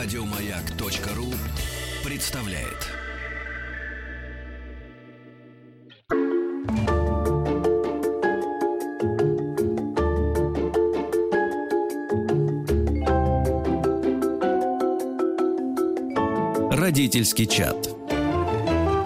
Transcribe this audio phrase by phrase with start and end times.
[0.00, 1.26] Радиомаяк.ру
[2.08, 2.86] представляет.
[16.70, 17.88] Родительский чат.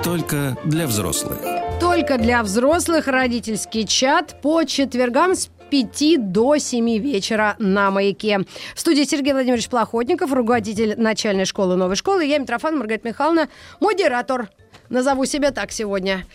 [0.04, 1.38] Только для взрослых.
[1.80, 8.40] Только для взрослых родительский чат по четвергам с 5 до 7 вечера на «Маяке».
[8.74, 12.26] В студии Сергей Владимирович Плохотников, руководитель начальной школы «Новой школы».
[12.26, 13.48] Я Митрофан Маргарита Михайловна,
[13.80, 14.50] модератор.
[14.90, 16.26] Назову себя так сегодня.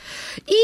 [0.48, 0.55] И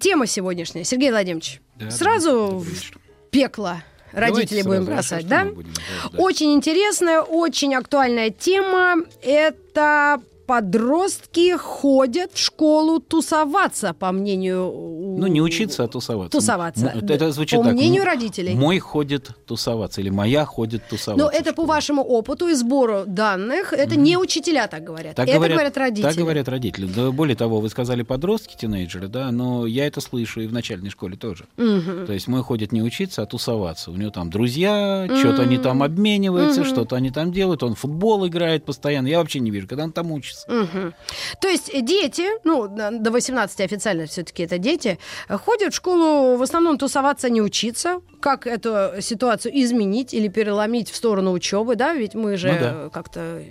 [0.00, 0.82] тема сегодняшняя.
[0.82, 5.44] Сергей Владимирович, Да, сразу в пекло родители Давайте будем бросать, да?
[5.44, 6.18] будем делать, да?
[6.18, 8.96] Очень интересная, очень актуальная тема.
[9.22, 14.72] Это подростки ходят в школу тусоваться, по мнению...
[15.18, 16.38] Ну, не учиться, а тусоваться.
[16.38, 16.86] Тусоваться.
[16.86, 17.74] Это, это звучит По так.
[17.74, 18.54] мнению м- родителей.
[18.54, 21.22] Мой ходит тусоваться, или моя ходит тусоваться.
[21.22, 23.74] Но это по вашему опыту и сбору данных.
[23.74, 25.16] Это не учителя так говорят.
[25.16, 26.02] Так это говорят, говорят, родители.
[26.08, 26.86] Так говорят родители.
[26.86, 30.88] Да, более того, вы сказали подростки, тинейджеры, да, но я это слышу и в начальной
[30.88, 31.44] школе тоже.
[31.58, 32.06] Мгм.
[32.06, 33.90] То есть мой ходит не учиться, а тусоваться.
[33.90, 38.64] У него там друзья, что-то они там обмениваются, что-то они там делают, он футбол играет
[38.64, 39.08] постоянно.
[39.08, 40.37] Я вообще не вижу, когда он там учится.
[40.46, 40.94] Мгм.
[41.40, 46.78] То есть дети, ну, до 18 официально все-таки это дети, ходят в школу в основном
[46.78, 48.00] тусоваться, не учиться.
[48.20, 51.94] Как эту ситуацию изменить или переломить в сторону учебы, да?
[51.94, 52.90] Ведь мы же Ну да.
[52.90, 53.44] как-то э,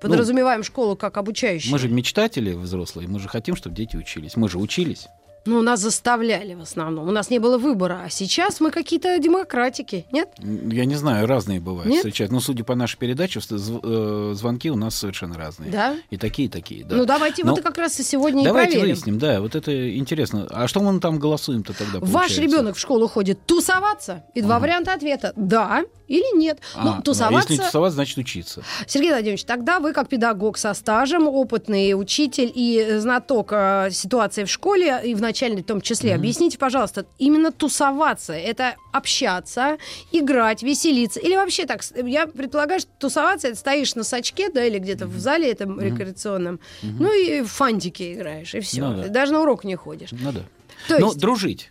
[0.00, 1.72] подразумеваем школу как обучающую.
[1.72, 4.36] Мы же мечтатели взрослые, мы же хотим, чтобы дети учились.
[4.36, 5.08] Мы же учились.
[5.46, 7.08] Ну, нас заставляли в основном.
[7.08, 8.02] У нас не было выбора.
[8.04, 10.28] А сейчас мы какие-то демократики, нет?
[10.38, 11.98] Я не знаю, разные бывают Нет?
[11.98, 12.32] встречают.
[12.32, 15.70] Но судя по нашей передаче, э, звонки у нас совершенно разные.
[15.70, 15.96] Да?
[16.10, 16.96] И такие, и такие, да.
[16.96, 18.94] Ну, давайте Но вот как раз и сегодня Давайте и проверим.
[18.94, 20.46] выясним, да, вот это интересно.
[20.50, 22.00] А что мы там голосуем-то тогда?
[22.00, 22.40] Ваш получается?
[22.42, 24.24] ребенок в школу ходит тусоваться?
[24.34, 25.32] И два варианта ответа.
[25.36, 26.58] Да или нет.
[26.74, 27.52] А, ну, ну, тусоваться...
[27.52, 28.62] Если тусоваться, значит учиться.
[28.86, 34.50] Сергей Владимирович, тогда вы как педагог со стажем, опытный учитель и знаток э, ситуации в
[34.50, 39.78] школе, и в начальной в том числе, объясните, пожалуйста, именно тусоваться, это общаться,
[40.12, 44.78] играть, веселиться, или вообще так, я предполагаю, что тусоваться, это стоишь на сачке, да, или
[44.78, 48.80] где-то в зале этом рекреационном, ну и в фантики играешь, и все.
[48.88, 49.08] Ну да.
[49.08, 50.10] Даже на урок не ходишь.
[50.12, 50.40] Ну да.
[50.88, 51.70] То Ну, есть- дружить.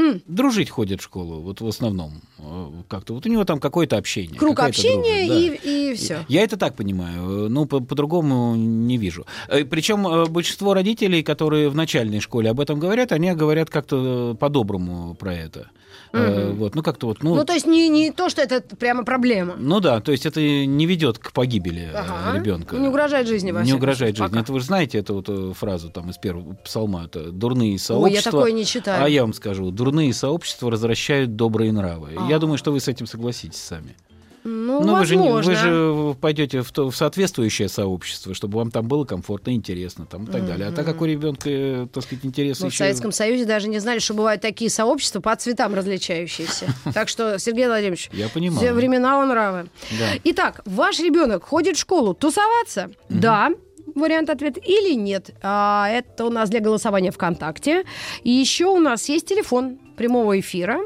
[0.00, 0.22] М.
[0.26, 2.22] Дружить ходит в школу, вот в основном.
[2.38, 4.38] Э, Как-то вот у него там какое-то общение.
[4.38, 5.70] Круг общения дружба, да.
[5.70, 6.24] и, и все.
[6.28, 9.26] Я это так понимаю, э, ну, по- по-другому не вижу.
[9.70, 15.14] Причем большинство родителей, которые в начальной школе об этом говорят, они говорят как-то э, по-доброму
[15.14, 15.70] про это.
[16.12, 19.04] Э, Вот, ну, как-то вот, ну, Ну, то есть не, не то, что это прямо
[19.04, 19.56] проблема.
[19.58, 22.38] ну да, то есть это не ведет к погибели Ага.
[22.38, 22.76] ребенка.
[22.76, 24.28] Не угрожает жизни, во Не угрожает жизни.
[24.30, 24.40] пока.
[24.40, 27.78] Это вы же знаете эту вот э, фразу там из первого псалма, это дурные Ой,
[27.78, 28.28] сообщества.
[28.28, 29.04] я такое не читаю.
[29.04, 32.10] А я вам скажу, дурные сообщества возвращают добрые нравы.
[32.16, 32.28] А.
[32.28, 33.96] Я думаю, что вы с этим согласитесь сами.
[34.44, 35.50] Ну, вы же, не- возможно.
[35.52, 40.24] вы же пойдете в, то- в соответствующее сообщество, чтобы вам там было комфортно, интересно там,
[40.24, 40.68] и так далее.
[40.68, 43.78] А так как у ребенка, так сказать, интересы Мы в еще- Советском Союзе даже не
[43.78, 46.66] знали, что бывают такие сообщества по цветам различающиеся.
[46.94, 48.58] Так что, Сергей Владимирович, Я понимаю.
[48.60, 49.66] все времена он нравы.
[49.98, 50.06] Да.
[50.24, 52.90] Итак, ваш ребенок ходит в школу тусоваться?
[53.10, 53.50] Да.
[53.98, 55.30] Вариант ответа или нет.
[55.42, 57.84] А, это у нас для голосования ВКонтакте.
[58.22, 60.80] И еще у нас есть телефон прямого эфира,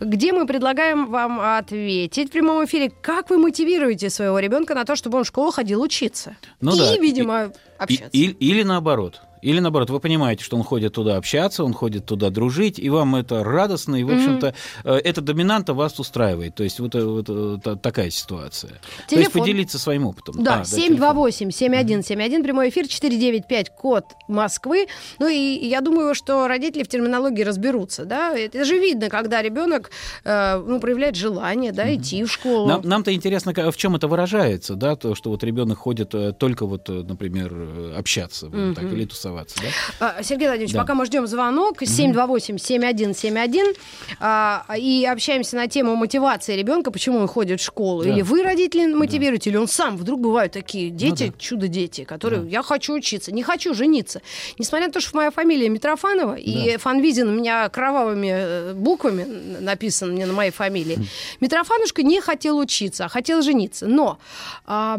[0.00, 4.96] где мы предлагаем вам ответить в прямом эфире, как вы мотивируете своего ребенка на то,
[4.96, 6.36] чтобы он в школу ходил учиться.
[6.60, 8.08] Ну и, да, видимо, И- общаться.
[8.12, 9.20] и- или наоборот.
[9.44, 13.14] Или наоборот, вы понимаете, что он ходит туда общаться, он ходит туда дружить, и вам
[13.16, 16.54] это радостно, и, в общем-то, э, эта доминанта вас устраивает.
[16.54, 18.70] То есть вот, э, вот, э, та- такая ситуация.
[18.70, 19.42] То есть Телефон.
[19.42, 20.42] поделиться своим опытом.
[20.42, 24.86] Да, А, 728-7171, прямой эфир, 495, код Москвы.
[25.18, 28.36] Ну и я думаю, что родители в терминологии разберутся, да.
[28.36, 29.90] Это же видно, когда ребенок
[30.24, 32.66] э, ну, проявляет желание, да, идти в школу.
[32.66, 36.88] Нам, нам-то интересно, в чем это выражается, да, то, что вот ребенок ходит только вот,
[36.88, 40.16] например, общаться, вот так, или тусоваться, да?
[40.18, 40.80] А, Сергей Владимирович, Да.
[40.80, 43.74] пока мы ждем звонок, 728-7171,
[44.20, 48.02] а, и общаемся на тему мотивации ребенка, почему он ходит в школу.
[48.04, 48.10] Да.
[48.10, 49.96] Или вы, родители, мотивируете, или он сам.
[49.96, 51.38] Вдруг бывают такие дети, Ну да.
[51.38, 54.20] чудо-дети, которые я хочу учиться, не хочу жениться.
[54.58, 59.24] Несмотря на то, что моя фамилия Митрофанова, и Фанвизин у меня кровавыми э, буквами
[59.60, 60.98] написан мне на моей фамилии,
[61.40, 63.86] Митрофанушка не хотел учиться, а хотел жениться.
[63.86, 64.18] Но...
[64.66, 64.98] а,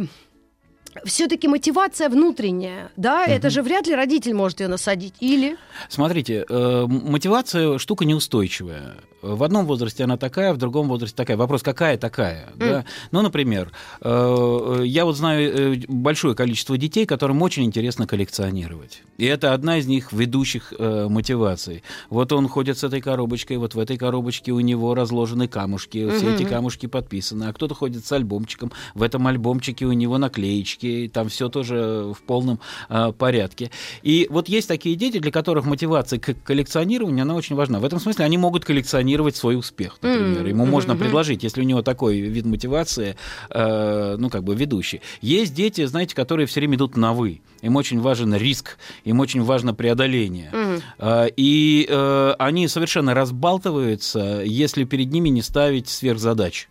[1.03, 3.25] все-таки мотивация внутренняя, да?
[3.25, 5.13] Это же вряд ли родитель может ее насадить.
[5.19, 5.57] Или?
[5.89, 8.95] Смотрите, э, мотивация штука неустойчивая.
[9.25, 11.35] В одном возрасте она такая, в другом возрасте такая.
[11.35, 12.49] Вопрос, какая такая?
[12.53, 12.59] М.
[12.59, 12.85] Да?
[13.11, 13.71] Ну, например,
[14.01, 19.01] э, я вот знаю э, большое количество детей, которым очень интересно коллекционировать.
[19.17, 21.83] И это одна из них ведущих э, мотиваций.
[22.09, 26.35] Вот он ходит с этой коробочкой, вот в этой коробочке у него разложены камушки, все
[26.35, 31.29] эти камушки подписаны, а кто-то ходит с альбомчиком, в этом альбомчике у него наклеечки, там
[31.29, 32.59] все тоже в полном
[32.89, 33.71] э, порядке.
[34.03, 37.79] И вот есть такие дети, для которых мотивация к коллекционированию, она очень важна.
[37.79, 40.45] В этом смысле они могут коллекционировать свой успех, например.
[40.47, 41.03] Ему можно мгм.
[41.03, 43.15] предложить, если у него такой вид мотивации,
[43.49, 45.01] э, ну, как бы ведущий.
[45.21, 47.41] Есть дети, знаете, которые все время идут на «вы».
[47.61, 50.49] Им очень важен риск, им очень важно преодоление.
[50.51, 50.64] Мгм.
[50.99, 56.67] А, И э, они совершенно разбалтываются, если перед ними не ставить сверхзадач.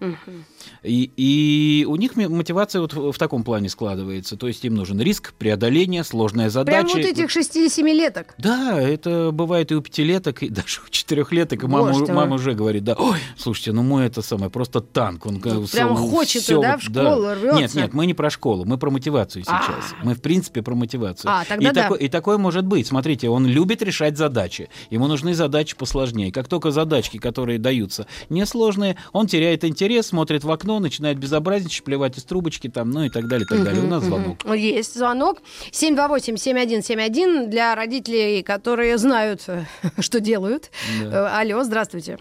[0.83, 4.37] И, и у них мотивация вот в в таком плане складывается.
[4.37, 6.87] То есть им нужен риск, преодоление, сложная задача.
[6.95, 8.35] Прям вот этих 67-леток.
[8.39, 11.63] Да, это бывает и у пятилеток, и даже у четырехлеток.
[11.63, 12.15] И мама, Боже мой.
[12.15, 15.27] мама уже говорит, да, ой, слушайте, ну мой это самое, просто танк.
[15.27, 17.59] Он прямо всё- хочет, всё да, в школу рвётся.
[17.61, 19.63] Нет, нет, мы не про школу, мы про мотивацию А.
[19.63, 19.95] сейчас.
[20.03, 21.31] Мы, в принципе, про мотивацию.
[21.31, 21.83] А, тогда и, да.
[21.83, 22.87] такой, и такое может быть.
[22.87, 24.69] Смотрите, он любит решать задачи.
[24.91, 26.33] Ему нужны задачи посложнее.
[26.33, 32.19] Как только задачки, которые даются несложные, он теряет интерес, смотрит в окно, начинает безобразничать, плевать
[32.19, 33.83] из трубочки, там, ну и так далее, и так далее.
[33.83, 34.45] У нас звонок.
[34.55, 35.39] Есть звонок.
[35.73, 39.47] 728-7171 для родителей, которые знают,
[39.99, 40.71] что делают.
[41.03, 41.31] Да.
[41.37, 42.19] Э, Алло, здравствуйте.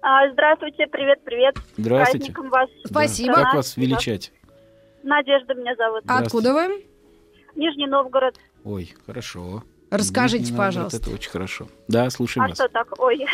[0.00, 1.56] А, Здравствуйте, привет, привет.
[1.76, 2.32] Здравствуйте.
[2.32, 2.68] праздником вас.
[2.84, 2.88] Да.
[2.88, 3.34] Спасибо.
[3.34, 4.32] Как вас величать?
[5.02, 6.04] Надежда меня зовут.
[6.06, 6.86] Откуда вы?
[7.56, 8.36] Нижний Новгород.
[8.64, 9.64] Ой, хорошо.
[9.90, 10.96] Расскажите, Нижний Новгород, пожалуйста.
[10.98, 11.66] Это очень хорошо.
[11.88, 12.58] Да, слушаем А вас.
[12.58, 12.98] что так?
[13.00, 13.26] Ой.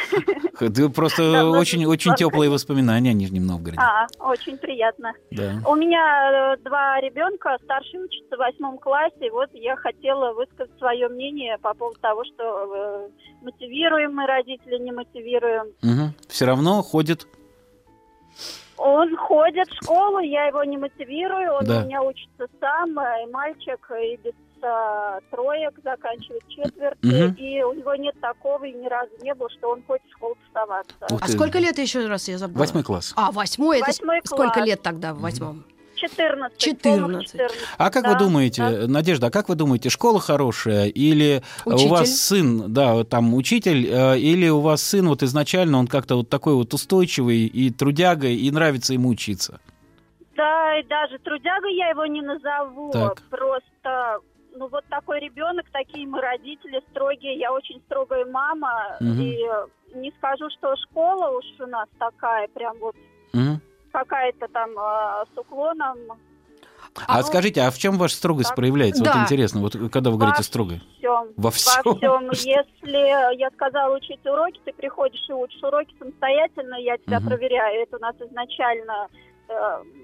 [0.61, 3.81] Да, просто Да, ладно, очень, очень теплые воспоминания о Нижнем Новгороде.
[3.83, 5.13] А, очень приятно.
[5.33, 5.55] Да.
[5.67, 9.31] У меня э, два ребенка, старший учится в восьмом классе.
[9.33, 13.09] Вот я хотела высказать свое мнение по поводу того, что э,
[13.43, 15.73] мотивируем мы родители, не мотивируем.
[16.29, 17.27] Все равно ходит.
[18.77, 21.83] Он ходит в школу, я его не мотивирую, он Да.
[21.83, 24.33] у меня учится сам, э, и мальчик, и без
[24.65, 27.35] э, троек заканчивает четверти, Мгм.
[27.35, 30.37] и у него нет такого, и ни разу не было, что он ходит в школу
[30.47, 30.95] тусоваться.
[31.11, 31.33] Ух А ты.
[31.33, 32.59] сколько лет еще раз я забыла?
[32.61, 33.13] Восьмой класс.
[33.17, 33.79] А, восьмой.
[33.81, 34.67] Это с- Восьмой сколько класс.
[34.67, 35.65] лет тогда в восьмом?
[35.97, 36.59] 14.
[36.59, 37.31] 14.
[37.31, 37.53] 14.
[37.79, 38.87] А как Да, вы думаете, да.
[38.89, 41.87] Надежда, а как вы думаете, школа хорошая или Учитель.
[41.87, 46.17] у вас сын, да, там учитель, э, или у вас сын вот изначально он как-то
[46.17, 49.61] вот такой вот устойчивый и трудяга, и нравится ему учиться?
[50.37, 52.91] Да, и даже трудяга я его не назову.
[52.91, 53.23] Так.
[53.31, 54.19] Просто,
[54.55, 57.39] ну вот такой ребенок, такие мы родители строгие.
[57.39, 58.97] Я очень строгая мама.
[59.01, 59.21] Мгм.
[59.21, 59.39] И
[59.95, 62.97] не скажу, что школа уж у нас такая, прям вот
[63.33, 63.61] Мгм.
[63.93, 65.99] какая-то там э, с уклоном.
[67.09, 68.57] А, ну, скажите, а в чем ваша строгость так.
[68.57, 69.03] проявляется?
[69.03, 69.13] Да.
[69.15, 70.75] Вот интересно, вот когда вы говорите Во строго.
[70.99, 71.29] Всем.
[71.37, 71.83] Во всем?
[71.85, 72.31] Во всем.
[72.33, 77.29] Если я сказала учить уроки, ты приходишь и учишь уроки самостоятельно, я тебя Мгм.
[77.29, 77.83] проверяю.
[77.83, 79.17] Это у нас изначально э,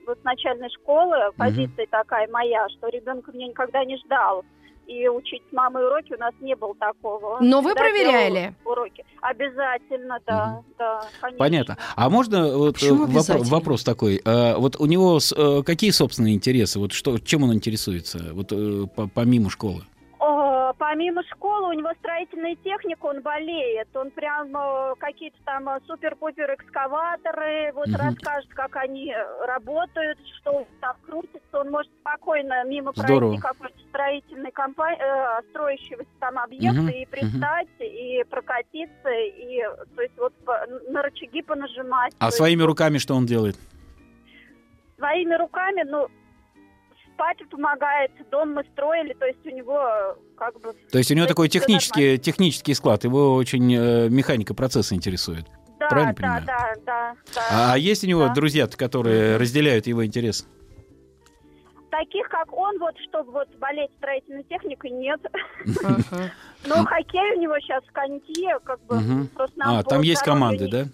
[0.07, 4.45] вот с начальной школы позиция такая моя, что ребенка меня никогда не ждал.
[4.87, 7.37] И учить с мамой уроки у нас не было такого.
[7.39, 8.55] Он Но вы проверяли?
[8.65, 9.05] Уроки.
[9.23, 10.65] Обязательно, да, Мгм.
[10.79, 11.39] да, конечно.
[11.39, 11.77] Понятно.
[11.95, 13.51] А можно вот, Почему э, вопро- обязательно?
[13.51, 14.21] вопрос такой?
[14.25, 16.81] А, Вот у него э, какие собственные интересы?
[16.81, 18.31] Вот что, чем он интересуется?
[18.33, 19.83] Вот э, по- помимо школы?
[20.81, 23.95] Помимо школы, у него строительная техника, он болеет.
[23.95, 27.97] Он прям э, какие-то там э, супер-пупер экскаваторы, вот Мгм.
[27.97, 31.43] расскажет, как они э, работают, что там крутится.
[31.53, 33.33] Он может спокойно мимо Здорово.
[33.37, 39.61] пройти какой-то строительной компании, строящегося там объекта Мгм, и пристать, и прокатиться, и
[39.95, 40.33] то есть вот
[40.89, 42.15] на рычаги понажимать.
[42.19, 43.57] А своими руками что он делает?
[44.97, 46.09] своими руками, ну,
[47.21, 51.15] спать помогает, дом мы строили, то есть у него э, как бы То есть у
[51.15, 55.47] него такой технический, технический склад, его очень э, механика процесса интересует.
[55.79, 56.45] Да, Правильно да, понимаю?
[56.47, 57.73] да, да, да.
[57.73, 58.35] А есть у него да.
[58.35, 60.47] друзья, которые разделяют его интерес?
[61.91, 65.21] Таких, как он, вот, чтобы вот болеть строительной техникой, нет.
[66.67, 70.85] Но хоккей у него сейчас в коньке, как бы, просто А, там есть команды, да?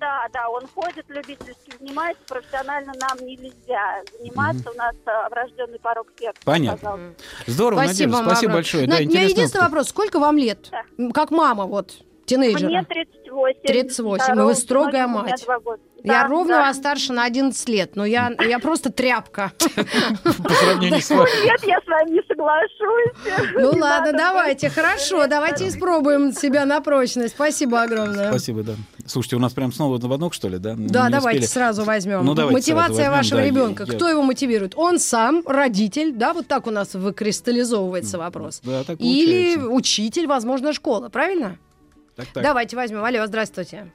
[0.00, 6.08] Да, да, он ходит, любительски занимается, профессионально нам нельзя заниматься, у нас а, врожденный порог
[6.18, 6.40] сердца.
[6.44, 6.98] Понятно.
[7.46, 8.52] Здорово, Спасибо, Надежда, спасибо.
[8.54, 9.88] Надь, да, у меня интересный единственный вопрос.
[9.90, 10.70] Сколько вам лет?
[11.14, 11.92] Как мама, вот,
[12.26, 12.68] тинейджера.
[12.68, 13.60] Мне 38.
[13.62, 15.46] 38, да, и вы строгая мать.
[16.02, 16.12] Года.
[16.12, 16.60] Я Да, ровно да.
[16.62, 19.52] вас старше на 11 лет, но я, я просто тряпка.
[20.24, 21.44] По сравнению с вами.
[21.44, 23.52] Нет, я с вами не соглашусь.
[23.54, 25.70] Ну ладно, давайте, хорошо, давайте да.
[25.70, 27.34] испробуем себя на прочность.
[27.34, 28.30] Спасибо огромное.
[28.30, 28.74] Спасибо, да.
[29.06, 30.74] Слушайте, у нас прям снова звонок, что ли, да?
[30.76, 32.24] Да, Не давайте сразу возьмем.
[32.24, 33.86] Ну, давайте Мотивация вашего да, ребенка.
[33.86, 34.74] Кто его мотивирует?
[34.76, 38.60] Он сам, родитель, да, вот так у нас выкристаллизовывается вопрос.
[38.64, 41.58] Да, так Или учитель, возможно, школа, правильно?
[42.16, 42.42] Так, так.
[42.42, 43.04] Давайте возьмем.
[43.04, 43.90] Алло, здравствуйте.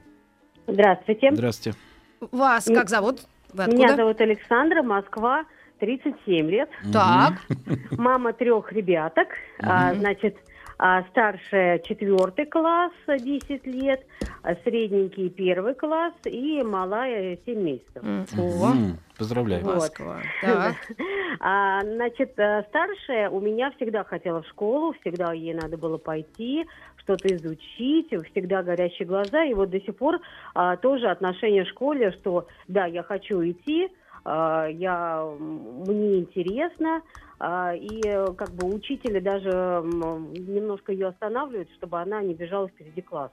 [0.66, 1.30] Здравствуйте.
[1.32, 1.78] Здравствуйте.
[2.20, 3.20] Вас как зовут?
[3.52, 3.96] Вы Меня откуда?
[3.96, 5.44] зовут Александра, Москва,
[5.80, 6.68] 37 лет.
[6.92, 7.34] Так.
[7.92, 9.28] Мама трех ребяток.
[9.60, 10.36] А, значит,
[10.78, 14.04] а, старшая четвертый класс, а, 10 лет,
[14.42, 18.02] а, средненький первый класс и малая 7 месяцев.
[18.38, 18.72] О,
[19.18, 19.64] Поздравляю.
[19.64, 19.74] Вот.
[19.74, 20.18] Москва.
[20.42, 20.74] Так.
[21.40, 26.66] А, значит, э, старшая у меня всегда хотела в школу, всегда ей надо было пойти,
[27.08, 29.42] что-то изучить, всегда горящие глаза.
[29.44, 30.20] И вот до сих пор
[30.54, 33.88] а, тоже отношение в школе, что да, я хочу идти,
[34.24, 37.00] а, я, мне интересно,
[37.40, 43.00] а, и э, как бы учители даже немножко ее останавливают, чтобы она не бежала впереди
[43.00, 43.32] класса.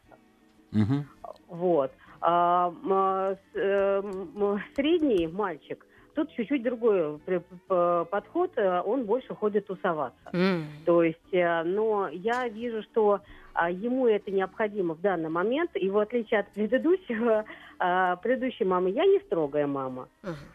[0.71, 1.05] Мгм.
[1.47, 1.91] Вот.
[2.21, 9.05] А, а, с- э, м, средний мальчик, тут чуть-чуть другой при- п- подход, э, он
[9.05, 10.29] больше ходит тусоваться.
[10.33, 10.65] М.
[10.85, 13.21] То есть, э, но я вижу, что а,
[13.69, 17.45] ему это необходимо в данный момент, и в отличие от предыдущего,
[17.79, 20.07] а, предыдущей мамы, я не строгая мама.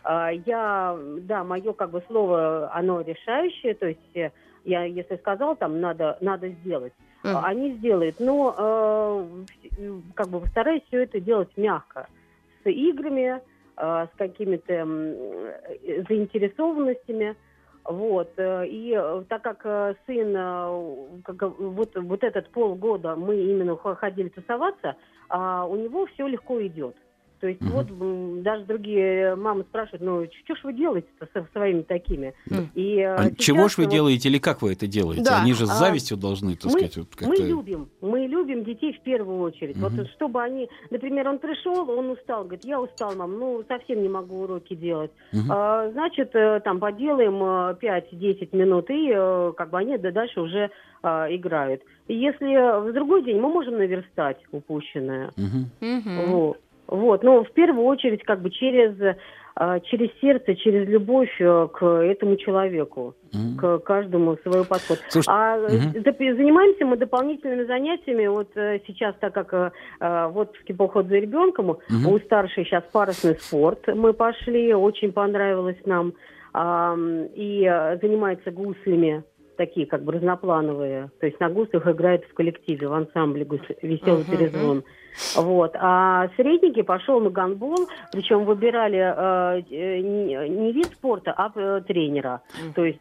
[0.05, 4.31] А, Я, да, мое как бы слово, оно решающее, то есть э,
[4.65, 6.93] я, если сказал, там, надо, надо сделать,
[7.23, 12.09] а, они сделают, но э, как бы постараюсь все это делать мягко,
[12.65, 13.41] с играми,
[13.77, 14.87] э, с какими-то
[16.09, 17.37] заинтересованностями.
[17.91, 18.33] Вот.
[18.37, 20.33] э, И э, так как э, сын,
[21.25, 24.97] как, вот, вот этот полгода мы именно хо- ходили тусоваться,
[25.29, 26.97] а у него все легко идет.
[27.41, 27.71] То есть Мгм.
[27.73, 32.35] вот даже другие мамы спрашивают, ну что ж вы делаете-то со своими такими?
[32.51, 32.69] Мгм.
[32.75, 35.25] И, э, А сейчас чего ж вы вот делаете или как вы это делаете?
[35.25, 35.41] Да.
[35.41, 37.43] Они же с А, завистью должны, так мы- сказать, вот Мы как-то...
[37.47, 39.77] любим, мы любим детей в первую очередь.
[39.77, 39.97] Мгм.
[39.97, 44.09] Вот чтобы они, например, он пришел, он устал, говорит, я устал, мам, ну совсем не
[44.11, 45.11] могу уроки делать.
[45.33, 45.47] Мгм.
[45.51, 50.41] А, значит, э, там поделаем э, 5-10 минут, и э, как бы они да, дальше
[50.43, 50.71] уже
[51.03, 51.81] а, играют.
[52.09, 55.31] И если в другой день мы можем наверстать упущенное.
[55.39, 55.71] Мгм.
[56.27, 56.59] Вот.
[56.91, 57.23] Вот.
[57.23, 58.95] Но в первую очередь как бы через,
[59.55, 63.57] а, через сердце, через любовь э, к этому человеку, Мгм.
[63.59, 64.99] к каждому свой подход.
[65.09, 68.27] Слушайте, А э, зап- занимаемся мы дополнительными занятиями.
[68.27, 69.71] Вот э, сейчас, так как э,
[70.01, 72.07] э, в отпуске по уходу за ребенком, Мгм.
[72.13, 73.87] у старшей сейчас парусный спорт.
[73.87, 76.13] Мы пошли, очень понравилось нам.
[76.53, 79.23] Ам, и э, занимается гуслями,
[79.61, 81.11] такие как бы разноплановые.
[81.21, 83.47] То есть на гуслях играет в коллективе, в ансамбле
[83.83, 84.31] «Веселый Мгм.
[84.31, 84.85] перезвон».
[85.37, 85.73] Вот.
[85.75, 91.83] А средненький пошел на гандбол, причем выбирали э, э, не, не вид спорта, а э,
[91.87, 92.41] тренера.
[92.59, 92.73] Мгм.
[92.73, 93.01] То есть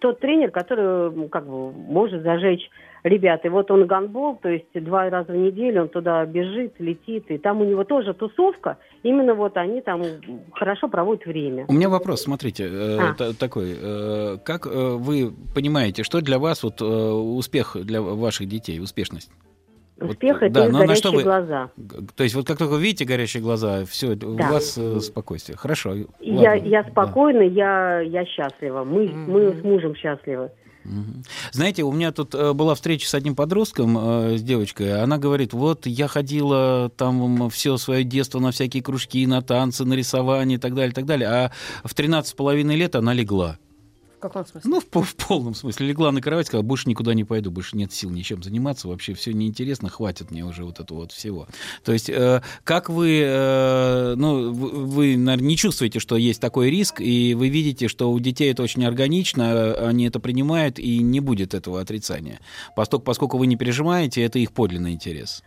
[0.00, 2.68] тот тренер, который как бы может зажечь
[3.04, 3.44] ребят.
[3.44, 7.38] И вот он гандбол, то есть два раза в неделю он туда бежит, летит, и
[7.38, 8.78] там у него тоже тусовка.
[9.02, 10.02] Именно вот они там
[10.52, 11.64] хорошо проводят время.
[11.68, 13.14] У меня вопрос, смотрите, э, А.
[13.14, 13.74] та- такой.
[13.80, 19.30] э, Как э, вы понимаете, что для вас вот э, успех для ваших детей, успешность?
[19.98, 21.70] Вот, Успех это да, их но на горящие что вы- глаза.
[22.16, 24.50] То есть вот как только вы видите горящие глаза, все, у Да.
[24.50, 25.56] вас э, спокойствие.
[25.56, 25.94] Хорошо.
[26.18, 26.90] Я, ладно, я да.
[26.90, 28.82] спокойна, я, я счастлива.
[28.82, 29.60] Мы, мы Мгм.
[29.60, 30.50] с мужем счастливы.
[31.52, 35.02] Знаете, у меня тут э, была встреча с одним подростком, э, с девочкой.
[35.02, 39.94] Она говорит, вот я ходила там все свое детство на всякие кружки, на танцы, на
[39.94, 41.28] рисование и так далее, и так далее.
[41.28, 41.52] А
[41.84, 43.58] в 13 с половиной лет она легла.
[44.22, 44.70] Каком смысле?
[44.70, 45.88] Ну, в, в полном смысле.
[45.88, 49.32] Легла на кровать, сказала, больше никуда не пойду, больше нет сил ничем заниматься, вообще все
[49.32, 51.48] неинтересно, хватит мне уже вот этого вот всего.
[51.82, 57.00] То есть, э, как вы, э, ну, вы, наверное, не чувствуете, что есть такой риск,
[57.00, 61.18] и вы видите, что у детей это очень органично, э, они это принимают, и не
[61.18, 62.38] будет этого отрицания.
[62.76, 65.42] Поскольку, поскольку вы не пережимаете, это их подлинный интерес.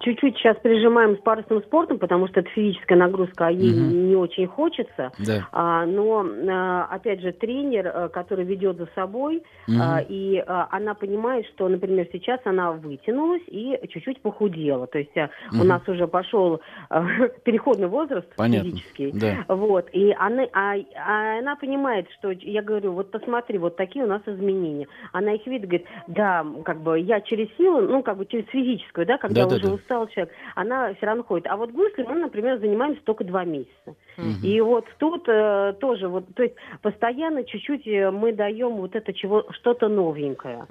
[0.00, 4.08] Чуть-чуть сейчас прижимаем с парусным спортом, потому что это физическая нагрузка, а ей Мгм.
[4.08, 5.12] не очень хочется.
[5.18, 5.48] Да.
[5.52, 9.80] А, но, а, опять же, тренер, а, который ведет за собой, Мгм.
[9.80, 14.86] а, и а, она понимает, что, например, сейчас она вытянулась и чуть-чуть похудела.
[14.86, 17.04] То есть а, у нас уже пошел а,
[17.44, 18.70] переходный возраст Понятно.
[18.70, 19.12] физический.
[19.12, 19.44] Да.
[19.54, 24.08] Вот, и она, а, а она понимает, что я говорю, вот посмотри, вот такие у
[24.08, 24.88] нас изменения.
[25.12, 29.06] Она их видит, говорит, да, как бы я через силу, ну, как бы через физическую,
[29.06, 29.74] да, когда Да-да-да.
[29.74, 31.46] уже устал человек, она все равно ходит.
[31.48, 33.94] А вот гусли мы, например, занимаемся только два месяца.
[34.16, 34.40] Мгм.
[34.42, 39.12] И вот тут э, тоже вот, то есть постоянно чуть-чуть э, мы даем вот это
[39.12, 40.66] чего, что-то новенькое.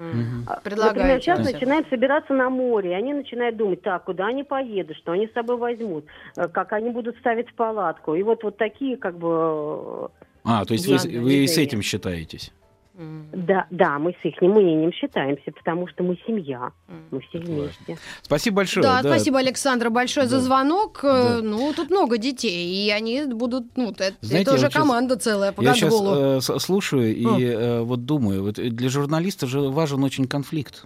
[0.46, 1.52] А, Предлагаете Например, сейчас всем.
[1.52, 5.32] начинают собираться на море, и они начинают думать, так, куда они поедут, что они с
[5.32, 6.04] собой возьмут,
[6.36, 8.14] э, как они будут ставить палатку.
[8.14, 10.08] И вот, вот такие как бы...
[10.20, 12.52] э, А, то есть вы, вы с этим считаетесь?
[12.94, 16.72] Да, да, мы с их мнением считаемся, потому что мы семья,
[17.10, 17.96] мы все вместе.
[18.22, 18.82] Спасибо большое.
[18.82, 20.42] Да, спасибо, Александра, большое за Да.
[20.42, 21.00] звонок.
[21.02, 21.42] Э, Да.
[21.42, 25.16] Ну, тут много детей, и они будут, ну, это, Знаете, это я уже вот команда
[25.16, 26.40] целая по Я сейчас гандболу.
[26.60, 30.84] слушаю и э, вот думаю, вот для журналиста же важен очень конфликт.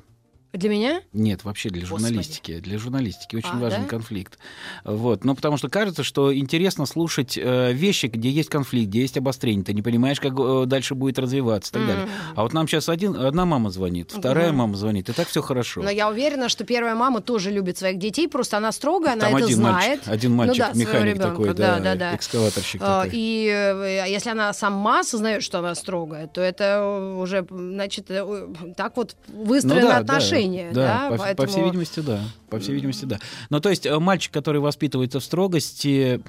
[0.52, 1.02] Для меня?
[1.12, 2.02] Нет, вообще для Господи.
[2.04, 2.58] журналистики.
[2.60, 3.88] Для журналистики очень А, важен да?
[3.88, 4.38] конфликт.
[4.84, 5.24] Вот.
[5.24, 9.64] Ну, потому что кажется, что интересно слушать э, вещи, где есть конфликт, где есть обострение.
[9.64, 12.04] Ты не понимаешь, как э, дальше будет развиваться и так далее.
[12.04, 12.12] Мгм.
[12.36, 14.58] А вот нам сейчас один, одна мама звонит, вторая Мгм.
[14.58, 15.82] мама звонит, и так все хорошо.
[15.82, 19.36] Но я уверена, что первая мама тоже любит своих детей, просто она строгая, она Там
[19.36, 19.88] это один знает.
[20.06, 22.14] мальчик, один Ну мальчик, да, своего механик ребенка, такой, да, да, да, да.
[22.16, 23.10] экскаваторщик А, такой.
[23.18, 28.96] И э, если она сама осознает, что она строгая, то это уже, значит, э, так
[28.96, 30.35] вот выстроены Ну да, отношения.
[30.35, 30.35] Да,
[30.72, 32.20] Да, да, по, по поэтому- всей видимости, да.
[32.50, 33.18] По всей видимости, да.
[33.50, 36.22] Ну, то есть э, мальчик, который воспитывается в строгости,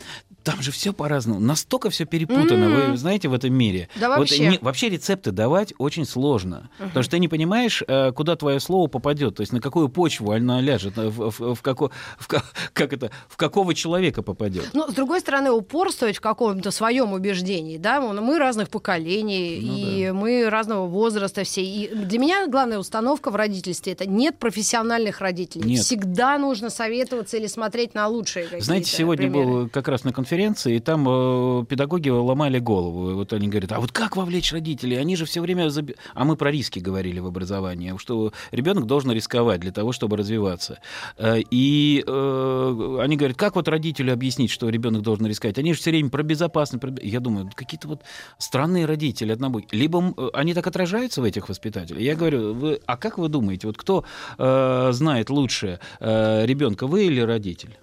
[0.44, 1.40] там же все по-разному.
[1.40, 2.92] Настолько все перепутано, М.
[2.92, 3.90] вы знаете, в этом мире.
[3.96, 4.48] Да Вот вообще.
[4.50, 6.70] не- вообще рецепты давать очень сложно.
[6.80, 10.32] Потому что ты не понимаешь, э, куда твое слово попадет, то есть на какую почву
[10.32, 12.44] оно ляжет, э, в, в- в како- в ка-
[12.74, 14.70] как это, в какого человека попадет.
[14.74, 20.12] Ну, с другой стороны, упорствовать в каком-то своем убеждении, да, мы разных поколений, Ну и
[20.12, 21.64] мы разного возраста все.
[21.64, 25.72] И для меня главная установка в родительстве это нет профессиональных родителей.
[25.72, 25.82] Нет.
[25.84, 26.07] Всегда
[26.38, 29.46] нужно советоваться или смотреть на лучшие какие-то Знаете, сегодня примеры.
[29.48, 33.12] был как раз на конференции, и там э, педагоги ломали голову.
[33.12, 34.98] И Вот они говорят, а вот как вовлечь родителей?
[34.98, 35.70] Они же все время...
[35.70, 40.18] заби-» А мы про риски говорили в образовании, что ребенок должен рисковать для того, чтобы
[40.18, 40.80] развиваться.
[41.18, 45.58] Э, И э, они говорят, как вот родителю объяснить, что ребенок должен рисковать?
[45.58, 46.82] Они же все время про безопасность.
[46.82, 47.08] про бе-».
[47.08, 48.02] Я думаю, какие-то вот
[48.38, 49.80] странные родители однобокие.
[49.80, 52.02] Либо э, они так отражаются в этих воспитателях.
[52.02, 54.04] Я говорю, вы, а как вы думаете, вот кто
[54.38, 57.78] э, знает лучше э, ребенка, вы или родитель?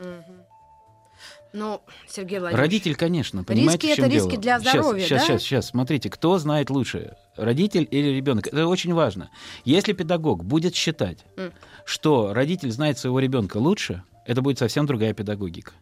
[1.52, 2.64] Ну, Сергей Владимирович.
[2.64, 4.42] Родитель, конечно, понимаете, Риски в чем это риски дело?
[4.42, 5.26] для здоровья, сейчас, да?
[5.26, 8.48] Сейчас, сейчас, смотрите, кто знает лучше, родитель или ребенок?
[8.48, 9.30] Это очень важно.
[9.64, 11.52] Если педагог будет считать, М.
[11.84, 15.74] что родитель знает своего ребенка лучше, это будет совсем другая педагогика.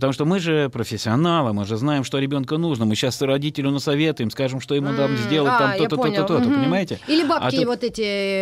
[0.00, 2.86] Потому что мы же профессионалы, мы же знаем, что ребенку нужно.
[2.86, 6.44] Мы сейчас родителю насоветуем, скажем, что ему там сделать, а, там я то-то, то-то, то-то,
[6.44, 6.98] понимаете?
[7.06, 8.00] Или бабки, А тут- вот эти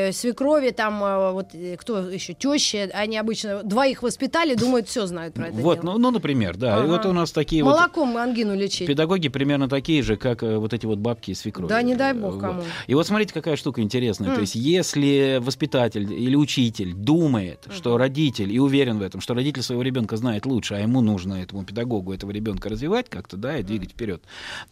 [0.09, 5.07] э, свекрови, там, э, вот э, кто еще, тещи, они обычно двоих воспитали, думают, все
[5.07, 6.79] знают про это Вот, ну, ну, например, да.
[6.85, 8.87] И вот у нас такие вот Молоком ангину лечить.
[8.87, 11.69] педагоги примерно такие же, как вот эти вот бабки и свекрови.
[11.69, 12.63] Да не дай бог кому.
[12.87, 14.33] И вот смотрите, какая штука интересная.
[14.33, 19.63] То есть, если воспитатель или учитель думает, что родитель, и уверен в этом, что родитель
[19.63, 23.63] своего ребенка знает лучше, а ему нужно этому педагогу этого ребенка развивать как-то, да, и
[23.63, 24.23] двигать вперед,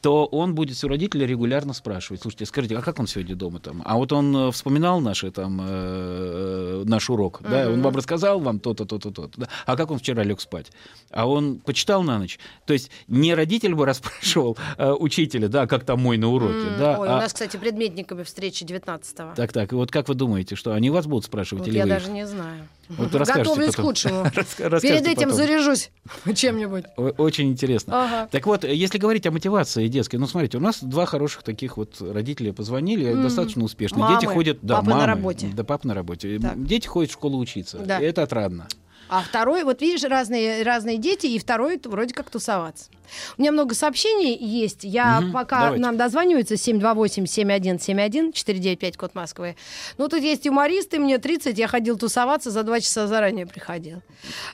[0.00, 3.83] то он будет у родителя регулярно спрашивать: слушайте, скажите, а как он сегодня дома там?
[3.85, 8.61] А вот он э, вспоминал наши, там, э, наш урок, да, он вам рассказал вам
[8.61, 9.48] то-то, то-то, то-то, да?
[9.64, 10.70] а как он вчера лег спать?
[11.11, 12.38] А он почитал на ночь.
[12.66, 16.79] То есть не родитель бы расспрашивал э, учителя, да, как там мой на уроке, М,
[16.79, 19.35] да, Ой, а- у нас, кстати, предметниками встреча 19-го.
[19.35, 19.72] так, так.
[19.72, 21.88] И вот как вы думаете, что они вас будут спрашивать Вот или я вы?
[21.90, 21.94] их?
[21.96, 22.68] даже не знаю.
[22.88, 23.85] Вот Готовлюсь к потом.
[23.85, 24.22] худшему.
[24.25, 25.33] Раска- расскажете Перед этим потом.
[25.33, 25.90] заряжусь
[26.35, 26.85] чем-нибудь.
[26.96, 28.05] Очень интересно.
[28.05, 28.29] Ага.
[28.31, 32.01] Так вот, если говорить о мотивации детской, ну смотрите, у нас два хороших таких вот
[32.01, 33.22] родителя позвонили, М.
[33.22, 33.99] достаточно успешно.
[33.99, 34.20] Мамы.
[34.20, 35.51] Дети ходят, да, Папы на мамы, работе.
[35.55, 36.38] да, папа на работе.
[36.38, 36.64] Так.
[36.64, 37.79] Дети ходят в школу учиться.
[37.79, 38.01] Да.
[38.01, 38.68] Это отрадно.
[39.09, 42.90] А второй, вот видишь, разные, разные дети, и второй вроде как тусоваться.
[43.38, 44.83] У меня много сообщений есть.
[44.83, 45.83] Я Мгм, пока давайте.
[45.83, 49.57] нам дозваниваются 728-7171, 495, код Москвы.
[49.99, 54.03] Ну, тут есть юмористы, мне 30, я ходил тусоваться, за два часа заранее приходил.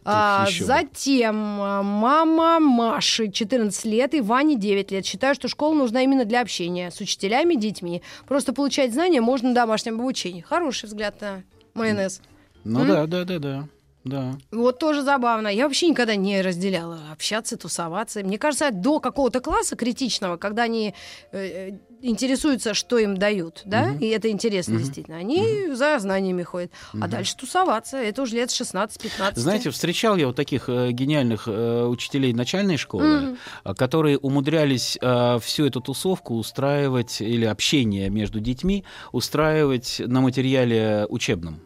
[0.04, 5.06] А, затем а, мама Маши, 14 лет, и Ване 9 лет.
[5.06, 8.02] Считаю, что школа нужна именно для общения с учителями детьми.
[8.26, 10.42] Просто получать знания можно на домашнем обучении.
[10.42, 11.42] Хороший взгляд на
[11.74, 12.20] майонез.
[12.64, 12.86] Ну М?
[12.86, 13.68] да, да, да, да.
[14.04, 14.34] Да.
[14.50, 15.48] Вот тоже забавно.
[15.48, 18.22] Я вообще никогда не разделяла общаться, тусоваться.
[18.24, 20.94] Мне кажется, до какого-то класса критичного, когда они
[21.30, 23.98] э, э, интересуются, что им дают, да, Мгм.
[23.98, 24.82] и это интересно Мгм.
[24.82, 26.72] действительно, они за знаниями ходят.
[26.92, 27.10] А Мгм.
[27.10, 29.40] дальше тусоваться, это уже лет 16-15.
[29.40, 35.38] Знаете, встречал я вот таких э, гениальных э, учителей начальной школы, а, которые умудрялись э,
[35.40, 41.60] всю эту тусовку устраивать или общение между детьми устраивать на материале учебном.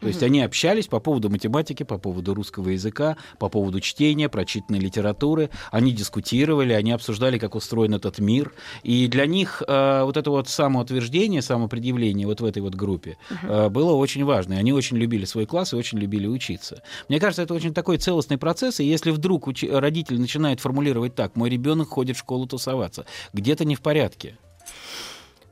[0.00, 4.78] То есть они общались по поводу математики, по поводу русского языка, по поводу чтения, прочитанной
[4.78, 5.50] литературы.
[5.70, 8.52] Они дискутировали, они обсуждали, как устроен этот мир.
[8.82, 13.68] И для них э, вот это вот самоутверждение, самопредъявление вот в этой вот группе э,
[13.68, 14.54] было очень важно.
[14.54, 16.82] И они очень любили свой класс и очень любили учиться.
[17.08, 18.80] Мне кажется, это очень такой целостный процесс.
[18.80, 23.64] И если вдруг учи- родитель начинает формулировать так, мой ребенок ходит в школу тусоваться, где-то
[23.64, 24.38] не в порядке.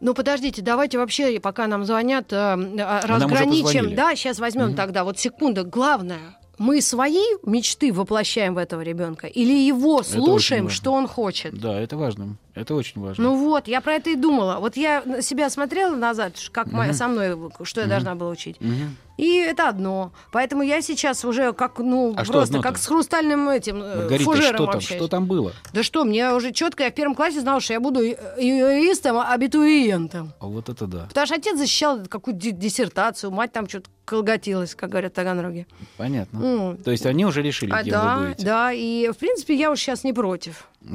[0.01, 3.95] Ну, подождите, давайте вообще, пока нам звонят, э, э, уже разграничим.
[3.95, 4.77] Да, сейчас возьмем Мгм.
[4.77, 5.05] тогда.
[5.05, 5.65] Вот секунда.
[5.65, 11.55] Главное, мы свои мечты воплощаем в этого ребенка или его слушаем, что он хочет?
[11.59, 12.37] Да, это важно.
[12.55, 13.23] Это очень важно.
[13.25, 14.57] Ну вот, я про это и думала.
[14.61, 16.97] Вот я на себя смотрела назад, как моя- Мгм.
[16.99, 18.57] со мной, что я должна была учить.
[18.61, 18.97] Мгм.
[19.19, 20.13] И это одно.
[20.33, 24.55] Поэтому я сейчас уже как, ну, А просто как с хрустальным этим э, Маргарита, фужером
[24.57, 25.01] что там, общаюсь.
[25.01, 25.53] что там было?
[25.75, 30.33] Да что, мне уже четко, я в первом классе знала, что я буду юристом, абитуриентом.
[30.41, 31.07] А вот это да.
[31.09, 35.67] Потому что отец защищал какую-то ди- диссертацию, мать там что-то колготилась, как говорят в Таганроге.
[35.99, 36.39] Понятно.
[36.39, 38.45] Ну, То есть они уже решили, а где да, вы будете.
[38.47, 40.69] да, и в принципе я уж сейчас не против.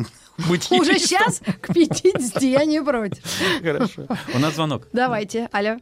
[0.72, 3.22] Уже сейчас к 50 я не против.
[3.62, 4.08] Хорошо.
[4.34, 4.88] У нас звонок.
[4.94, 5.78] Давайте, алло.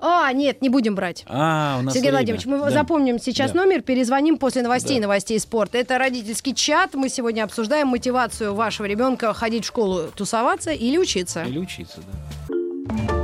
[0.00, 1.24] А, нет, не будем брать.
[1.28, 2.18] А, у нас Сергей время.
[2.18, 2.70] Владимирович, мы Да.
[2.70, 3.62] запомним сейчас Да.
[3.62, 5.02] номер, перезвоним после новостей, Да.
[5.02, 5.78] новостей спорта.
[5.78, 6.94] Это родительский чат.
[6.94, 11.44] Мы сегодня обсуждаем мотивацию вашего ребенка ходить в школу, тусоваться или учиться.
[11.44, 13.23] Или учиться, да.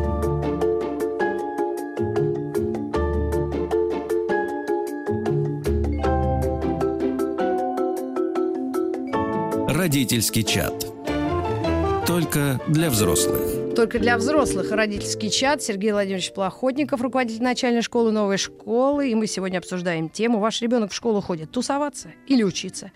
[9.80, 10.74] Родительский чат.
[12.06, 13.74] Только для взрослых.
[13.74, 15.62] Только для взрослых родительский чат.
[15.62, 19.08] Сергей Владимирович Плохотников, руководитель начальной школы, новой школы.
[19.08, 20.38] И мы сегодня обсуждаем тему.
[20.38, 22.92] Ваш ребенок в школу ходит тусоваться или учиться?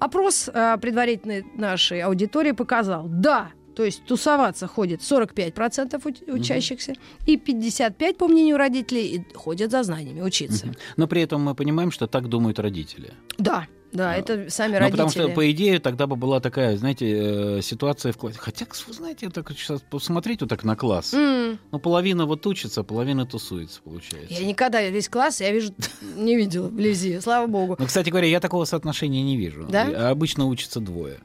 [0.00, 6.92] Опрос э, предварительной нашей аудитории показал, да, то есть тусоваться ходит 45% у- учащихся,
[7.24, 10.66] и 55%, по мнению родителей, ходят за знаниями учиться.
[10.66, 10.76] Мгм.
[10.98, 13.14] Но при этом мы понимаем, что так думают родители.
[13.38, 14.90] Да, да, это сами Ну, родители.
[15.02, 18.38] потому что, по идее, тогда бы была такая, знаете, э, ситуация в классе.
[18.38, 21.14] Хотя, вы знаете, так сейчас посмотреть вот так на класс.
[21.14, 24.34] М, Ну, половина вот учится, половина тусуется, получается.
[24.34, 25.72] Я никогда весь класс, я вижу,
[26.16, 27.76] не видела вблизи, слава богу.
[27.78, 29.66] Ну, кстати говоря, я такого соотношения не вижу.
[29.68, 30.10] Да?
[30.10, 31.18] Обычно учатся двое.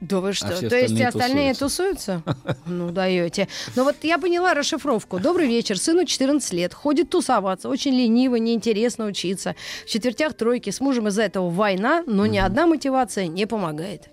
[0.00, 0.48] Да вы что?
[0.48, 2.22] А То есть остальные тусуются?
[2.66, 3.48] Ну, даете.
[3.76, 5.18] Ну вот я поняла расшифровку.
[5.18, 5.78] Добрый вечер.
[5.78, 6.74] Сыну 14 лет.
[6.74, 7.68] Ходит тусоваться.
[7.68, 9.56] Очень лениво, неинтересно учиться.
[9.84, 10.70] В четвертях тройки.
[10.70, 14.08] С мужем из-за этого война, но ни одна мотивация не помогает.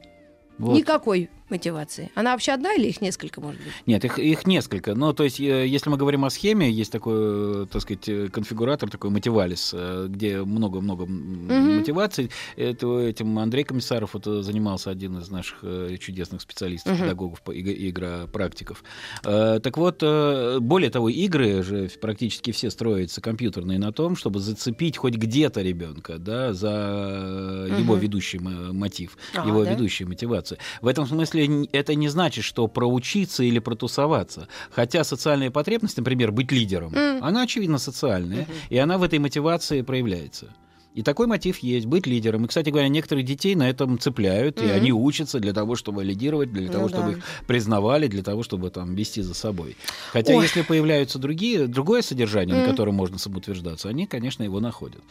[0.58, 0.76] Вот.
[0.76, 2.12] Никакой мотивации.
[2.16, 3.74] Она вообще одна или их несколько, может быть?
[3.86, 4.94] Нет, их, их несколько.
[4.96, 8.28] Ну, то есть, э, если мы говорим о схеме, есть такой, э, так сказать, э,
[8.30, 9.74] конфигуратор, такой мотивалис,
[10.08, 11.76] где много-много Мгм.
[11.76, 12.30] мотиваций.
[12.58, 15.64] Это, этим Андрей Комиссаров вот, занимался, один из наших
[16.00, 17.02] чудесных специалистов, Мгм.
[17.04, 18.84] педагогов, игропрактиков.
[19.24, 25.16] Так вот, более того, игры же практически все строятся компьютерные на том, чтобы зацепить хоть
[25.16, 28.02] где-то ребенка, да, за его Мгм.
[28.02, 29.72] ведущий мотив, А, его да?
[29.72, 30.58] ведущую мотивацию.
[30.82, 34.48] В этом смысле это не значит, что проучиться или протусоваться.
[34.72, 37.24] Хотя социальная потребность, например, быть лидером, М.
[37.24, 38.52] она, очевидно, социальная, Мгм.
[38.70, 40.54] и она в этой мотивации проявляется.
[40.94, 42.46] И такой мотив есть, быть лидером.
[42.46, 44.76] И, кстати говоря, некоторых детей на этом цепляют, и Мгм.
[44.76, 46.96] они учатся для того, чтобы лидировать, для Ну того, да.
[46.98, 49.76] чтобы их признавали, для того, чтобы там вести за собой.
[50.14, 50.44] Хотя Ой.
[50.44, 52.64] если появляются другие, другое содержание, Мгм.
[52.64, 55.02] на котором можно самоутверждаться, они, конечно, его находят.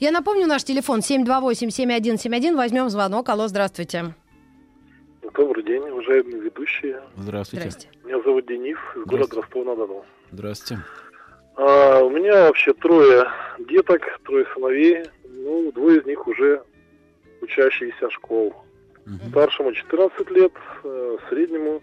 [0.00, 2.56] Я напомню наш телефон 728-7171.
[2.56, 3.28] Возьмем звонок.
[3.28, 4.14] Алло, здравствуйте.
[5.34, 7.02] Добрый день, уважаемые ведущие.
[7.16, 7.70] Здравствуйте.
[7.70, 7.88] Здрасте.
[8.04, 10.04] Меня зовут Денис из города Ростова-на-Дону.
[10.30, 10.82] Здравствуйте.
[11.56, 13.24] А, у меня вообще трое
[13.58, 15.04] деток, трое сыновей.
[15.24, 16.62] Ну, двое из них уже
[17.40, 18.54] учащиеся школ.
[19.06, 19.30] Мгм.
[19.30, 20.52] Старшему 14 лет,
[20.84, 21.82] э, среднему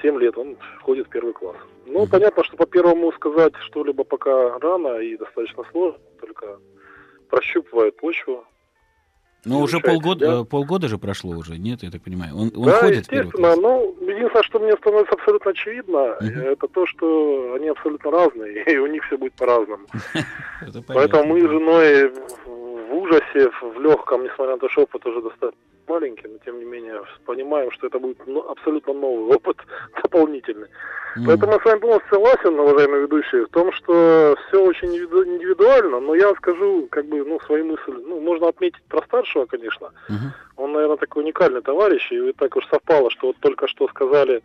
[0.00, 0.38] 7 лет.
[0.38, 1.56] Он ходит в первый класс.
[1.86, 2.10] Ну, Мгм.
[2.10, 5.98] понятно, что по первому сказать что-либо пока рано и достаточно сложно.
[6.20, 6.58] Только
[7.28, 8.44] прощупывает почву.
[9.44, 10.40] Ну, уже полгода, себя.
[10.40, 12.36] э, полгода же прошло уже, нет, я так понимаю.
[12.36, 13.56] Он, он да, ходит естественно.
[13.56, 16.40] Ну, единственное, что мне становится абсолютно очевидно, Мгм.
[16.40, 19.86] это то, что они абсолютно разные, и у них все будет по-разному.
[20.86, 22.12] Поэтому мы с женой
[22.92, 26.64] в ужасе, в легком, несмотря на то, что опыт уже достаточно маленький, но тем не
[26.64, 29.56] менее понимаем, что это будет абсолютно новый опыт,
[30.02, 30.68] дополнительный.
[31.16, 31.26] Мгм.
[31.26, 36.00] Поэтому я с вами полностью согласен, уважаемые ведущие, в том, что все очень индивиду- индивидуально,
[36.00, 37.92] но я скажу, как бы, ну, свои мысли.
[37.92, 39.90] Ну, можно отметить про старшего, конечно.
[40.08, 40.32] Мгм.
[40.56, 44.42] Он, наверное, такой уникальный товарищ, и так уж совпало, что вот только что сказали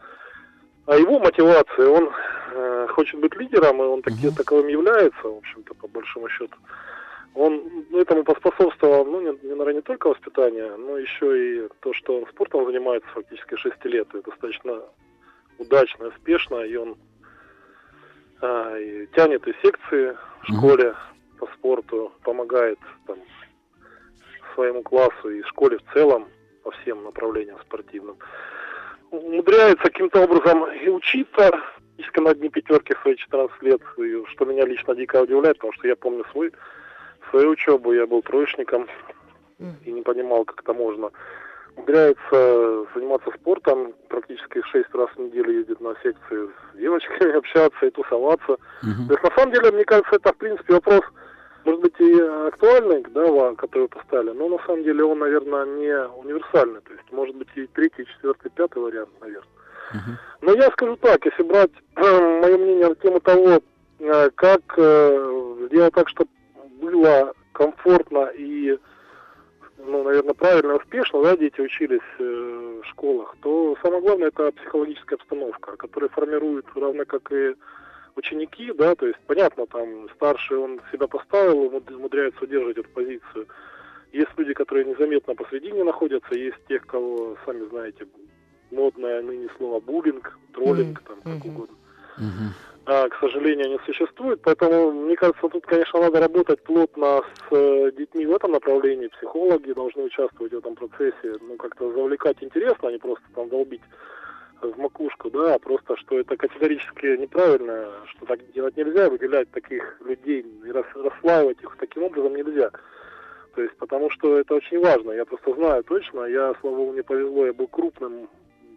[0.85, 1.85] о его мотивации.
[1.85, 2.09] Он
[2.53, 4.35] э, хочет быть лидером, и он таки, Мгм.
[4.35, 6.55] таковым является, в общем-то, по большому счету.
[7.37, 11.93] Он ну, этому поспособствовал, ну, не, не, наверное, не только воспитание, но еще и то,
[11.93, 14.81] что он спортом занимается фактически 6 лет, и достаточно
[15.59, 16.97] удачно, и успешно, и он
[18.41, 20.95] а, и тянет и секции в школе
[21.37, 23.19] по спорту, помогает там
[24.55, 26.27] своему классу и школе в целом
[26.63, 28.17] по всем направлениям спортивным.
[29.11, 34.45] Умудряется каким-то образом и учиться, практически на одни пятерки в свои 14 лет, и что
[34.45, 36.51] меня лично дико удивляет, потому что я помню свой,
[37.29, 38.87] свою учебу, я был троечником
[39.85, 41.11] и не понимал, как это можно.
[41.75, 47.91] Умудряется заниматься спортом, практически 6 раз в неделю ездит на секции с девочками, общаться и
[47.91, 48.57] тусоваться.
[48.81, 49.07] Мгм.
[49.07, 51.03] То есть, на самом деле, мне кажется, это, в принципе, вопрос
[51.67, 56.79] может быть, и актуальный, да, который поставили, но на самом деле он, наверное, не универсальный.
[56.79, 59.43] То есть, может быть, и третий, четвертый, пятый вариант, наверное.
[59.93, 60.17] Uh-huh.
[60.41, 63.59] Но я скажу так, если брать мое мнение на тему того,
[63.99, 66.29] э, как э, сделать так, чтобы
[66.87, 68.77] было комфортно и,
[69.77, 74.51] ну, наверное, правильно и успешно, да, дети учились э, в школах, то самое главное это
[74.51, 77.55] психологическая обстановка, которая формирует, равно как и
[78.15, 83.47] ученики, да, то есть, понятно, там, старший он себя поставил, умудряется удерживать эту позицию.
[84.11, 88.07] Есть люди, которые незаметно посредине находятся, есть тех, кого, сами знаете,
[88.71, 91.23] модное ныне слово буллинг, троллинг, mm-hmm.
[91.23, 91.75] там, как угодно.
[92.89, 97.91] А, к сожалению, не существует, поэтому, мне кажется, тут, конечно, надо работать плотно с э,
[97.97, 99.07] детьми в этом направлении.
[99.07, 103.81] Психологи должны участвовать в этом процессе, ну, как-то завлекать интересно, а не просто там долбить
[104.61, 109.97] в макушку, да, а просто, что это категорически неправильно, что так делать нельзя, выделять таких
[109.99, 112.71] людей и расслаивать их таким образом нельзя.
[113.55, 115.11] То есть, потому что это очень важно.
[115.11, 118.29] Я просто знаю точно, я, слава богу, мне повезло, я был крупным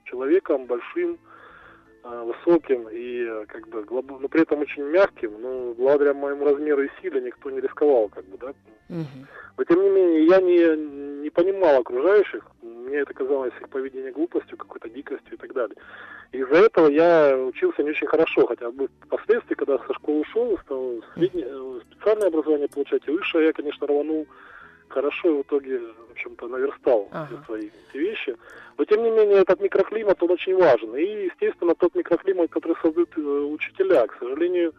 [0.05, 1.19] человеком, большим,
[2.03, 7.21] высоким и как бы но при этом очень мягким, но благодаря моему размеру и силе
[7.21, 8.55] никто не рисковал, как бы, да.
[8.89, 9.27] Угу.
[9.59, 14.57] Но тем не менее я не, не понимал окружающих, мне это казалось их поведение глупостью,
[14.57, 15.77] какой-то дикостью и так далее.
[16.33, 21.03] Из-за этого я учился не очень хорошо, хотя бы впоследствии, когда со школы ушел, стал
[21.15, 24.27] среднее, э, специальное образование получать, и высшее я, конечно, рванул
[24.91, 27.27] хорошо и в итоге, в общем-то, наверстал ага.
[27.27, 28.37] все свои эти вещи.
[28.79, 30.97] Но, тем не менее, этот микроклимат, он очень важен.
[30.97, 34.75] И, естественно, тот микроклимат, который создают э, учителя, к сожалению,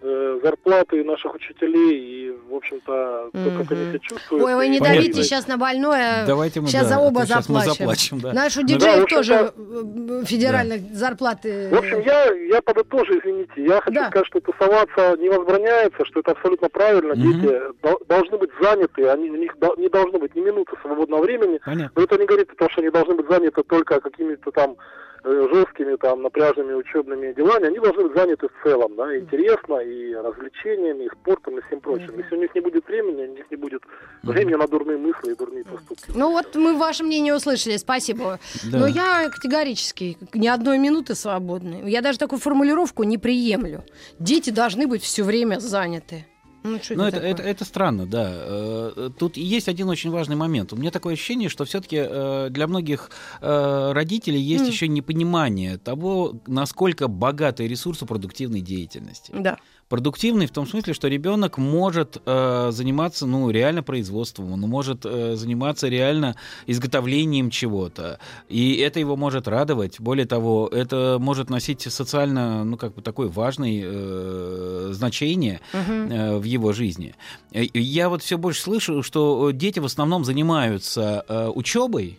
[0.00, 4.44] зарплаты наших учителей и, в общем-то, то, как они себя чувствуют.
[4.44, 6.26] Ой, вы не давите сейчас на больное.
[6.26, 7.72] Давайте мы, сейчас да, за оба заплачем.
[7.72, 8.32] заплачем да.
[8.32, 10.94] Наши диджеев ну, да, тоже э, федеральных да.
[10.94, 11.68] зарплаты.
[11.70, 13.52] В общем, я, я подытожу, извините.
[13.56, 14.08] Я хочу да.
[14.08, 17.14] сказать, что тусоваться не возбраняется, что это абсолютно правильно.
[17.14, 17.20] Угу.
[17.22, 21.60] Дети должны быть заняты, они, у них не должно быть ни минуты свободного времени.
[21.64, 21.92] Понятно.
[21.96, 24.76] Но это не говорит о том, что они должны быть заняты только какими-то там
[25.17, 30.14] Э, жесткими там напряжными учебными делами, они должны быть заняты в целом, да, интересно, и
[30.14, 32.16] развлечениями, и спортом, и всем прочим.
[32.16, 33.82] Если у них не будет времени, у них не будет
[34.22, 36.12] времени на дурные мысли и дурные поступки.
[36.14, 38.38] Ну вот мы ваше мнение услышали, спасибо.
[38.70, 38.78] Да.
[38.78, 41.90] Но я категорически ни одной минуты свободной.
[41.90, 43.84] Я даже такую формулировку не приемлю.
[44.18, 46.26] Дети должны быть все время заняты.
[46.64, 48.28] Ну, что это, это, это, странно, да.
[48.30, 50.72] Э, тут есть один очень важный момент.
[50.72, 54.68] У меня такое ощущение, что все-таки э, для многих э, родителей есть mm.
[54.68, 59.32] еще непонимание того, насколько богатый ресурс у продуктивной деятельности.
[59.34, 59.58] Да.
[59.88, 65.34] Продуктивный в том смысле, что ребенок может э, заниматься, ну, реально производством, он может э,
[65.34, 68.18] заниматься реально изготовлением чего-то,
[68.50, 69.98] и это его может радовать.
[69.98, 76.44] Более того, это может носить социально, ну, как бы такое важное э, значение э, в
[76.44, 77.14] его жизни.
[77.52, 82.18] Э, я вот все больше слышу, что дети в основном занимаются э, учебой,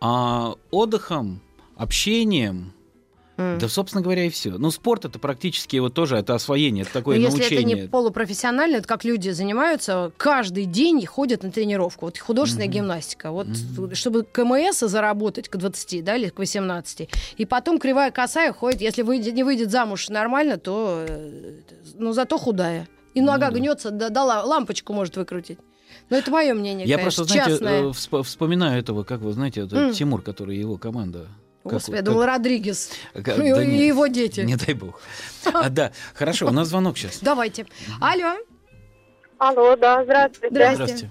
[0.00, 1.40] а отдыхом,
[1.76, 2.73] общением,
[3.36, 3.58] Mm.
[3.58, 4.50] Да, собственно говоря, и все.
[4.50, 7.50] Ну, спорт это практически вот тоже это освоение, это такое Но научение.
[7.50, 12.06] Если это не полупрофессионально, это как люди занимаются, каждый день ходят на тренировку.
[12.06, 12.72] Вот художественная mm-hmm.
[12.72, 13.32] гимнастика.
[13.32, 13.94] Вот mm-hmm.
[13.94, 19.02] чтобы КМС заработать к 20, да, или к 18, и потом кривая косая ходит, если
[19.02, 21.60] выйдет, не выйдет замуж нормально, то, э,
[21.94, 22.88] ну, зато худая.
[23.14, 23.58] И нога ну, да.
[23.58, 25.58] гнется, да, да, лампочку может выкрутить.
[26.10, 26.86] Но это мое мнение.
[26.86, 28.20] Я конечно, просто, знаете, частное.
[28.20, 29.94] Э, вспоминаю этого, как вы знаете, это mm.
[29.94, 31.28] Тимур, который его команда
[31.64, 34.40] Господи, я думал, Родригес как, и, да и его дети.
[34.40, 35.00] Не дай бог.
[35.52, 37.20] А, да, хорошо, у нас звонок сейчас.
[37.20, 37.66] Давайте.
[38.00, 38.36] Алло.
[39.38, 40.48] Алло, да, здравствуйте.
[40.50, 41.10] Здравствуйте.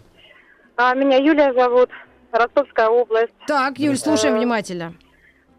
[0.76, 1.90] А, меня Юлия зовут,
[2.32, 3.34] Ростовская область.
[3.48, 4.94] Так, Юль, слушаем внимательно.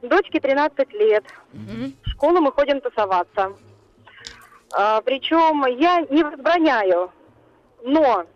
[0.03, 1.25] Дочке 13 лет.
[1.53, 3.53] В школу мы ходим тусоваться.
[4.73, 7.11] А, причем я не возбраняю,
[7.83, 8.27] но,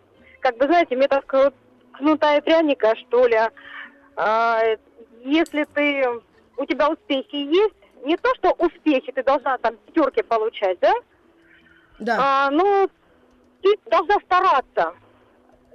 [0.41, 1.25] как бы, знаете, мне так
[1.93, 3.39] кнутая пряника, что ли.
[4.15, 4.61] А,
[5.23, 6.05] если ты
[6.59, 10.93] у тебя успехи есть, не то, что успехи, ты должна там пятерки получать, да?
[11.99, 12.17] Да.
[12.19, 12.89] А, ну,
[13.61, 14.93] ты должна стараться.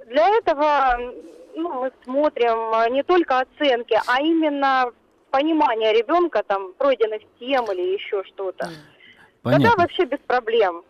[0.07, 1.13] Для этого
[1.55, 4.91] ну, мы смотрим а, не только оценки, а именно
[5.31, 8.69] понимание ребенка, там, пройденных тем или еще что-то.
[9.41, 9.65] Понятно.
[9.65, 10.83] Тогда вообще без проблем.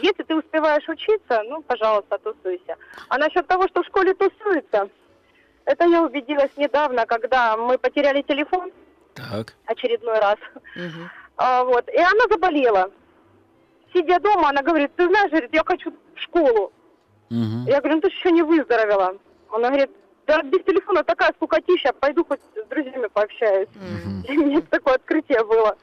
[0.00, 2.76] Если ты успеваешь учиться, ну, пожалуйста, тусуйся.
[3.08, 4.88] А насчет того, что в школе тусуются,
[5.66, 8.72] это я убедилась недавно, когда мы потеряли телефон.
[9.14, 9.54] Так.
[9.66, 10.36] Очередной раз.
[10.76, 11.08] Угу.
[11.36, 11.88] А, вот.
[11.88, 12.90] И она заболела.
[13.92, 16.72] Сидя дома, она говорит, ты знаешь, говорит, я хочу в школу.
[17.30, 17.68] Угу.
[17.68, 19.16] Я говорю, ну ты еще не выздоровела.
[19.50, 19.90] Она говорит,
[20.26, 23.68] да без телефона такая скукотища, пойду хоть с друзьями пообщаюсь.
[23.68, 24.32] Угу.
[24.32, 25.76] И мне такое открытие было.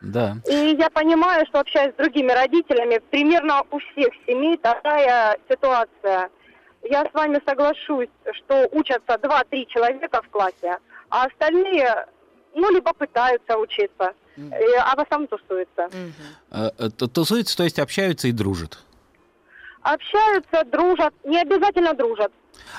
[0.00, 0.36] Да.
[0.48, 6.30] И я понимаю, что общаюсь с другими родителями, примерно у всех семей такая ситуация.
[6.82, 10.78] Я с вами соглашусь, что учатся 2-3 человека в классе,
[11.10, 12.06] а остальные,
[12.54, 15.88] ну, либо пытаются учиться, э, а в основном тусуются.
[16.50, 18.78] Э, э, Тусуются, то есть общаются и дружат.
[19.82, 22.32] Общаются, дружат, не обязательно дружат.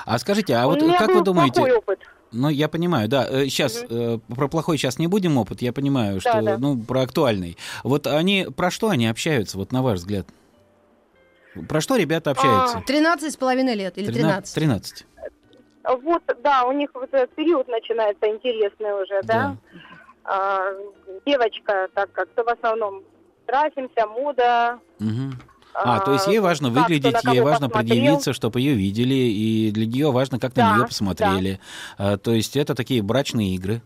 [0.04, 1.54] А скажите, а вот как вы думаете...
[1.54, 2.00] плохой опыт.
[2.32, 3.26] Ну, я понимаю, да.
[3.46, 3.82] Сейчас
[4.28, 5.62] про плохой сейчас не будем опыт.
[5.62, 6.58] Я понимаю, что да.
[6.58, 7.56] ну про актуальный.
[7.82, 10.26] Вот они про что они общаются, вот на ваш взгляд?
[11.68, 12.82] Про что ребята общаются?
[12.86, 14.54] 13 с половиной лет или 13?
[14.54, 15.06] 13.
[15.84, 19.56] Вот, да, у них вот этот период начинается интересный уже, да?
[20.24, 20.60] А,
[21.26, 23.02] девочка, так как то в основном
[23.46, 24.78] красимся, мода.
[24.98, 25.32] Мгм.
[25.72, 27.96] А, то есть ей важно как выглядеть, ей важно посмотрел.
[27.96, 31.60] предъявиться, чтобы ее видели, и для нее важно, как Да, на нее посмотрели.
[31.96, 33.80] А, то есть это такие брачные игры.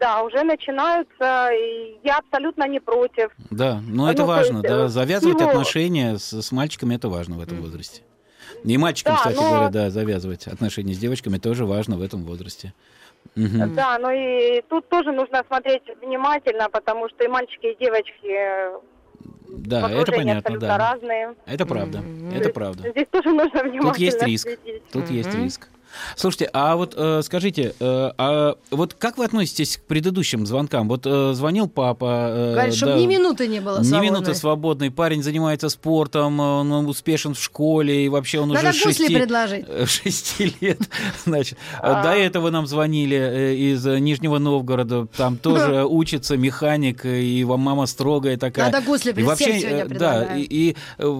[0.00, 3.30] Да, уже начинаются, и я абсолютно не против.
[3.50, 4.84] Да, но это ну, то важно, есть, да.
[4.84, 8.02] э, Завязывать всего- отношения с, с мальчиками это важно в этом возрасте.
[8.66, 12.24] И мальчикам, Да, кстати но- говоря, да, завязывать отношения с девочками тоже важно в этом
[12.24, 12.72] возрасте.
[13.36, 13.74] Мгм.
[13.74, 18.78] Да, но и тут тоже нужно смотреть внимательно, потому что и мальчики, и девочки э,
[19.48, 20.78] Да, это понятно, абсолютно да.
[20.78, 21.34] разные.
[21.46, 22.02] Это правда,
[22.34, 22.90] это правда.
[22.90, 24.48] Здесь тоже нужно внимательно Тут есть риск.
[24.48, 24.82] следить.
[24.92, 25.68] Тут есть риск.
[26.16, 30.88] Слушайте, а вот э, скажите, э, а вот как вы относитесь к предыдущим звонкам?
[30.88, 32.26] Вот э, звонил папа.
[32.30, 34.10] э, Говорит, чтобы да, ни минуты не было Ни свободной.
[34.10, 34.90] минуты свободной.
[34.90, 39.64] Парень занимается спортом, он успешен в школе, и вообще он Надо уже шести, предложить.
[39.68, 40.78] э, шести лет.
[41.24, 42.02] Значит, А.
[42.02, 45.06] до этого нам звонили э, из э, Нижнего Новгорода.
[45.16, 48.70] Там тоже учится механик, э, и вам мама строгая такая.
[48.70, 50.46] Надо гусли И вообще, сегодня э, да, предлагаю.
[50.48, 50.76] и,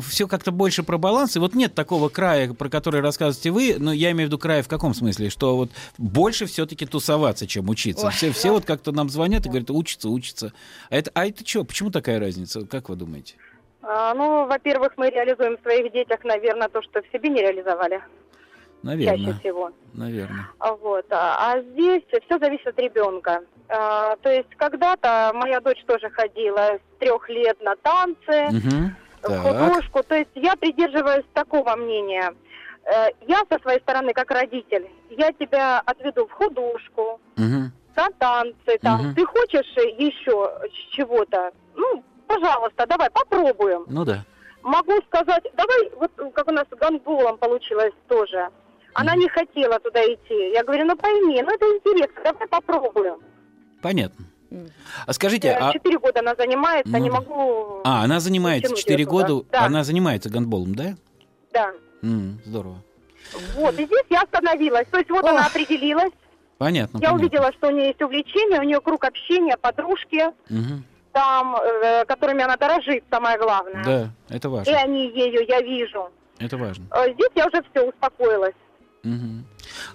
[0.09, 1.37] все как-то больше про баланс.
[1.37, 4.63] И вот нет такого края, про который рассказываете вы, но я имею в виду края
[4.67, 5.31] в каком смысле?
[5.31, 8.07] Что вот больше все-таки тусоваться, чем учиться.
[8.07, 8.13] Ой.
[8.13, 10.53] Все, все вот как-то нам звонят и говорят, учится, учится.
[10.91, 11.65] А это, а это что?
[11.65, 12.67] Почему такая разница?
[12.67, 13.35] Как вы думаете?
[13.83, 18.01] А, ну, во-первых, мы реализуем в своих детях, наверное, то, что в себе не реализовали
[18.83, 19.35] чаще Наверное.
[19.41, 19.71] всего.
[19.95, 20.49] Наверное.
[20.59, 21.07] А Вот.
[21.11, 23.41] А а здесь все зависит от ребенка.
[23.69, 28.97] А, То есть когда-то моя дочь тоже ходила с трех лет на танцы, Мгм.
[29.23, 30.03] в художку.
[30.05, 32.33] То есть я придерживаюсь такого мнения.
[32.87, 37.73] Э, Я со своей стороны, как родитель, я тебя отведу в художку, Мгм.
[37.97, 38.79] на танцы.
[38.81, 39.01] Там.
[39.07, 39.15] Мгм.
[39.15, 40.51] Ты хочешь еще
[40.93, 41.51] чего-то?
[41.75, 43.85] Ну, пожалуйста, давай попробуем.
[43.89, 44.25] Ну да.
[44.63, 48.49] Могу сказать, давай, вот как у нас с гандболом получилось тоже.
[48.95, 50.53] Она не хотела туда идти.
[50.53, 53.17] Я говорю, ну пойми, ну это интересно, давай попробуем.
[53.83, 54.25] Понятно.
[55.07, 55.73] А скажите, а...
[55.73, 57.81] Четыре года она занимается, Ну не могу...
[57.85, 59.29] А, она занимается Потянуть 4 её туда.
[59.29, 59.65] года, Да.
[59.67, 60.95] она занимается гандболом, да?
[61.53, 61.73] Да.
[62.03, 62.77] М, здорово.
[63.55, 64.87] Вот, и здесь я остановилась.
[64.91, 65.31] То есть вот Ох.
[65.31, 66.13] она определилась.
[66.59, 66.99] Понятно.
[66.99, 67.19] Я понятно.
[67.27, 70.85] увидела, что у нее есть увлечение, у нее круг общения, подружки, Мгм.
[71.13, 73.85] там, э, которыми она дорожит, самое главное.
[73.85, 74.79] Да, это И важно.
[74.79, 76.11] они ею, я вижу.
[76.39, 76.87] Это важно.
[76.93, 78.55] Э, Здесь я уже все успокоилась.
[79.03, 79.45] Мгм.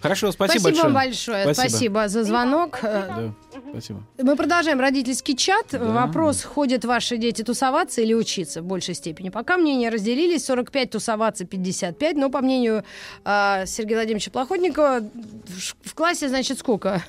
[0.02, 1.46] Хорошо, спасибо, Спасибо вам большое.
[1.46, 1.70] большое.
[1.70, 2.08] Спасибо.
[2.08, 2.80] за звонок.
[2.84, 3.08] Э,
[3.54, 4.04] Да, спасибо.
[4.22, 5.68] Мы продолжаем родительский чат.
[5.72, 5.80] Да.
[5.80, 9.30] Вопрос, ходят ваши дети тусоваться или учиться в большей степени.
[9.30, 12.16] Пока мнения разделились, 45 тусоваться, 55.
[12.16, 12.84] Но, по мнению
[13.26, 17.04] э, Сергея Владимировича Плохотникова, в, в классе, значит, сколько?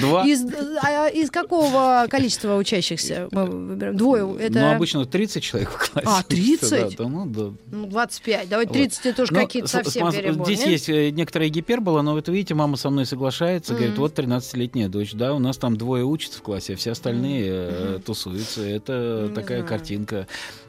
[0.00, 0.24] Два.
[0.26, 0.44] Из,
[0.82, 3.96] а, из какого количества учащихся мы выбираем?
[3.96, 4.36] Двое.
[4.40, 6.08] Это Ну, обычно 30 человек в классе.
[6.08, 6.96] А, учится, 30?
[6.96, 7.56] Да, да, ну, да.
[7.70, 8.48] ну, 25.
[8.48, 8.78] Давайте Вот.
[8.78, 10.46] 30 это тоже Ну, какие-то совсем с- перебор.
[10.46, 10.68] Здесь нет?
[10.68, 14.00] есть э, некоторая гипербола, но вот видите, мама со мной соглашается, говорит, Мгм.
[14.02, 18.00] вот 13-летняя дочь, да, у нас там двое учатся в классе, а все остальные э,
[18.04, 18.62] тусуются.
[18.62, 20.26] Это Не такая картинка.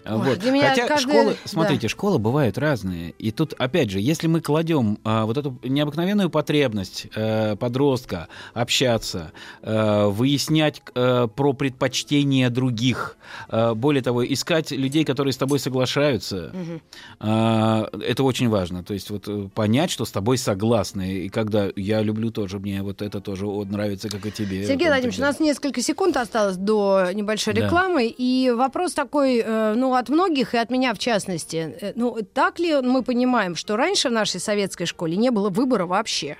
[0.08, 0.40] Вот.
[0.40, 1.38] для меня Хотя каждый- школы, да.
[1.50, 3.12] смотрите, школы бывают разные.
[3.18, 9.32] И тут, опять же, если мы кладем а, вот эту необыкновенную потребность э, подростка общаться,
[9.62, 13.18] э, выяснять э, про предпочтения других,
[13.50, 16.82] э, более того, искать людей, которые с тобой соглашаются, Мгм.
[17.20, 18.84] а, это очень важно.
[18.84, 21.14] То есть вот понять, что с тобой согласны.
[21.26, 24.66] И когда я люблю тоже, мне вот это тоже вот нравится, как и тебе.
[24.66, 27.62] Сергей Вот Владимирович, у нас несколько секунд осталось до небольшой Да.
[27.66, 28.14] рекламы.
[28.18, 31.78] И вопрос такой, э, ну, от многих, и от меня в частности.
[31.82, 35.86] Э, Ну, так ли мы понимаем, что раньше в нашей советской школе не было выбора
[35.86, 36.36] вообще?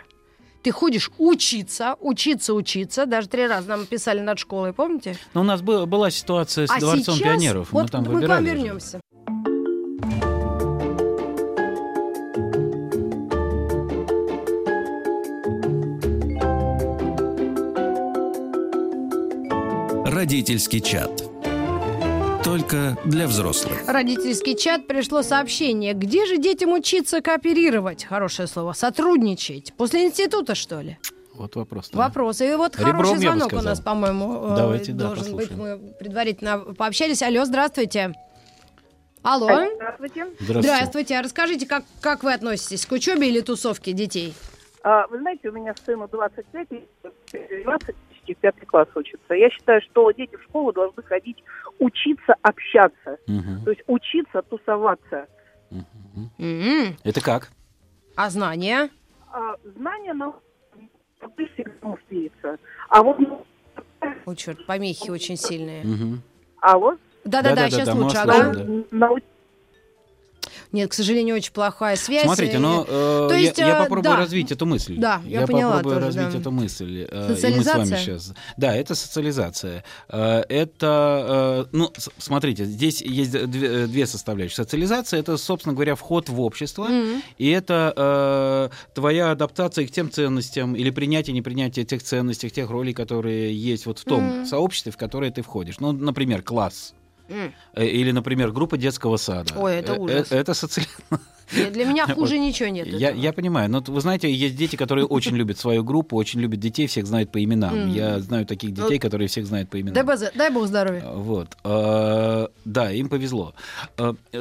[0.62, 3.06] Ты ходишь учиться, учиться, учиться.
[3.06, 5.16] Даже три раза нам писали над школой, помните?
[5.34, 7.72] Но у нас был- была ситуация с а Дворцом сейчас, пионеров.
[7.72, 9.00] вот мы там мы к вам вернемся.
[20.06, 21.25] Родительский чат.
[22.46, 23.88] Только для взрослых.
[23.88, 25.94] Родительский чат пришло сообщение.
[25.94, 28.06] Где же детям учиться кооперировать?
[28.06, 28.74] Хорошее слово.
[28.74, 29.74] Сотрудничать.
[29.76, 31.00] После института, что ли?
[31.34, 31.90] Вот вопрос.
[31.90, 31.98] да.
[31.98, 32.42] Вопрос.
[32.42, 35.50] И вот Ребром, хороший звонок у нас, по-моему, э, Давайте, да, должен быть.
[35.50, 35.82] послушаем.
[35.82, 37.24] Мы предварительно пообщались.
[37.24, 38.14] Алло, здравствуйте.
[39.24, 39.48] Алло.
[39.48, 40.28] Здравствуйте.
[40.40, 40.62] Здравствуйте.
[40.62, 41.18] Здравствуйте.
[41.18, 44.36] А расскажите, как, как вы относитесь к учебе или тусовке детей?
[44.84, 47.96] А, Вы знаете, у меня сыну 25, и 20
[48.26, 49.34] почти в пятый класс учится.
[49.34, 51.38] Я считаю, что дети в школу должны ходить
[51.80, 53.18] учиться общаться.
[53.28, 53.64] Мгм.
[53.64, 55.28] То есть учиться тусоваться.
[56.40, 57.50] М, Это как?
[58.16, 58.90] А знания?
[59.32, 60.36] А знания нам
[61.54, 62.58] всегда успеется.
[62.90, 63.18] А вот
[64.26, 65.84] Ой, черт, помехи очень сильные.
[65.84, 66.22] Мгм.
[66.62, 68.18] а вот Да-да-да, Да-да-да, сейчас да, лучше.
[68.18, 68.54] ага.
[68.92, 69.10] да.
[70.72, 72.24] Нет, к сожалению, очень плохая связь.
[72.26, 74.18] Смотрите, но э, то я- есть, я, э, попробую да.
[74.18, 74.96] развить эту мысль.
[74.98, 76.40] Да, я поняла попробую тоже, развить да.
[76.40, 77.08] эту мысль.
[77.10, 77.78] э, И мы с Социализация?
[77.86, 78.34] вами сейчас.
[78.58, 79.84] Да, это социализация.
[80.10, 84.56] Э, Это, э, ну, смотрите, здесь есть две, две составляющие.
[84.56, 87.22] Социализация это, собственно говоря, вход в общество, Мгм.
[87.38, 92.94] и это э, твоя адаптация к тем ценностям или принятие, непринятие тех ценностей, тех ролей,
[92.94, 94.46] которые есть вот в том Мгм.
[94.46, 95.80] сообществе, в которое ты входишь.
[95.80, 96.94] Ну, например, класс.
[97.30, 99.54] Э, Или, например, группа детского сада.
[99.58, 100.32] Ой, это Э, ужас.
[100.32, 101.20] э, Это социализация.
[101.56, 102.88] Нет, Для меня хуже ничего нет.
[102.88, 106.60] Я, я понимаю, но вы знаете, есть дети, которые очень любят свою группу, очень любят
[106.60, 107.92] детей, всех знают по именам.
[107.94, 109.94] Я знаю таких детей, которые всех знают по именам.
[110.06, 111.04] ДБЗ, дай бог здоровья.
[111.14, 111.56] Вот.
[111.64, 113.54] Да, им повезло.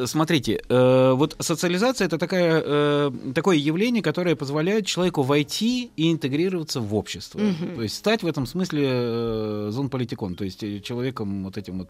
[0.07, 7.41] Смотрите, вот социализация это такая, такое явление, которое позволяет человеку войти и интегрироваться в общество.
[7.77, 11.89] То есть стать в этом смысле зонполитикон, то есть человеком вот этим вот.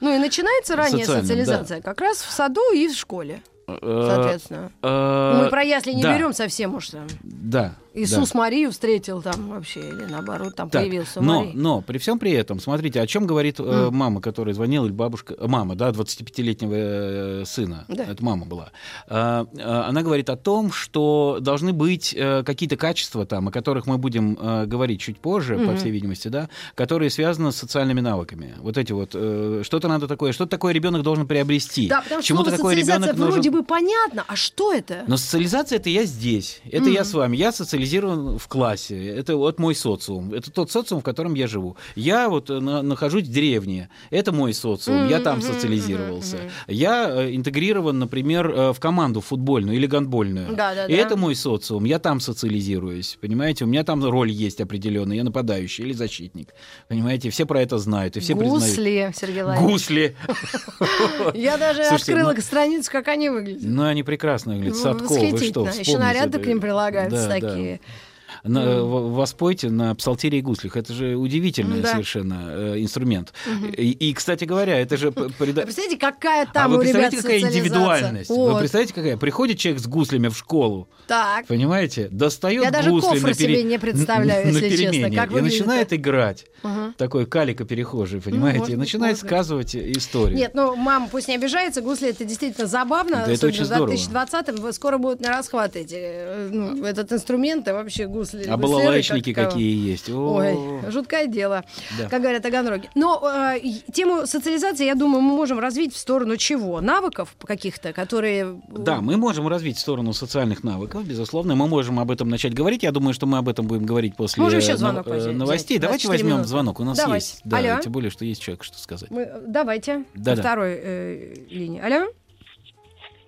[0.00, 4.70] Ну и начинается ранняя социализация как раз в саду и в школе, э, соответственно.
[4.82, 6.14] э, Мы про ясли не да.
[6.14, 7.06] берем совсем уж там.
[7.22, 7.74] Да.
[7.94, 8.00] Да.
[8.00, 11.52] Иисус Марию встретил там вообще, или наоборот, там Так, появился но, Мария.
[11.54, 15.34] но при всем при этом, смотрите, о чем говорит э, мама, которая звонила, или бабушка,
[15.38, 18.04] э, мама, да, 25-летнего э, сына, Да.
[18.04, 18.70] это мама была.
[19.08, 23.86] А, а, она говорит о том, что должны быть э, какие-то качества там, о которых
[23.86, 25.76] мы будем э, говорить чуть позже, по Мгм.
[25.76, 28.54] всей видимости, да, которые связаны с социальными навыками.
[28.58, 31.88] Вот эти вот, э, что-то надо такое, что-то такое ребенок должен приобрести.
[31.88, 35.04] Да, потому что слово такое социализация вроде бы понятно, а что это?
[35.06, 37.08] Но социализация это я здесь, это я Мгм.
[37.10, 37.52] с вами, я
[37.86, 41.76] социализирован в классе, это вот мой социум, это тот социум, в котором я живу.
[41.96, 46.36] Я вот э, на- нахожусь в деревне, это мой социум, я там социализировался.
[46.36, 50.54] мгм, Я э, интегрирован, например, э, в команду футбольную или гандбольную.
[50.54, 51.02] Да, да, И да.
[51.02, 55.84] это мой социум, я там социализируюсь, понимаете, у меня там роль есть определенная, я нападающий
[55.84, 56.54] или защитник,
[56.88, 58.64] понимаете, все про это знают и все признают.
[58.64, 59.72] Гусли, Сергей Владимирович.
[59.72, 60.16] Гусли.
[61.34, 63.62] Я даже открыла ну- страницу, как они выглядят.
[63.64, 64.76] Ну, они прекрасно выглядят.
[64.76, 65.66] Ну, Садко, вы что.
[65.68, 67.40] Еще наряды к ним прилагаются Да,
[67.76, 68.11] да.
[68.44, 70.76] На- в- воспойте на псалтире и гуслях.
[70.76, 71.92] Это же удивительный Да.
[71.92, 73.32] совершенно э, инструмент.
[73.76, 75.12] И, и, кстати говоря, это же...
[75.12, 78.30] п- Вы прида- представляете, какая А там вы у ребят представляете, какая индивидуальность?
[78.30, 78.58] Вы Вот.
[78.58, 79.16] представляете, какая?
[79.16, 81.46] Приходит человек с гуслями в школу, Так.
[81.46, 85.92] понимаете, достает Я даже кофры на, пере- себе не представляю, если честно, как и начинает
[85.92, 86.46] играть.
[86.64, 86.94] Ага.
[86.96, 90.36] Такой калика-перехожий, понимаете, может и начинает может сказывать историю.
[90.36, 93.22] Нет, ну, мама пусть не обижается, гусли это действительно забавно.
[93.26, 93.92] Да, это очень в здорово.
[93.94, 98.31] 2020-м скоро будут на расхват эти, э, ну, этот инструмент, и вообще гусли.
[98.34, 100.08] А гуслеры, балалайчники как какие есть.
[100.10, 100.56] Ой,
[100.90, 101.64] жуткое дело,
[101.98, 102.08] Да.
[102.08, 102.88] как говорят Таганроги.
[102.94, 103.60] Но э,
[103.92, 106.80] тему социализации, я думаю, мы можем развить в сторону чего?
[106.80, 108.60] Навыков каких-то, которые...
[108.68, 111.54] Да, мы можем развить в сторону социальных навыков, безусловно.
[111.54, 112.82] Мы можем об этом начать говорить.
[112.82, 115.18] Я думаю, что мы об этом будем говорить после Можем еще э, звонок нов- э,
[115.18, 115.34] взять?
[115.36, 115.78] новостей.
[115.78, 116.48] Давайте 24 возьмем минуты.
[116.48, 116.80] звонок.
[116.80, 117.26] У нас Давайте.
[117.26, 117.40] есть.
[117.44, 117.80] Да, Алло.
[117.82, 119.10] тем более, что есть человек, что сказать.
[119.10, 120.04] Мы- давайте.
[120.14, 120.34] Да-да.
[120.36, 121.80] По второй э, линии.
[121.80, 122.08] Алло?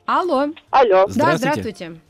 [0.07, 0.53] Алло.
[0.71, 1.37] Алло, Да, Здравствуйте.
[1.39, 2.01] здравствуйте.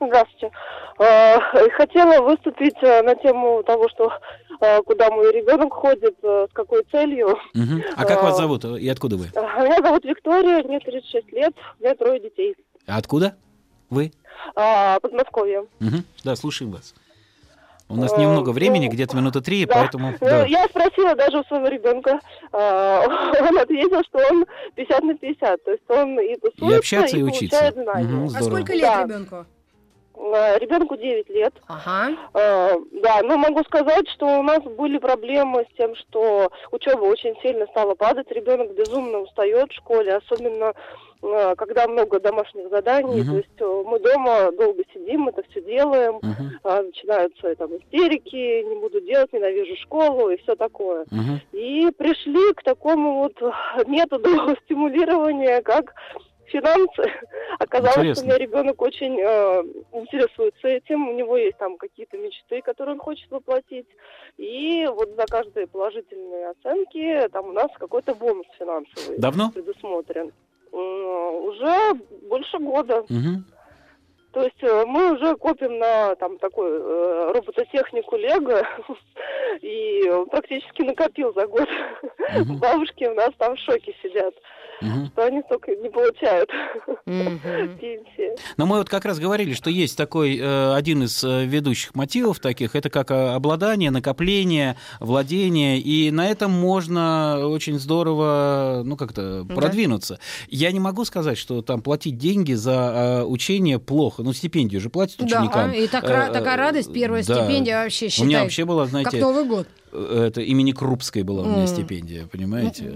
[0.00, 0.50] Здравствуйте.
[0.98, 1.38] Э,
[1.70, 4.12] Хотела выступить э, на тему того, что
[4.60, 7.38] э, куда мой ребенок ходит, э, с какой целью.
[7.54, 7.82] Мгм.
[7.96, 9.26] А как вас зовут э, и откуда вы?
[9.34, 12.54] Э, Меня зовут Виктория, мне 36 лет, у меня трое детей.
[12.86, 13.36] А откуда
[13.90, 14.12] вы?
[14.54, 15.66] Подмосковье.
[15.80, 16.04] Мгм.
[16.24, 16.94] Да, слушаем вас.
[17.88, 19.74] У нас Э, немного времени, ну, где-то минуты три, Да.
[19.74, 20.10] поэтому...
[20.10, 20.44] Ну, да.
[20.46, 22.18] Я спросила даже у своего ребенка,
[22.52, 24.44] он ответил, что он
[24.74, 27.58] 50 на 50, то есть он и тусуется, И общаться, и учиться.
[27.60, 28.08] получает знания.
[28.08, 29.02] Мгм, А сколько лет Да.
[29.04, 29.46] ребенку?
[30.18, 31.54] А, Ребенку 9 лет.
[31.68, 32.16] Ага.
[32.34, 37.34] А, Да, но могу сказать, что у нас были проблемы с тем, что учеба очень
[37.42, 40.72] сильно стала падать, ребенок безумно устает в школе, особенно
[41.22, 43.30] а, когда много домашних заданий, Мгм.
[43.30, 46.20] то есть э, мы дома долго сидим, это все делаем,
[46.62, 51.04] а, начинаются там истерики, не буду делать, ненавижу школу и все такое.
[51.10, 51.40] мгм.
[51.52, 53.34] И пришли к такому вот
[53.86, 54.28] методу
[54.64, 55.94] стимулирования, как
[56.48, 57.02] финансы.
[57.58, 58.22] Оказалось, что Интересно.
[58.22, 63.00] у меня ребенок очень э, интересуется этим, у него есть там какие-то мечты, которые он
[63.00, 63.86] хочет воплотить.
[64.36, 69.50] И вот за каждые положительные оценки там у нас какой-то бонус финансовый Давно?
[69.50, 70.32] предусмотрен.
[70.72, 71.94] Уже
[72.28, 73.04] больше года.
[73.08, 73.44] Мгм.
[74.36, 78.68] То есть э, мы уже копим на там такой э, робототехнику Лего
[79.62, 81.66] и практически накопил за год.
[82.36, 82.58] Мгм.
[82.60, 84.34] Бабушки у нас там в шоке сидят,
[84.80, 86.50] Что они столько не получают
[87.06, 88.36] пенсии.
[88.56, 92.40] Но мы вот как раз говорили, что есть такой э, один из э, ведущих мотивов
[92.40, 99.44] таких, это как э, обладание, накопление, владение, и на этом можно очень здорово, ну как-то
[99.44, 99.54] Да.
[99.54, 100.18] продвинуться.
[100.48, 105.20] Я не могу сказать, что там платить деньги за учение плохо, ну стипендию же платят
[105.22, 105.70] ученикам.
[105.70, 107.34] Да, и такая радость, первая да.
[107.34, 108.26] стипендия вообще У считай.
[108.26, 109.66] меня вообще была, Как знаете, Новый год.
[109.96, 111.66] Это имени Крупской была у меня М.
[111.66, 112.92] стипендия, понимаете?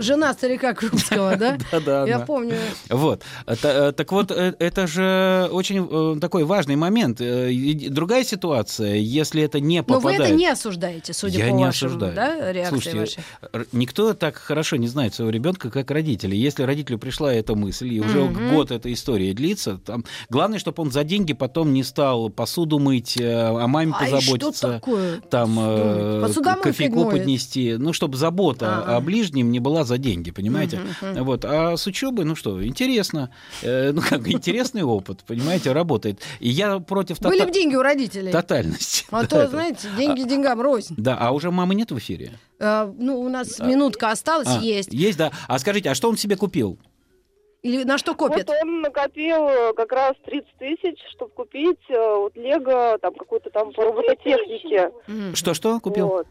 [0.00, 1.58] Жена старика Крупского, да?
[1.72, 2.06] Да-да.
[2.06, 2.26] Я она.
[2.26, 2.56] помню.
[2.90, 3.22] Вот.
[3.46, 7.18] Э, Так вот, э, это же очень э, такой важный момент.
[7.92, 10.18] Другая ситуация, если это не Но попадает...
[10.20, 12.98] вы это не осуждаете, судя Я по вашим, да, реакции Слушайте,
[13.52, 13.66] вашей.
[13.72, 16.34] никто так хорошо не знает своего ребенка, как родители.
[16.36, 20.90] Если родителю пришла эта мысль, и уже год эта история длится, там, главное, чтобы он
[20.90, 24.68] за деньги потом не стал посуду мыть, о маме А и что позаботиться.
[24.72, 25.20] такое?
[25.30, 25.54] там
[26.40, 28.96] кофейку поднести, ну, чтобы забота А-а.
[28.96, 30.80] о ближнем не была за деньги, понимаете?
[31.02, 31.24] Мгм.
[31.24, 31.44] Вот.
[31.44, 33.30] А с учебой, ну что, интересно.
[33.62, 36.20] Э, ну, как интересный опыт, понимаете, работает.
[36.40, 38.32] И я против Были бы деньги у родителей.
[38.32, 39.04] тотальности.
[39.10, 39.50] А то, этого.
[39.50, 40.94] знаете, деньги деньгам рознь.
[40.96, 42.32] Да, а уже мамы нет в эфире?
[42.60, 44.92] А, ну, у нас минутка осталась, А, есть.
[44.92, 45.32] Есть, да.
[45.48, 46.78] А скажите, а что он себе купил?
[47.62, 48.48] Или на что копят?
[48.48, 53.50] Вот он накопил э, как раз 30 тысяч, чтобы купить э, вот Лего, там какую-то
[53.50, 54.90] там по робототехнике.
[55.34, 56.08] Что-что купил?
[56.08, 56.26] Вот.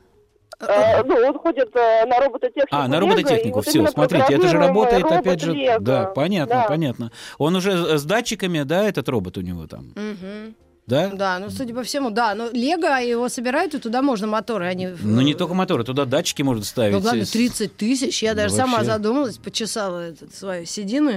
[0.59, 2.67] Э, ну, он ходит э, на робототехнику.
[2.75, 5.79] А, на робототехнику, вот все, смотрите, это же работает, робот опять же, Лего.
[5.79, 6.65] да, понятно, Да.
[6.67, 7.11] понятно.
[7.37, 10.55] Он уже с датчиками, да, этот робот у него там, Мгм.
[10.87, 11.09] Да?
[11.13, 12.35] Да, ну, судя по всему, да.
[12.35, 14.87] Но Лего его собирают, и туда можно моторы, они...
[15.01, 16.93] Ну, не только моторы, туда датчики можно ставить.
[16.95, 18.21] Ну, главное, С- 30 тысяч.
[18.23, 18.91] Я Ну, даже сама вообще.
[18.91, 21.11] задумалась, почесала этот, свою седину.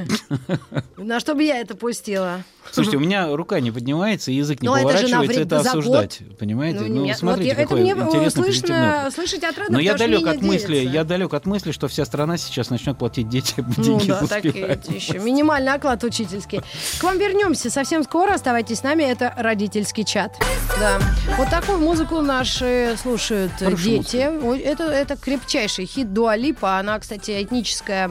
[0.96, 2.42] На что бы я это пустила?
[2.72, 6.20] Слушайте, у меня рука не поднимается, язык не Ну, поворачивается это осуждать.
[6.38, 6.80] Понимаете?
[6.80, 11.34] Ну, Ну, смотрите, какой мне интересный слышать отрадно, Но я далек от мысли, я далек
[11.34, 14.48] от мысли, что вся страна сейчас начнет платить детям Ну деньги да, за так и
[14.48, 14.88] успеваемость.
[14.90, 15.18] еще.
[15.18, 16.62] Минимальный оклад учительский.
[17.00, 18.32] К вам вернемся совсем скоро.
[18.34, 19.02] Оставайтесь с нами.
[19.04, 20.36] Это родительский чат.
[20.80, 20.98] Да.
[21.38, 24.30] Вот такую музыку наши слушают Хорошая дети.
[24.42, 26.78] Ой, Это, это крепчайший хит Дуалипа.
[26.78, 28.10] Она, кстати, этническая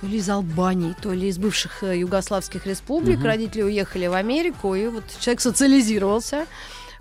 [0.00, 3.18] то ли из Албании, то ли из бывших э, югославских республик.
[3.18, 3.26] Мгм.
[3.26, 6.46] Родители уехали в Америку, и вот человек социализировался,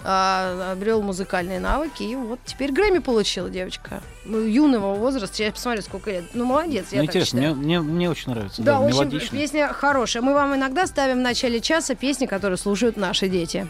[0.03, 4.01] а, обрел музыкальные навыки, и вот теперь Грэмми получила девочка.
[4.25, 6.23] Ну, юного возраста, я посмотрю, сколько лет.
[6.33, 7.55] Ну, молодец, я Ну, так интересно, считаю.
[7.55, 8.61] мне, мне, мне очень нравится.
[8.61, 9.37] Да, Да, мелодично.
[9.37, 10.23] песня хорошая.
[10.23, 13.67] Мы вам иногда ставим в начале часа песни, которые слушают наши дети.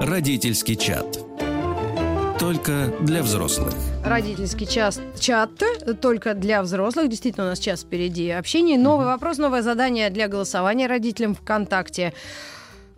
[0.00, 1.18] Родительский чат.
[2.38, 3.74] Только для взрослых.
[4.04, 5.50] Родительский час чат
[6.00, 7.08] только для взрослых.
[7.08, 8.76] Действительно, у нас час впереди общения.
[8.78, 12.12] Новый вопрос, новое задание для голосования родителям ВКонтакте.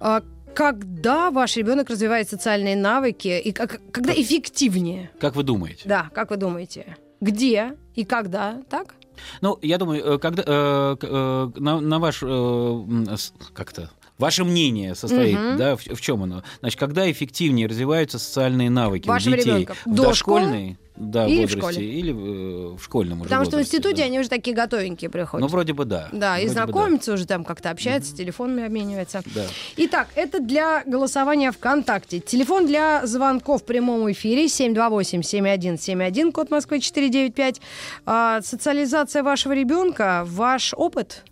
[0.00, 0.22] А
[0.54, 5.11] Когда ваш ребенок развивает социальные навыки и как, когда эффективнее?
[5.20, 5.82] Как вы думаете?
[5.84, 6.96] Да, как вы думаете?
[7.20, 8.62] Где и когда?
[8.68, 8.96] Так?
[9.40, 13.16] Ну, я думаю, э, когда э, э, на, на ваш э,
[13.54, 15.56] как-то ваше мнение состоит, Мгм.
[15.56, 16.42] да, в, в чем оно?
[16.60, 19.50] Значит, когда эффективнее развиваются социальные навыки Вашего у детей?
[19.50, 19.74] ребенка?
[19.84, 21.86] В До дошкольной да, Или в возрасте школе?
[21.92, 24.04] или э, в школьном уже Потому что в возрасте, институте да.
[24.06, 25.42] они уже такие готовенькие приходят.
[25.42, 26.08] Ну, вроде бы да.
[26.10, 29.22] да, и Вроде бы знакомятся уже там как-то общаются, телефонами обмениваются.
[29.34, 29.44] Да.
[29.76, 32.20] Итак, это для голосования ВКонтакте.
[32.20, 37.60] Телефон для звонков в прямом эфире 728-7171, код Москвы 495.
[38.06, 41.24] А, социализация вашего ребенка, ваш опыт?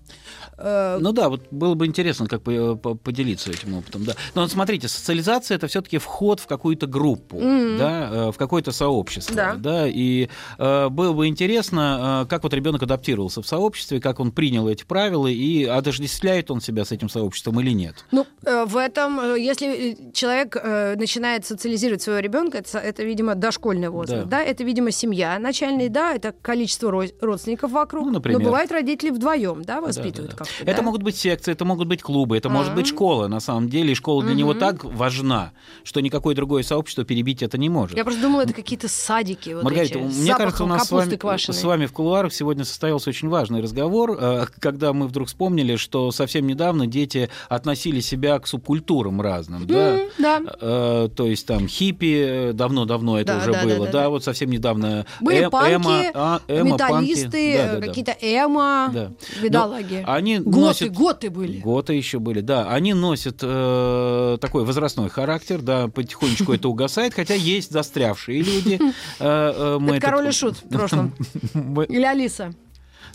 [0.57, 4.15] Э, Ну да, вот было бы интересно как по- поделиться этим опытом, да.
[4.35, 7.79] Но вот смотрите, социализация это все-таки вход в какую-то группу, Мгм.
[7.79, 9.55] да, э, в какое-то сообщество, Да.
[9.57, 10.29] да, и
[10.59, 14.85] э, было бы интересно, э, как вот ребенок адаптировался в сообществе, как он принял эти
[14.85, 18.05] правила и отождествляет он себя с этим сообществом или нет.
[18.13, 23.03] Ну, э, в этом, э, если э, человек э, начинает социализировать своего ребенка, это, это,
[23.03, 24.39] видимо, дошкольный возраст, Да.
[24.39, 24.43] да.
[24.43, 28.07] это, видимо, семья начальная, да, это количество ро- родственников вокруг.
[28.07, 28.39] Ну, например.
[28.39, 30.44] Но бывает родители вдвоем, да, воспитывают Да, да, да.
[30.49, 30.71] Как-то.
[30.71, 30.83] Это да?
[30.83, 32.77] могут быть секции, это могут быть клубы, это может Ага.
[32.81, 34.61] быть школа, на самом деле, и школа для него Мгм.
[34.61, 37.97] так важна, что никакое другое сообщество перебить это не может.
[37.97, 39.51] Я просто думала, это какие-то садики.
[39.51, 41.59] Вот Маргарита, эти, мне кажется, у нас с вами, квашеной.
[41.59, 46.11] с вами в кулуарах сегодня состоялся очень важный разговор, э, когда мы вдруг вспомнили, что
[46.11, 49.99] совсем недавно дети относили себя к субкультурам разным, да?
[50.19, 50.41] Да.
[50.61, 54.03] Э, то есть там хиппи, э, давно-давно это Да, уже да, да, было, да, да,
[54.05, 54.09] да.
[54.11, 57.57] вот совсем недавно Были эм- панки, эмо, а, эмо, металлисты.
[57.57, 57.87] Да, да, э, да.
[57.87, 59.11] какие-то эмо, Да.
[59.43, 60.05] бедолаги.
[60.07, 60.93] Они они Готы, носят...
[60.93, 61.61] готы были.
[61.61, 62.71] Готы еще были, да.
[62.71, 68.81] Они носят э, такой возрастной характер, да, потихонечку это угасает, хотя есть застрявшие люди.
[69.21, 71.13] Э, э, мы Это король и шут в прошлом.
[71.89, 72.55] Или Алиса.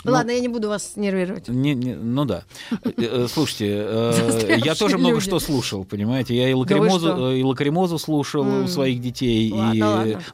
[0.05, 1.49] Ну, Ладно, я не буду вас нервировать.
[1.49, 2.45] Не, не, ну да.
[2.71, 6.33] Э, э, Слушайте, э, я тоже много что слушал, понимаете.
[6.35, 9.53] Я и лакримозу, и лакримозу слушал у своих детей, и.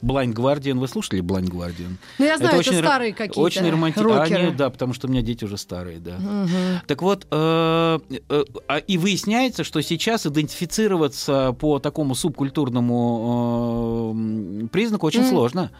[0.02, 0.78] Blind Guardian.
[0.78, 1.96] Вы слушали Blind Guardian?
[2.18, 4.18] Ну, я знаю, это старые какие-то Очень романтично.
[4.18, 4.52] рокеры.
[4.52, 6.16] да, потому что у меня дети уже старые, да.
[6.86, 7.98] Так вот, а-
[8.86, 14.16] и выясняется, что сейчас идентифицироваться по такому субкультурному
[14.70, 15.70] признаку очень сложно.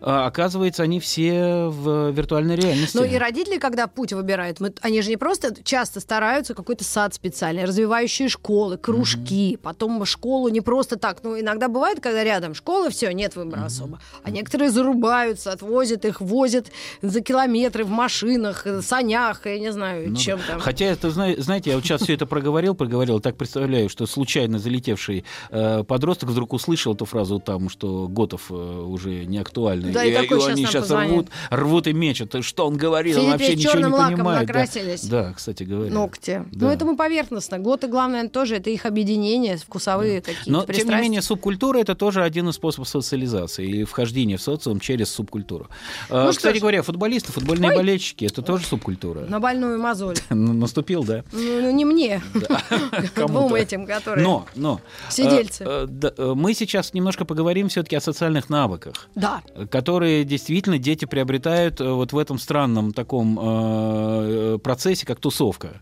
[0.00, 2.96] А, Оказывается, они все в виртуальной реальности.
[2.96, 7.14] Ну и родители, когда путь выбирают, мы, они же не просто часто стараются какой-то сад
[7.14, 11.22] специальный, развивающие школы, кружки, потом школу не просто так.
[11.22, 14.00] Ну, иногда бывает, когда рядом школа, все, нет выбора особо.
[14.22, 16.66] А некоторые зарубаются, отвозят их, возят
[17.02, 20.60] за километры в машинах, э, санях, я не знаю, Ну чем там.
[20.60, 24.58] Хотя это, зна- знаете, я вот сейчас все это проговорил, проговорил, так представляю, что случайно
[24.58, 29.87] залетевший э, подросток вдруг услышал эту фразу там, что Готов э, уже не актуальный.
[29.92, 31.12] Да, и такой щас они сейчас позвонит.
[31.12, 32.34] рвут, рвут и мечут.
[32.44, 33.82] Что он говорил, он Филиппе вообще ничего не
[34.14, 34.46] понимает.
[34.46, 34.54] Да.
[34.54, 35.04] накрасились.
[35.04, 35.92] Да, кстати говоря.
[35.92, 36.44] Ногти.
[36.52, 36.66] Да.
[36.66, 37.58] Ну, это мы поверхностно.
[37.58, 42.22] Готы, главное, тоже это их объединение, вкусовые какие-то Но, тем не менее, субкультура– это тоже
[42.22, 45.68] один из способов социализации или вхождения в социум через субкультуру.
[46.10, 46.60] А, Ну что Кстати ж.
[46.60, 47.76] говоря, футболисты, футбольные Ой.
[47.76, 49.20] болельщики– это тоже субкультура.
[49.28, 50.16] На больную мозоль.
[50.30, 51.24] Н- Наступил, да?
[51.32, 52.22] Ну, ну, не мне,
[53.16, 54.24] двум этим, которые...
[54.24, 54.80] Но, но.
[55.08, 55.64] Сидельцы.
[55.64, 59.42] э, э, да, э, мы сейчас немножко поговорим все-таки о социальных навыках, Да.
[59.78, 65.80] Которые действительно дети приобретают э, вот в этом странном таком э, э, процессе, как тусовка.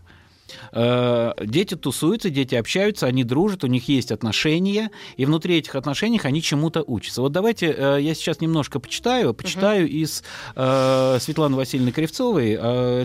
[0.71, 6.19] Э, Дети тусуются, дети общаются, они дружат, у них есть отношения, и внутри этих отношений
[6.23, 7.21] они чему-то учатся.
[7.21, 10.23] Вот давайте э, я сейчас немножко почитаю, почитаю из
[10.55, 12.55] э, Светланы Васильевны Кривцовой,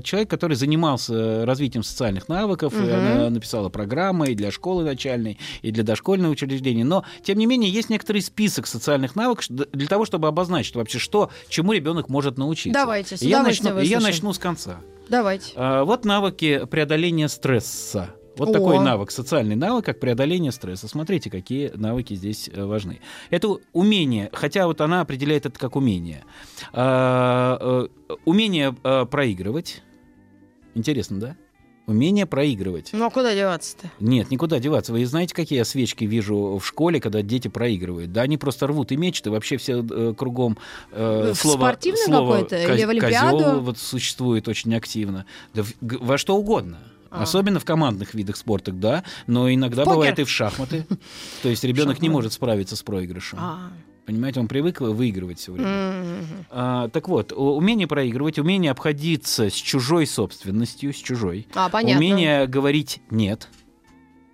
[0.03, 2.85] человек, который занимался развитием социальных навыков, Мгм.
[2.85, 6.85] она написала программы и для школы начальной, и для дошкольных учреждений.
[6.85, 11.31] Но, тем не менее, есть некоторый список социальных навыков для того, чтобы обозначить вообще, что,
[11.49, 12.79] чему ребенок может научиться.
[12.81, 14.81] Давайте, я начну, я начну с конца.
[15.13, 15.53] Давайте.
[15.57, 18.15] А, Вот навыки преодоления стресса.
[18.39, 18.53] Вот О.
[18.55, 20.89] такой навык, социальный навык, как преодоление стресса.
[20.89, 23.01] Смотрите, какие навыки здесь э, важны.
[23.29, 26.25] Это умение, хотя вот она определяет это как умение.
[26.73, 29.83] А, э, Умение э, проигрывать.
[30.75, 31.37] Интересно, да?
[31.87, 32.91] Умение проигрывать.
[32.93, 33.91] Ну, а куда деваться-то?
[33.99, 34.93] Нет, никуда деваться.
[34.93, 38.13] Вы знаете, какие я свечки вижу в школе, когда дети проигрывают?
[38.13, 40.59] Да, они просто рвут и мечут, и вообще все э, кругом
[40.93, 43.39] э, В слово, спортивное слово какое-то или в Олимпиаду?
[43.39, 45.27] козёл вот существует очень активно.
[45.55, 46.79] Да в- во что угодно.
[47.11, 47.25] А.
[47.25, 50.87] Особенно в командных видах спорта, да, но иногда бывает и в шахматы.
[51.43, 53.39] То есть ребенок не может справиться с проигрышем.
[54.07, 55.69] Понимаете, он привык выигрывать все время.
[55.69, 56.27] М.
[56.51, 61.99] А, так вот, умение проигрывать, умение обходиться с чужой собственностью, с чужой, А, понятно.
[61.99, 63.49] умение говорить нет,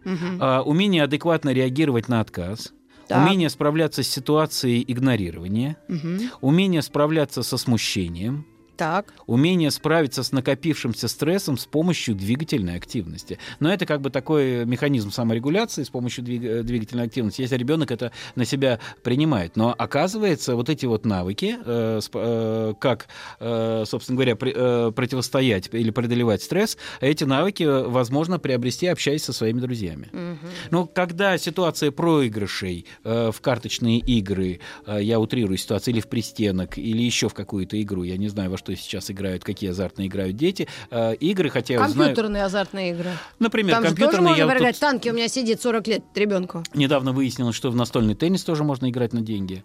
[0.05, 0.39] Мгм.
[0.41, 2.73] а, умение адекватно реагировать на отказ,
[3.09, 3.23] Так.
[3.23, 6.19] умение справляться с ситуацией игнорирования, Мгм.
[6.41, 8.47] умение справляться со смущением,
[8.79, 9.13] Так.
[9.27, 13.39] умение справиться с накопившимся стрессом с помощью двигательной активности.
[13.61, 17.91] Но это как бы такой механизм саморегуляции с помощью двиг- э, двигательной активности, если ребенок
[17.91, 19.57] это на себя принимает.
[19.57, 23.09] Но оказывается, вот эти вот навыки, э, э, как,
[23.41, 29.25] э, собственно говоря, при- э, противостоять или преодолевать стресс, эти навыки э, возможно приобрести, общаясь
[29.25, 30.09] со своими друзьями.
[30.13, 30.39] Мгм.
[30.71, 36.79] Ну, когда ситуация проигрышей э, в карточные игры, э, я утрирую ситуацию, или в пристенок,
[36.79, 40.37] или еще в какую-то игру, я не знаю, во что сейчас играют, какие азартные играют
[40.37, 42.09] дети, э, игры, хотя я вот знаю...
[42.09, 43.11] Компьютерные азартные игры.
[43.39, 44.75] Например, Там же тоже компьютерные, можно я вот проиграть.
[44.75, 46.63] тут Танки у меня сидит 40 лет ребенку.
[46.75, 49.65] недавно выяснилось, что в настольный теннис тоже можно играть на деньги.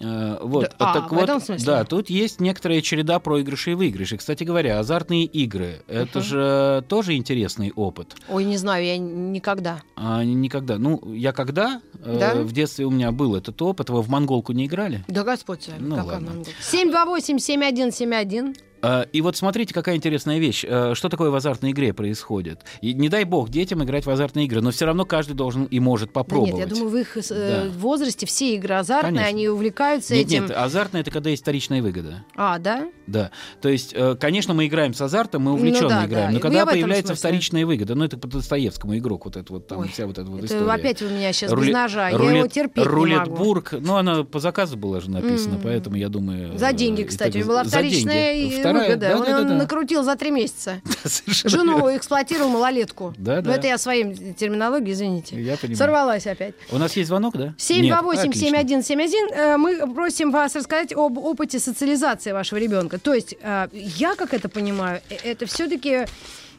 [0.00, 0.74] Э, Вот.
[0.78, 1.66] Да, а, так в вот, этом смысле?
[1.66, 4.18] Да, тут есть некоторая череда проигрышей и выигрышей.
[4.18, 6.26] Кстати говоря, азартные игры— это Мгм.
[6.28, 8.16] же тоже интересный опыт.
[8.28, 9.82] Ой, не знаю, я никогда.
[9.96, 10.78] А никогда.
[10.78, 12.34] Ну, я когда э, Да?
[12.42, 15.04] в детстве у меня был этот опыт, вы в монголку не играли?
[15.08, 16.28] Да Господь вами, Ну, какая ладно.
[16.30, 16.50] монголка.
[16.60, 18.56] 728-7171.
[18.86, 20.64] А, И вот смотрите, какая интересная вещь.
[20.66, 22.60] Э, Что такое в азартной игре происходит?
[22.82, 25.80] И не дай бог детям играть в азартные игры, но все равно каждый должен и
[25.80, 26.54] может Да попробовать.
[26.54, 27.64] нет, я думаю, в их э, Да.
[27.78, 29.28] возрасте все игры азартные, Конечно.
[29.28, 30.42] они увлекаются Нет, этим.
[30.42, 32.24] нет, азартное это когда есть вторичная выгода.
[32.36, 32.86] А, да?
[33.06, 33.30] Да.
[33.60, 36.26] То есть, э, конечно, мы играем с азартом, мы увлеченно Ну да, играем.
[36.28, 36.32] да.
[36.32, 37.18] Но И когда я появляется смысле.
[37.28, 40.28] вторичная выгода, ну это по Достоевскому игрок, вот это вот там Ой, вся вот эта
[40.30, 40.70] вот Это история.
[40.72, 42.96] опять у меня сейчас Руле- без ножа, я рулет- его терпеть не могу.
[42.96, 45.60] Рулетбург, ну она по заказу была же написана, М.
[45.62, 46.56] поэтому я думаю...
[46.58, 47.38] За деньги, э, кстати.
[47.38, 47.68] Это была деньги.
[47.74, 49.08] вторичная и Вторая- выгода.
[49.08, 49.54] да, он да, да, да.
[49.54, 50.80] накрутил за три месяца.
[51.26, 53.14] Жену эксплуатировал малолетку.
[53.18, 53.54] Да, Но да.
[53.56, 55.40] это я своим терминологией, извините.
[55.40, 55.76] Я понимаю.
[55.76, 56.54] Сорвалась опять.
[56.72, 57.54] У нас есть звонок, да?
[57.68, 57.92] Нет?
[57.92, 58.32] Отлично.
[58.32, 59.32] 728-7171.
[59.34, 62.93] Э, Мы просим вас рассказать об опыте социализации вашего ребенка.
[62.98, 66.06] То есть, э, я, как это понимаю, э, это все-таки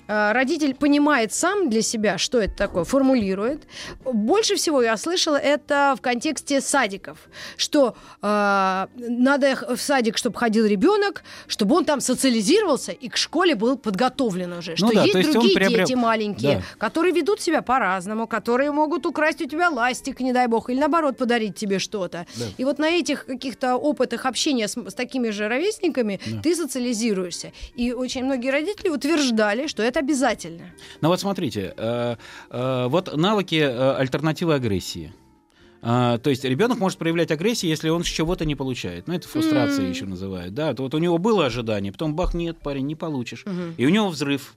[0.07, 3.63] родитель понимает сам для себя, что это такое, формулирует.
[4.03, 7.17] Больше всего я слышала это в контексте садиков,
[7.57, 13.55] что э, надо в садик, чтобы ходил ребенок, чтобы он там социализировался и к школе
[13.55, 14.71] был подготовлен уже.
[14.71, 16.63] Ну что да, есть есть другие приобрел- дети маленькие, Да.
[16.77, 21.17] которые ведут себя по-разному, которые могут украсть у тебя ластик, не дай бог, или наоборот
[21.17, 22.25] подарить тебе что-то.
[22.35, 22.45] Да.
[22.57, 27.51] И вот на этих каких-то опытах общения с, с такими же ровесниками ты социализируешься.
[27.75, 30.65] И очень многие родители утверждали, что это обязательно.
[31.01, 32.15] Ну вот смотрите, э,
[32.49, 35.13] э, вот навыки э, альтернативы агрессии.
[35.87, 39.07] А, то есть ребенок может проявлять агрессию, если он с чего-то не получает.
[39.07, 39.91] Ну, это фрустрация М.
[39.91, 40.53] еще называют.
[40.55, 43.43] Да, то вот у него было ожидание, потом бах, нет, парень, не получишь.
[43.45, 43.75] Мгм.
[43.77, 44.55] И у него взрыв.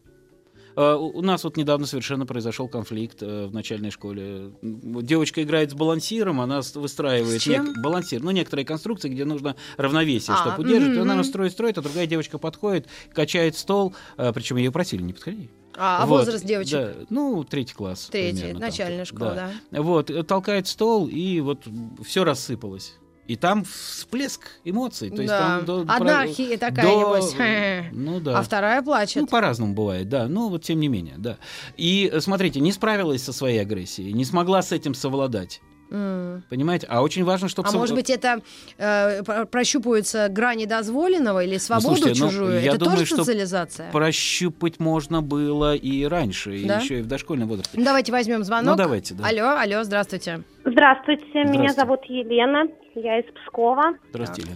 [0.81, 4.53] А, У нас вот недавно совершенно произошел конфликт э, в начальной школе.
[4.63, 7.71] Девочка играет с балансиром, она выстраивает С чем?
[7.71, 10.95] нек- балансир, ну некоторые конструкции, где нужно равновесие, А, чтобы удерживать.
[10.99, 11.25] Мгм, она мгм.
[11.25, 15.51] строит, строит, а другая девочка подходит, качает стол, причем ее просили, не подходи.
[15.77, 16.73] А, а Вот, возраст девочек?
[16.73, 18.09] да, ну, третий класс.
[18.13, 18.69] Третий, примерно там.
[18.69, 19.83] начальная школа, да.
[19.83, 21.65] Вот, э, толкает стол, и вот
[22.05, 22.95] все рассыпалось.
[23.29, 25.11] И там всплеск эмоций.
[25.11, 25.39] То есть Да.
[25.59, 27.35] там до- Одна про- хи- такая, до- небось,
[27.93, 28.39] Ну да.
[28.39, 29.21] а вторая плачет.
[29.23, 30.27] Ну, по-разному бывает, да.
[30.29, 31.37] Ну, вот тем не менее, да.
[31.77, 35.61] И э, смотрите, не справилась со своей агрессией, не смогла с этим совладать.
[35.91, 36.45] М.
[36.51, 36.87] Понимаете?
[36.91, 37.67] А очень важно, чтобы...
[37.69, 38.43] А может быть, это
[38.77, 42.61] э, про- прощупываются грани дозволенного или свободу слушайте, ну, чужую?
[42.61, 43.91] я это думаю, тоже что социализация?
[43.91, 46.79] прощупать можно было и раньше, Да?
[46.79, 47.73] и еще и в дошкольном возрасте.
[47.79, 48.73] Ну, Давайте возьмем звонок.
[48.73, 49.27] Ну, давайте, да.
[49.29, 50.43] Алло, алло, здравствуйте.
[50.67, 51.75] Здравствуйте, меня Здравствуйте.
[51.75, 52.65] зовут Елена,
[52.99, 53.95] я из Пскова.
[54.11, 54.53] Здравствуйте.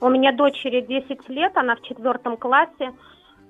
[0.00, 2.92] У меня дочери 10 лет, она в четвертом классе.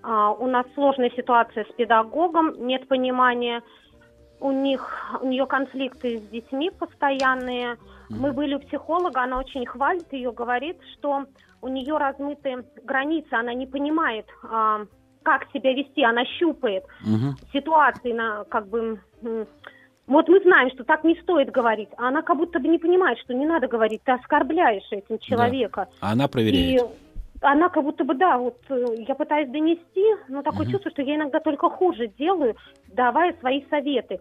[0.02, 3.62] А, у нас сложная ситуация с педагогом, нет понимания.
[4.40, 7.76] У них, у нее конфликты с детьми постоянные.
[8.08, 11.24] Мы были у психолога, она очень хвалит ее, говорит, что
[11.60, 14.86] у нее размыты границы, она не понимает, а,
[15.24, 17.36] как себя вести, она щупает Мгм.
[17.52, 18.98] ситуации на как бы
[20.08, 23.18] вот мы знаем, что так не стоит говорить, а она как будто бы не понимает,
[23.18, 25.88] что не надо говорить, ты оскорбляешь этим человека.
[26.00, 26.80] А она проверяет.
[26.82, 26.84] И
[27.40, 30.72] она как будто бы, да, вот э, я пытаюсь донести, но такое Мгм.
[30.72, 32.56] чувство, что я иногда только хуже делаю,
[32.88, 34.18] давая свои советы.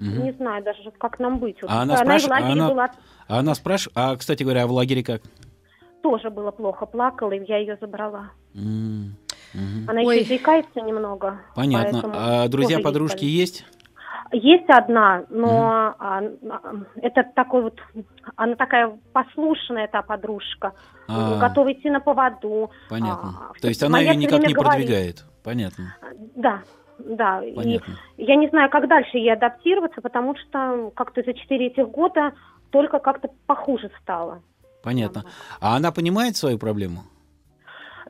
[0.00, 0.24] Мгм.
[0.24, 1.56] Не знаю даже, как нам быть.
[1.62, 2.90] Вот А она спрашивает- лагере а она- была,
[3.28, 3.96] А она спрашивает...
[3.96, 5.22] А, кстати говоря, а в лагере как?
[6.02, 8.30] тоже было плохо, плакала, и я ее забрала.
[8.54, 9.16] Мгм.
[9.88, 10.18] Она Ой.
[10.20, 11.40] еще заикается немного.
[11.54, 12.02] Понятно.
[12.14, 13.64] А друзья-подружки есть
[14.32, 14.68] есть?
[14.68, 16.22] Одна, но а,
[16.96, 17.80] это такой вот,
[18.36, 20.72] она такая послушная эта подружка,
[21.08, 22.70] А, готова идти на поводу.
[22.88, 23.50] Понятно.
[23.50, 24.86] А, То есть она ее никак не говорит.
[24.86, 25.24] продвигает.
[25.42, 25.96] Понятно.
[26.36, 26.62] Да,
[26.98, 27.42] да.
[27.42, 27.94] И Понятно.
[28.16, 32.32] я не знаю, как дальше ей адаптироваться, потому что как-то за четыре этих года
[32.70, 34.42] только как-то похуже стало.
[34.82, 35.24] Понятно.
[35.60, 37.02] А она понимает свою проблему?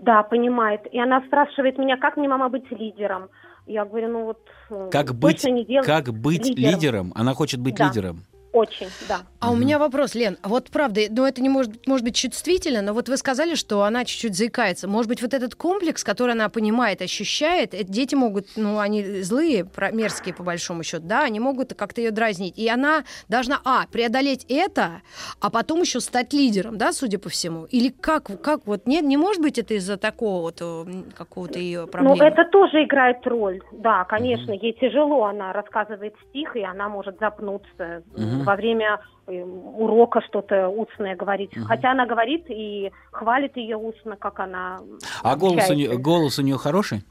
[0.01, 0.87] Да, понимает.
[0.93, 3.29] И она спрашивает меня, как мне, мама, быть лидером.
[3.69, 4.41] Я говорю, ну вот
[4.71, 6.75] э, Как быть, не как быть лидером.
[6.75, 7.13] лидером?
[7.15, 7.89] Она хочет быть Да.
[7.89, 8.25] лидером.
[8.59, 9.21] Очень, да.
[9.41, 10.37] А у меня вопрос, Лен.
[10.43, 13.83] а Вот правда, ну это не может, может быть чувствительно, но вот вы сказали, что
[13.85, 14.89] она чуть-чуть заикается.
[14.89, 19.65] Может быть, вот этот комплекс, который она понимает, ощущает, э, дети могут, ну они злые,
[19.65, 22.59] про- мерзкие по большому счету, да, они могут как-то ее дразнить.
[22.59, 25.03] И она должна, а, преодолеть это,
[25.41, 27.65] а потом еще стать лидером, да, судя по всему.
[27.67, 30.85] Или как, как вот, нет, не может быть это из-за такого вот э,
[31.17, 32.17] какого-то ее проблемы?
[32.19, 33.61] Ну, это тоже играет роль.
[33.73, 35.25] Да, конечно, ей тяжело.
[35.25, 38.41] Она рассказывает стих, и она может запнуться Мгм.
[38.49, 41.55] Во время э, урока что-то устное говорить.
[41.55, 41.67] Мгм.
[41.67, 44.81] Хотя она говорит и хвалит ее устно, как она
[45.23, 47.05] А голос у, нее, голос у нее хороший?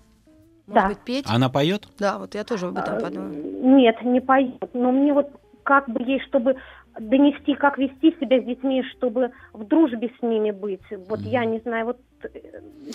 [0.66, 0.88] Может да.
[0.90, 1.26] быть, петь?
[1.30, 1.88] Она поет?
[2.00, 3.32] Да, вот я тоже об этом А, подумала.
[3.32, 4.70] Нет, не поет.
[4.74, 5.30] Но мне вот
[5.64, 6.56] как бы ей, чтобы
[7.00, 10.82] донести, как вести себя с детьми, чтобы в дружбе с ними быть.
[11.08, 11.98] Вот я не знаю, вот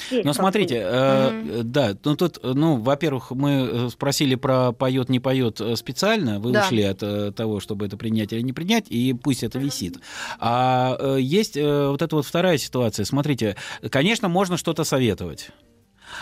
[0.09, 0.25] здесь.
[0.25, 5.61] Ну, смотрите, э, да, ну тут, ну, во-первых, мы э, спросили про поет, не поет
[5.61, 6.65] э, специально, вы Да.
[6.65, 9.99] ушли от э, того, чтобы это принять или не принять, и пусть это висит.
[10.39, 13.05] А э, есть э, вот эта вот вторая ситуация.
[13.05, 13.57] Смотрите,
[13.91, 15.51] конечно, можно что-то советовать.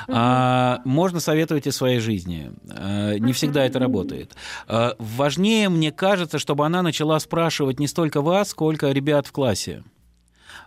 [0.09, 2.53] А, можно советовать из своей жизни.
[2.71, 4.35] А, не всегда это работает.
[4.69, 9.83] А, важнее, мне кажется, чтобы она начала спрашивать не столько вас, сколько ребят в классе.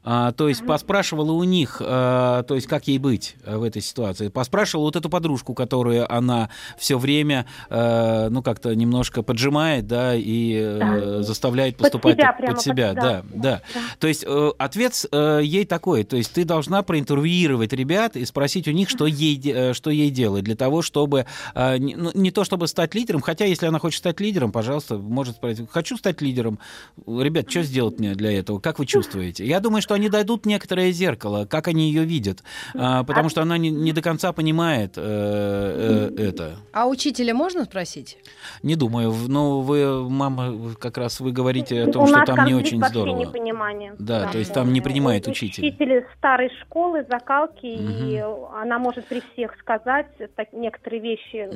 [0.03, 3.81] А, то есть поспрашивала у них, а, то есть как ей быть а, в этой
[3.81, 4.27] ситуации.
[4.27, 10.55] Поспрашивала вот эту подружку, которую она все время, а, ну как-то немножко поджимает, да, и
[10.55, 13.21] э, заставляет Под поступать себя под под- себя, да, да, да.
[13.33, 13.81] да, да.
[13.99, 18.67] То есть э, ответ э, ей такой, то есть ты должна проинтервьюировать ребят и спросить
[18.67, 21.25] у них, что ей, что ей делать для того, чтобы
[21.55, 25.37] не, ну, не то чтобы стать лидером, хотя если она хочет стать лидером, пожалуйста, может
[25.37, 26.59] спросить, хочу стать лидером,
[27.07, 29.45] ребят, что сделать мне для этого, как вы чувствуете?
[29.45, 32.39] Я думаю, что что они дойдут некоторое зеркало, как они ее видят,
[32.75, 36.55] а, потому что она не, не до конца понимает э, э, это.
[36.71, 38.17] А учителя можно спросить?
[38.63, 39.13] Не думаю.
[39.27, 43.19] Ну, вы, мама, как раз вы говорите о том, У что там не очень здорово.
[43.19, 43.93] непонимание.
[43.99, 45.63] Да, то есть там не принимает учитель.
[45.67, 48.17] Учитель старой школы, закалки, и
[48.61, 51.49] она может при всех сказать так, некоторые вещи.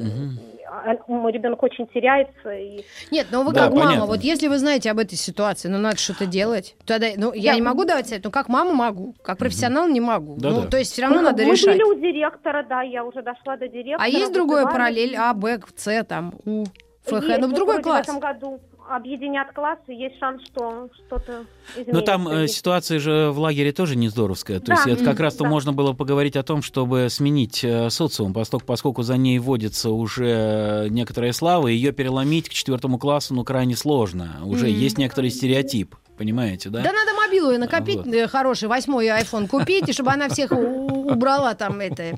[0.69, 2.51] А, Мой ребенок очень теряется.
[2.51, 2.83] И...
[3.09, 5.97] Нет, ну вы Да, как мама, вот если вы знаете об этой ситуации, ну надо
[5.97, 6.75] что-то делать.
[6.85, 10.01] Тогда, ну я Я- не могу давать совет, ну как мама могу, как профессионал не
[10.01, 10.35] могу.
[10.37, 10.61] Да-да.
[10.63, 11.77] Ну то есть все равно надо Мы решать.
[11.77, 14.03] были у директора, да, я уже дошла до директора.
[14.03, 16.65] А есть другое параллель А, Б, С, там, У,
[17.05, 18.05] ФХ, Есть, ну в другой класс.
[18.05, 18.59] В этом году
[18.89, 21.93] объединят классы, есть шанс, что что-то изменится.
[21.93, 24.59] Но там э, ситуация же в лагере тоже не здоровская.
[24.59, 24.73] То Да.
[24.73, 25.49] есть это как раз-то Да.
[25.49, 30.87] можно было поговорить о том, чтобы сменить э, социум, поскольку, поскольку за ней вводится уже
[30.89, 34.39] некоторая слава, ее переломить к четвертому классу ну крайне сложно.
[34.45, 34.75] Уже Мгм.
[34.75, 36.81] есть некоторый стереотип, понимаете, да?
[36.81, 38.07] Да надо мобилу накопить, Вот.
[38.07, 42.17] э, хороший восьмой iPhone купить, и чтобы она всех убрала там это.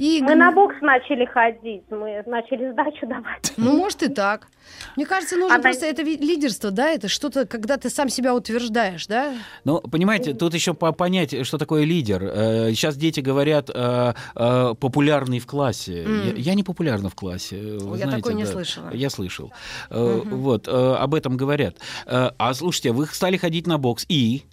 [0.00, 3.52] И, Мы на бокс начали ходить, мы начали сдачу давать.
[3.58, 4.48] Ну, может и так.
[4.96, 9.06] Мне кажется, нужно Она- просто это лидерство, да, это что-то, когда ты сам себя утверждаешь,
[9.06, 9.34] да?
[9.64, 12.22] Ну, понимаете, тут еще по- понять, что такое лидер.
[12.24, 16.04] Э, Сейчас дети говорят э, э, популярный в классе.
[16.04, 16.28] М.
[16.28, 17.56] Я, я не популярна в классе.
[17.78, 18.50] вы я знаете, такое не да.
[18.52, 18.90] слышала.
[18.94, 19.52] Я слышал.
[19.90, 21.76] Э, Вот, э, об этом говорят.
[22.06, 24.44] Э, А слушайте, вы стали ходить на бокс и...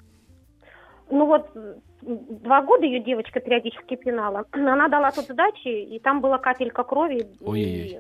[1.10, 1.48] Ну вот
[2.08, 4.46] два года ее девочка периодически пинала.
[4.52, 7.28] Она дала тут сдачи, и там была капелька крови.
[7.42, 8.00] Ой-ой-ой.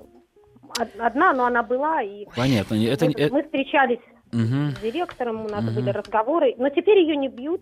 [0.79, 2.75] од- Одна, но она была, и Понятно.
[2.75, 3.99] Это, мы, встречались
[4.31, 4.71] мгм.
[4.71, 5.75] с директором, у нас Мгм.
[5.75, 7.61] были разговоры, но теперь ее не бьют,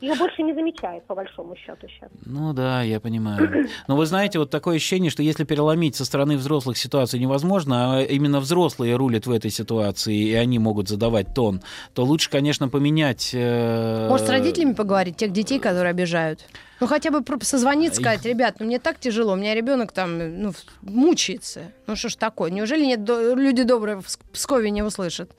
[0.00, 2.10] ее больше не замечают, по большому счету сейчас.
[2.26, 3.66] Ну да, я понимаю.
[3.88, 8.02] Но вы знаете, вот такое ощущение, что если переломить со стороны взрослых ситуацию невозможно, а
[8.02, 11.62] именно взрослые рулят в этой ситуации, и они могут задавать тон,
[11.94, 13.30] то лучше, конечно, поменять...
[13.32, 16.44] э, Может, с родителями поговорить, тех детей, которые обижают?
[16.80, 20.18] Ну, хотя бы про- созвонить, сказать, ребят, ну мне так тяжело, у меня ребенок там
[20.42, 21.72] ну, мучается.
[21.86, 22.50] Ну что ж такое?
[22.50, 25.30] Неужели нет люди добрые в Ск- Пскове не услышат?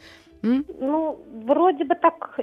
[0.45, 0.65] М?
[0.79, 1.17] Ну,
[1.47, 2.39] вроде бы так,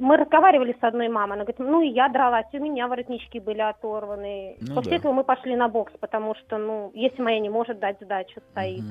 [0.00, 3.60] мы разговаривали с одной мамой, она говорит, ну и я дралась, у меня воротнички были
[3.60, 4.56] оторваны.
[4.60, 4.96] Ну После да.
[4.96, 8.84] этого мы пошли на бокс, потому что, ну, если моя не может дать сдачу, стоит.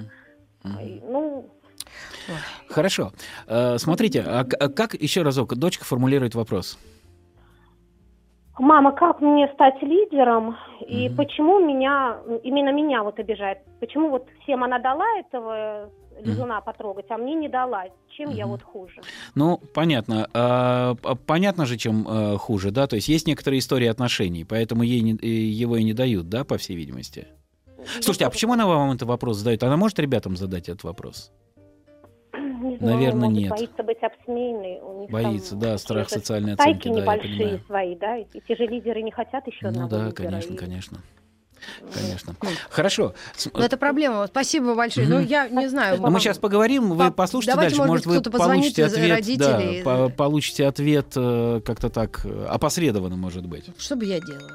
[0.82, 1.45] И, Ну,
[2.70, 3.12] Хорошо.
[3.47, 6.80] Э, Смотрите, а а как, еще разок, дочка формулирует вопрос.
[8.58, 10.56] Мама, как мне стать лидером?
[10.88, 11.18] И Мгм.
[11.18, 13.60] почему меня, именно меня вот обижает?
[13.80, 15.89] Почему вот всем она дала этого
[16.24, 17.86] лизуна потрогать, а мне не дала?
[18.09, 19.01] Чем я вот хуже?
[19.36, 20.28] Ну, понятно.
[20.34, 20.95] А,
[21.26, 22.88] понятно же, чем э, хуже, да?
[22.88, 26.57] То есть есть некоторые истории отношений, поэтому ей не- его и не дают, да, по
[26.57, 27.28] всей видимости?
[28.01, 29.61] Слушайте, а почему она вам этот вопрос задает?
[29.63, 31.32] Она может ребятам задать этот вопрос?
[32.34, 33.49] Не знаю, Наверное, может, нет.
[33.51, 34.80] боится быть обсмеянной.
[34.82, 38.55] У них Боится, там да, страх социальной оценки, да, я небольшие свои, да, и те
[38.55, 40.97] же лидеры не хотят еще Ну одного да, лидера, конечно, и- конечно.
[41.93, 42.36] Конечно.
[42.41, 43.13] Ну, Хорошо.
[43.36, 44.28] С- Ну, это проблема.
[44.28, 45.07] Спасибо большое.
[45.07, 45.99] Ну, я не знаю.
[46.01, 47.84] Ну, мы сейчас поговорим, вы По- послушайте дальше.
[47.84, 49.84] может вы получите ответ,
[50.16, 53.66] получите ответ э, как-то так э, опосредованно, может быть.
[53.78, 54.51] Что бы я делала?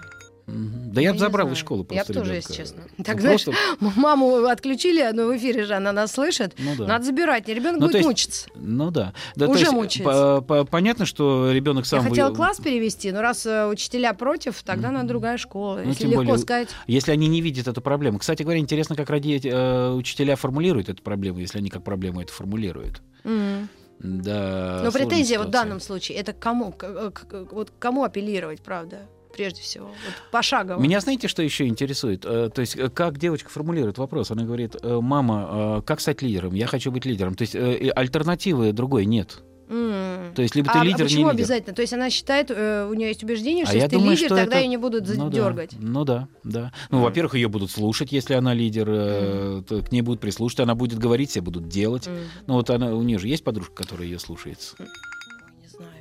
[0.93, 2.83] Да я бы не забрал из школы Я просто бы тоже, если честно.
[2.99, 3.61] Ну, Так, знаешь, просто-
[4.01, 6.55] маму отключили, но в эфире же она нас слышит.
[6.59, 6.87] Ну да.
[6.87, 8.49] Надо забирать, ребенок Ну, будет есть мучиться.
[8.57, 9.13] Ну да.
[9.37, 10.41] да Уже есть, мучается.
[10.41, 11.99] по- по- понятно, что ребенок сам...
[12.01, 15.81] Я вы- хотела класс перевести, но раз э, учителя против, тогда надо другая школа.
[15.85, 16.69] Ну, Если легко более, сказать.
[16.87, 18.19] Если они не видят эту проблему.
[18.19, 22.33] Кстати говоря, интересно, как роди- э, учителя формулируют эту проблему, если они как проблему это
[22.33, 23.03] формулируют.
[23.25, 23.69] М.
[24.03, 25.51] Да, Но претензия вот в ситуация.
[25.51, 26.73] данном случае, это к кому?
[26.73, 29.03] К- к- вот к кому апеллировать, правда?
[29.41, 29.87] Прежде всего.
[29.87, 30.79] Вот пошагово.
[30.79, 32.27] Меня знаете, что еще интересует?
[32.27, 34.31] Э, То есть, э, как девочка формулирует вопрос?
[34.31, 36.55] Она говорит, э, мама, как стать лидером?
[36.55, 37.35] Я хочу быть лидером.
[37.35, 39.39] То есть, альтернативы другой нет.
[39.71, 40.35] М.
[40.35, 41.35] То есть, либо а, ты а лидер, почему не лидер.
[41.37, 41.75] обязательно?
[41.75, 44.17] То есть она считает, э, у нее есть убеждение, А что я если ты думаю,
[44.17, 45.71] лидер, что тогда это- ее не будут Ну да, дергать.
[45.79, 46.73] Ну да, да.
[46.91, 50.75] Ну, во-первых, ее будут слушать, если она лидер, э, то к ней будут прислушиваться, она
[50.75, 52.11] будет говорить, все будут делать.
[52.47, 54.75] Ну вот она, у нее же есть подружка, которая ее слушается.
[54.81, 55.93] Не знаю.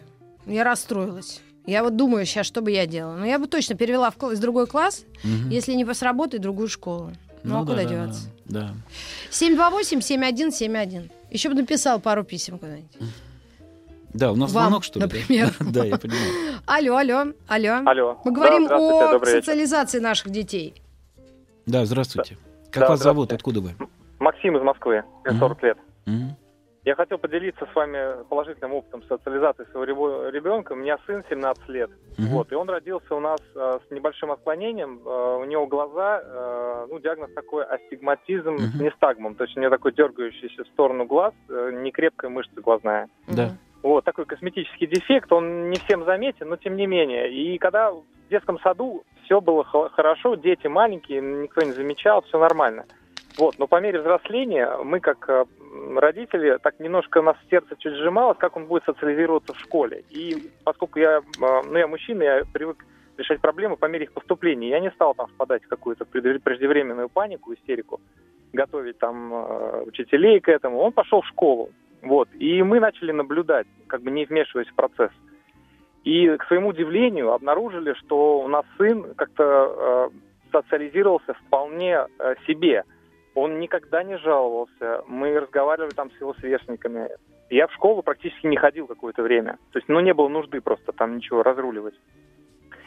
[0.48, 1.42] Я расстроилась.
[1.66, 3.16] Я вот думаю сейчас, что бы я делала.
[3.16, 5.50] Но я бы точно перевела в, из другой класс, Мгм.
[5.50, 7.12] если не сработает, другую школу.
[7.44, 8.22] Ну, а да, куда да, деваться?
[8.46, 8.62] Да.
[8.62, 8.74] да.
[9.32, 11.10] 728-7171.
[11.32, 12.98] Еще бы написал пару писем куда-нибудь.
[14.14, 15.06] Да, у нас Вам, звонок, что ли?
[15.06, 15.16] да?
[15.16, 15.54] например.
[15.72, 16.60] Да, я понимаю.
[16.66, 17.82] Алло, алло, алло.
[17.86, 18.20] Алло.
[18.26, 19.46] Мы говорим Да, о добрый вечер.
[19.46, 20.74] социализации наших детей.
[21.68, 22.38] Да, здравствуйте.
[22.72, 23.32] Как Да, вас зовут?
[23.32, 23.76] Откуда вы?
[24.20, 25.40] Максим из Москвы, мне Мгм.
[25.40, 25.78] 40 лет.
[26.90, 30.74] Я хотел поделиться с вами положительным опытом социализации своего ребенка.
[30.74, 31.92] У меня сын 17 лет.
[32.18, 32.30] Мгм.
[32.30, 35.00] Вот, и он родился у нас э, с небольшим отклонением.
[35.06, 38.86] Э, у него глаза, э, ну, диагноз такой астигматизм с Мгм.
[38.86, 39.36] нестагмом.
[39.36, 43.08] То есть у него такой дергающийся в сторону глаз, э, некрепкая мышца глазная.
[43.28, 43.52] Да.
[43.84, 47.32] Вот, такой косметический дефект, он не всем заметен, но тем не менее.
[47.32, 52.40] И когда в детском саду все было хо- хорошо, дети маленькие, никто не замечал, все
[52.40, 52.86] нормально.
[53.40, 55.46] Вот, но по мере взросления мы, как э,
[55.96, 60.04] родители, так немножко нас сердце чуть сжималось, как он будет социализироваться в школе.
[60.10, 62.84] И поскольку я, э, ну, я мужчина, я привык
[63.18, 64.68] решать проблемы по мере их поступления.
[64.68, 68.02] Я не стал там впадать в какую-то преждевременную панику, истерику,
[68.52, 70.80] готовить там э, учителей к этому.
[70.80, 71.70] Он пошел в школу.
[72.02, 72.28] Вот.
[72.38, 75.12] И мы начали наблюдать, как бы не вмешиваясь в процесс.
[76.04, 80.12] И, к своему удивлению, обнаружили, что у нас сын как-то
[80.52, 82.06] социализировался вполне
[82.46, 82.84] себе.
[83.36, 85.04] Он никогда не жаловался.
[85.08, 87.10] Мы разговаривали там с его сверстниками.
[87.50, 89.58] Я в школу практически не ходил какое-то время.
[89.72, 91.96] То есть, ну, не было нужды просто там ничего разруливать.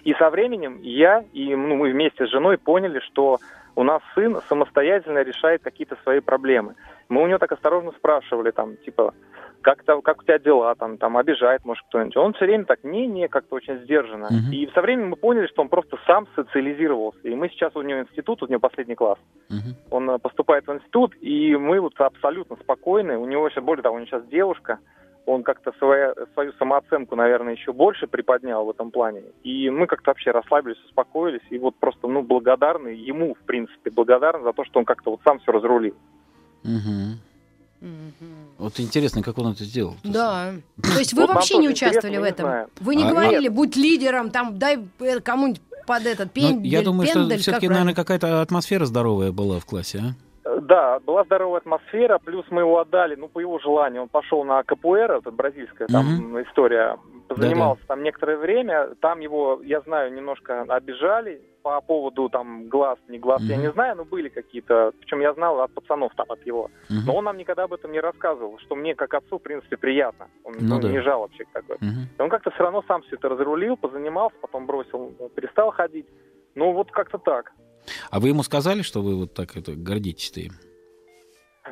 [0.05, 3.39] И со временем я и ну, мы вместе с женой поняли, что
[3.77, 6.75] у нас сын самостоятельно решает какие-то свои проблемы.
[7.09, 9.15] Мы у него так осторожно спрашивали, там, типа,
[9.63, 12.17] как, там, как у тебя дела, там, там, обижает, может, кто-нибудь.
[12.17, 14.29] Он все время так, не-не, как-то очень сдержанно.
[14.31, 14.53] Мгм.
[14.53, 17.21] И со временем мы поняли, что он просто сам социализировался.
[17.29, 19.19] И мы сейчас, у него институт, у него последний класс.
[19.49, 19.75] Мгм.
[19.91, 23.17] Он э, поступает в институт, и мы вот абсолютно спокойны.
[23.17, 24.79] У него сейчас, более того, у него сейчас девушка.
[25.25, 29.23] Он как-то своя- свою самооценку, наверное, еще больше приподнял в этом плане.
[29.45, 31.47] И мы как-то вообще расслабились, успокоились.
[31.51, 35.21] И вот просто, ну, благодарны ему, в принципе, благодарны за то, что он как-то вот
[35.25, 35.95] сам все разрулил.
[36.65, 37.21] Мгм.
[38.59, 39.97] Вот интересно, как он это сделал.
[40.05, 40.53] Да.
[40.83, 42.67] То есть вы Вот вообще не участвовали в не этом?
[42.81, 46.83] Вы не А, говорили, будь лидером, там, дай э, кому-нибудь под этот Ну, пендель, я
[46.83, 50.61] думаю, что все-таки, наверное, какая-то атмосфера здоровая была в классе, а?
[50.61, 54.03] Да, была здоровая атмосфера, плюс мы его отдали, ну, по его желанию.
[54.03, 56.99] Он пошел на КПР, это бразильская там история,
[57.31, 58.91] занимался там некоторое время.
[59.01, 63.65] Там его, я знаю, немножко обижали по поводу там глаз, не глаз, я Мгм.
[63.67, 66.71] не знаю, но были какие-то, причем я знал от пацанов там, от его.
[66.91, 67.07] Мгм.
[67.07, 70.29] Но он нам никогда об этом не рассказывал, что мне как отцу, в принципе, приятно.
[70.45, 70.89] Он Ну ну, да.
[70.89, 71.77] не жалобщик такой.
[72.19, 76.07] И он как-то все равно сам все это разрулил, позанимался, потом бросил, перестал ходить.
[76.55, 77.53] Ну, вот как-то так.
[78.11, 80.53] А вы ему сказали, что вы вот так это гордитесь-то им?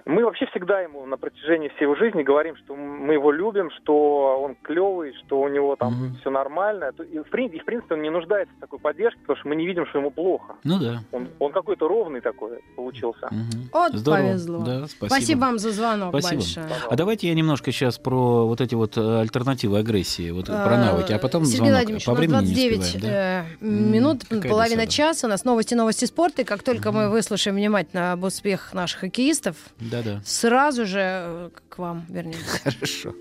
[0.07, 4.40] Мы вообще всегда ему на протяжении всей его жизни говорим, что мы его любим, что
[4.42, 6.16] он клевый, что у него там Мгм.
[6.20, 6.92] все нормально.
[7.12, 9.66] И в, и, в принципе он не нуждается в такой поддержке, потому что мы не
[9.66, 10.55] видим, что ему плохо.
[10.64, 11.01] Ну да.
[11.12, 13.28] Он, он какой-то ровный такой получился.
[13.30, 13.70] Мгм.
[13.72, 14.22] Вот Здорово.
[14.28, 14.59] повезло.
[14.64, 15.07] Да, спасибо.
[15.07, 16.40] Спасибо вам за звонок Спасибо.
[16.42, 16.66] большое.
[16.88, 21.12] А давайте я немножко сейчас про вот эти вот э, альтернативы агрессии, вот про навыки,
[21.12, 21.74] а потом Сергей звонок.
[21.74, 23.44] Владимирович, По у нас времени не 29 успеваем, да?
[23.61, 25.26] э, минут, какая половина часа.
[25.26, 26.42] У нас новости, новости спорта.
[26.42, 29.57] И как только мы выслушаем внимательно об успехах наших хоккеистов,
[29.91, 30.20] Да-да.
[30.24, 32.61] сразу же э, к вам вернемся.
[32.64, 33.14] Хорошо.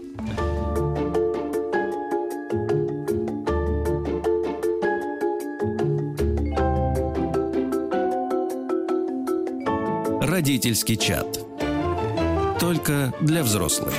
[10.22, 11.40] Родительский чат.
[12.60, 13.94] Только для взрослых.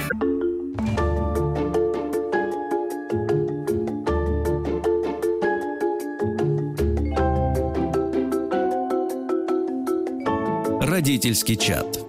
[10.80, 11.99] Родительский чат.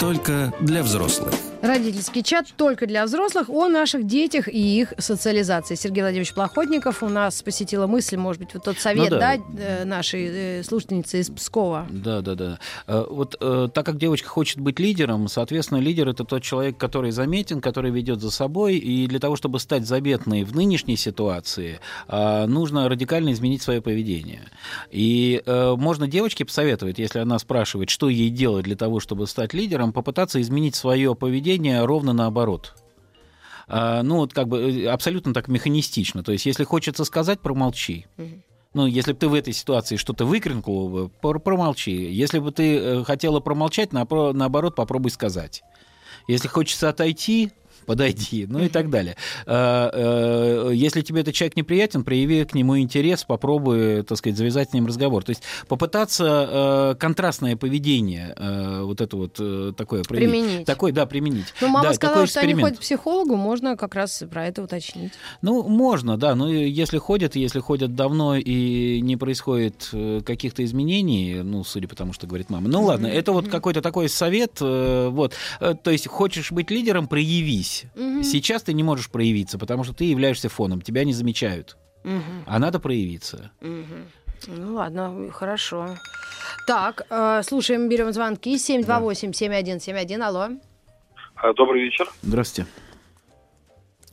[0.00, 1.49] Только для взрослых.
[1.62, 5.74] Родительский чат только для взрослых о наших детях и их социализации.
[5.74, 9.42] Сергей Владимирович Плохотников у нас посетила мысль, может быть, вот тот совет, Ну да, да.
[9.58, 11.86] э, нашей э, слушательницы из Пскова.
[11.90, 12.58] Да, да, да.
[12.86, 17.60] Э, Вот так как девочка хочет быть лидером, соответственно, лидер это тот человек, который заметен,
[17.60, 23.32] который ведет за собой, и для того, чтобы стать заметной в нынешней ситуации, нужно радикально
[23.32, 24.42] изменить свое поведение.
[24.90, 29.92] И можно девочке посоветовать, если она спрашивает, что ей делать для того, чтобы стать лидером,
[29.92, 31.49] попытаться изменить свое поведение
[31.84, 32.74] ровно наоборот.
[33.68, 36.22] А, Ну, вот как бы э, абсолютно так механистично.
[36.22, 38.06] То есть, если хочется сказать, промолчи.
[38.72, 41.90] Ну, если бы ты в этой ситуации что-то выкрикнул бы, пр- промолчи.
[41.90, 45.62] Если бы ты э, хотела промолчать, наоборот, попробуй сказать.
[46.28, 47.50] Если хочется отойти,
[47.90, 49.16] подойди, ну и так далее.
[49.46, 54.70] А, э, Если тебе этот человек неприятен, прояви к нему интерес, попробуй, так сказать, завязать
[54.70, 55.24] с ним разговор.
[55.24, 60.30] То есть попытаться э, контрастное поведение, э, вот это вот э, такое проявить.
[60.30, 60.66] Применить.
[60.66, 61.46] Такой, да, применить.
[61.60, 65.12] Ну, мама Да, сказала, что они ходят к психологу, можно как раз про это уточнить.
[65.42, 71.42] Ну, можно, да, но если ходят, если ходят давно и не происходит э, каких-то изменений,
[71.42, 72.68] ну, судя по тому, что говорит мама.
[72.68, 75.34] Ну, ладно, это вот какой-то такой совет, э, вот.
[75.58, 77.08] Э, То есть, хочешь быть лидером,
[77.88, 78.12] проявись.
[78.14, 78.22] Мгм.
[78.22, 81.76] Сейчас ты не можешь проявиться, потому что ты являешься фоном, тебя не замечают.
[82.04, 82.44] Мгм.
[82.46, 83.50] А надо проявиться.
[83.60, 84.06] Мгм.
[84.46, 85.96] Ну ладно, хорошо.
[86.66, 88.56] Так, э, слушаем, берем звонки.
[88.56, 90.48] 728-7171, алло.
[91.36, 92.08] А, Добрый вечер.
[92.22, 92.70] Здравствуйте.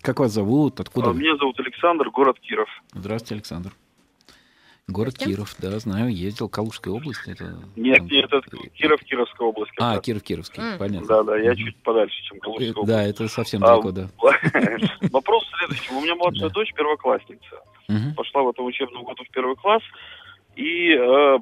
[0.02, 0.80] Как вас зовут?
[0.80, 1.14] Откуда А?
[1.14, 2.70] Меня зовут Александр, город Киров.
[2.94, 3.74] Здравствуйте, Александр.
[4.90, 6.48] Город Киров, да, знаю, ездил.
[6.48, 7.20] Калужская область.
[7.28, 8.42] Это, Нет, там- нет, это
[8.74, 9.72] Киров, Кировская область.
[9.74, 10.02] как А, раз.
[10.06, 10.80] Киров, Кировский, М.
[10.80, 11.08] понятно.
[11.08, 11.58] Да, да, я Мгм.
[11.60, 12.88] чуть подальше, чем Э, Калужская область.
[12.88, 14.08] Да, это совсем А, далеко, да.
[15.12, 15.94] Вопрос следующий.
[15.94, 16.54] У меня младшая Да.
[16.54, 17.62] дочь первоклассница.
[18.16, 19.84] Пошла в этом учебном году в первый класс.
[20.56, 21.00] И э,
[21.36, 21.38] э,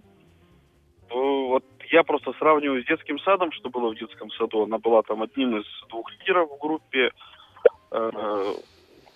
[1.11, 4.63] вот я просто сравниваю с детским садом, что было в детском саду.
[4.63, 7.11] Она была там одним из двух лидеров в группе.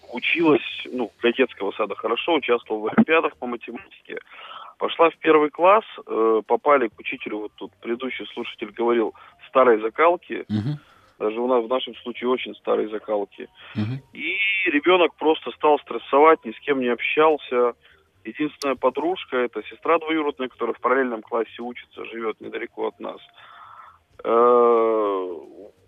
[0.10, 4.20] Э, училась, ну, для детского сада хорошо, участвовала в олимпиадах по математике.
[4.78, 9.14] Пошла в первый класс, э, попали к учителю, вот тут предыдущий слушатель говорил,
[9.48, 10.46] старой закалки.
[10.48, 10.80] Мгм.
[11.20, 13.50] Даже у нас в нашем случае очень старой закалки.
[13.76, 14.02] Мгм.
[14.14, 14.38] И
[14.68, 17.74] ребенок просто стал стрессовать, ни с кем не общался.
[18.24, 23.20] Единственная подружка, это сестра двоюродная, которая в параллельном классе учится, живет недалеко от нас.
[24.24, 25.36] Э,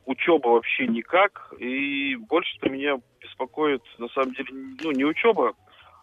[0.06, 1.54] Учеба вообще никак.
[1.60, 3.00] И больше что меня
[3.42, 4.50] беспокоит, на самом деле,
[4.84, 5.54] ну, не учеба,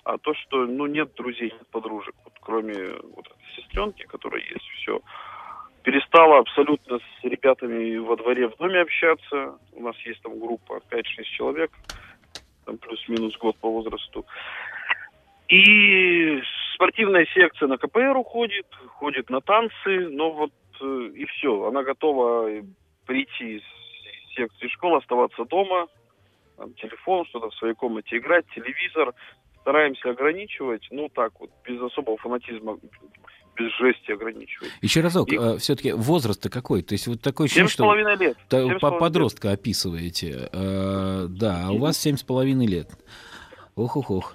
[0.04, 2.14] а то, что, ну, нет друзей, нет подружек.
[2.24, 2.74] Вот, кроме
[3.14, 5.00] вот этой сестренки, которая есть, все.
[5.82, 9.58] Перестала абсолютно с ребятами во дворе в доме общаться.
[9.72, 11.02] У нас есть там группа 5-6
[11.36, 11.70] человек,
[12.66, 14.26] там плюс-минус год по возрасту.
[15.48, 16.42] И
[16.74, 18.66] спортивная секция на КПР уходит,
[18.98, 21.68] ходит на танцы, но вот э, и все.
[21.68, 22.50] Она готова
[23.06, 23.62] прийти из
[24.36, 25.88] секции школы, оставаться дома,
[26.58, 29.14] там, телефон, что-то в своей комнате играть, телевизор.
[29.62, 32.78] Стараемся ограничивать, ну так вот, без особого фанатизма,
[33.56, 34.70] без жести ограничивать.
[34.80, 36.82] Еще разок, И- все-таки возраст-то какой?
[36.82, 38.38] То есть вот такое Семь ощущение, с что половиной лет.
[38.48, 40.48] та- по- подростка описываете.
[40.52, 42.88] Э, Да, а у вас семь с половиной лет.
[43.76, 44.34] Ох-ох-ох.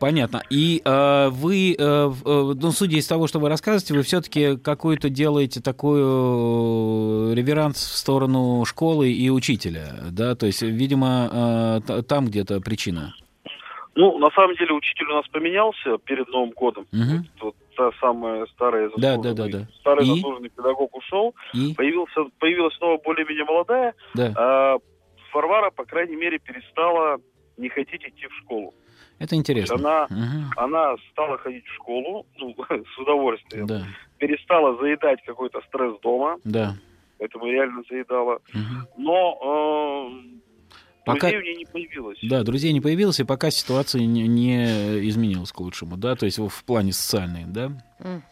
[0.00, 0.42] Понятно.
[0.48, 2.10] И э, вы, э, э,
[2.60, 7.96] ну, судя из того, что вы рассказываете, вы все-таки какой-то делаете такой э, реверанс в
[7.96, 10.34] сторону школы и учителя, да?
[10.34, 13.14] То есть, видимо, э, там где-то причина.
[13.94, 16.86] Ну, на самом деле, учитель у нас поменялся перед Новым годом.
[16.92, 17.26] Мгм.
[17.42, 19.68] Вот та самая старая Да, да, да, да.
[19.80, 20.14] старый И?
[20.14, 23.94] заслуженный педагог ушел, И, появился, появилась снова более-менее молодая.
[24.14, 24.76] да, А
[25.34, 27.18] Варвара, по крайней мере, перестала
[27.56, 28.72] не хотеть идти в школу.
[29.20, 29.76] Это интересно.
[29.76, 30.50] Она, Мгм.
[30.56, 33.66] она стала ходить в школу ну, с удовольствием.
[33.66, 33.84] Да,
[34.18, 36.74] Перестала заедать какой-то стресс дома, да.
[37.18, 38.40] поэтому реально заедала.
[38.52, 38.86] Мгм.
[38.98, 40.40] Но э,
[41.06, 42.18] Пока- друзей у нее не появилось.
[42.22, 44.64] Да, друзей не появилось, и пока ситуация не, не
[45.08, 47.72] изменилась к лучшему, да, то есть в плане социальной, да?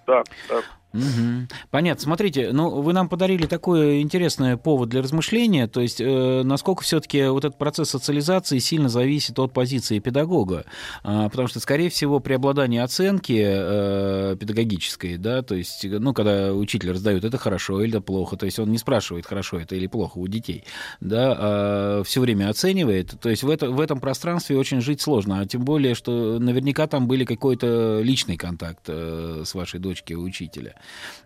[0.07, 0.63] Да, да.
[0.93, 1.49] Мгм.
[1.71, 2.03] Понятно.
[2.03, 7.27] Смотрите, ну вы нам подарили такой интересный повод для размышления, то есть э, насколько все-таки
[7.27, 10.65] вот этот процесс социализации сильно зависит от позиции педагога,
[11.03, 16.93] А, потому что, скорее всего, преобладание оценки э, педагогической, да, то есть, ну, когда учитель
[16.93, 20.17] раздает, это хорошо или это плохо, то есть он не спрашивает, хорошо это или плохо
[20.19, 20.65] у детей,
[21.01, 25.47] да, все время оценивает, то есть в, это, в этом пространстве очень жить сложно, а
[25.47, 30.75] тем более, что наверняка там были какой-то личный контакт э, с вашей дочкой у учителя.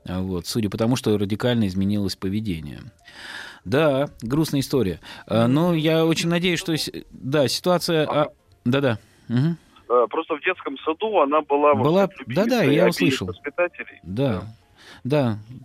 [0.06, 2.80] А, Вот, судя по тому, что радикально изменилось поведение.
[3.64, 4.98] Да, грустная история.
[5.26, 6.74] А, Но я очень надеюсь, что...
[7.10, 8.06] Да, ситуация...
[8.10, 8.26] а,
[8.64, 8.98] Да-да.
[9.28, 11.74] Э, Просто в детском саду она была...
[11.74, 13.26] Была- да-да, я услышал.
[13.28, 14.00] Воспитателей.
[14.02, 14.32] Да.
[14.40, 14.42] Да,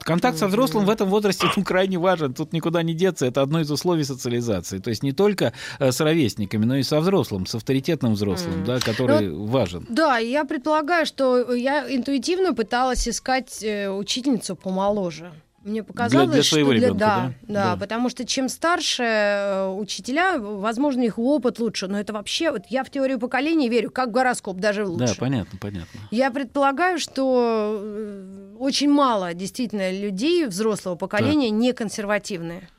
[0.04, 2.34] контакт со взрослым в этом возрасте ну, крайне важен.
[2.34, 3.26] Тут никуда не деться.
[3.26, 4.80] Это одно из условий социализации.
[4.80, 8.66] То есть не только э, с ровесниками, но и со взрослым, с авторитетным взрослым, Мгм.
[8.66, 9.86] да, который важен.
[9.90, 15.32] Да, я предполагаю, что я интуитивно пыталась искать э, учительницу помоложе.
[15.68, 17.34] Мне показалось, для своего что ребенка, да, да?
[17.48, 17.78] да, Да.
[17.78, 22.84] потому что чем старше э, учителя, возможно, их опыт лучше, но это вообще, вот я
[22.84, 25.08] в теорию поколений верю, как в гороскоп, даже лучше.
[25.08, 26.00] Да, понятно, понятно.
[26.12, 32.70] Я предполагаю, что э, очень мало действительно людей взрослого поколения не консервативные.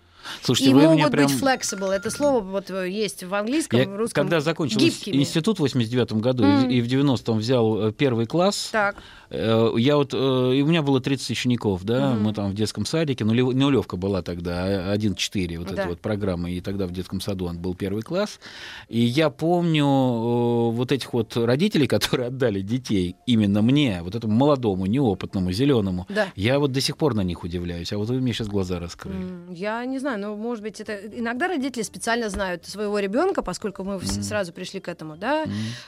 [0.43, 1.27] Слушайте, и вы могут прям...
[1.27, 1.91] быть flexible.
[1.91, 4.25] Это слово вот э, есть в английском, Я, в русском.
[4.25, 5.17] когда закончил гибкими.
[5.17, 6.69] институт в 89 году Мгм.
[6.69, 8.97] и, в 90-м взял первый класс, Так.
[9.31, 10.17] Э, Я вот, э,
[10.57, 12.23] и у меня было 30 учеников, да, Мгм.
[12.23, 15.75] мы там в детском садике, нулев- нулевка была тогда, а, 1-4, вот Да.
[15.83, 18.41] эта вот программа, и тогда в детском саду он был первый класс.
[18.89, 24.35] И я помню э, вот этих вот родителей, которые отдали детей именно мне, вот этому
[24.35, 26.07] молодому, неопытному, зеленому.
[26.09, 26.29] Да.
[26.37, 29.17] Я вот до сих пор на них удивляюсь, а вот вы мне сейчас глаза раскрыли.
[29.17, 33.85] М, Я не знаю, но может быть это иногда родители специально знают своего ребенка, поскольку
[33.85, 34.07] мы Мгм.
[34.23, 35.45] сразу пришли к этому, да,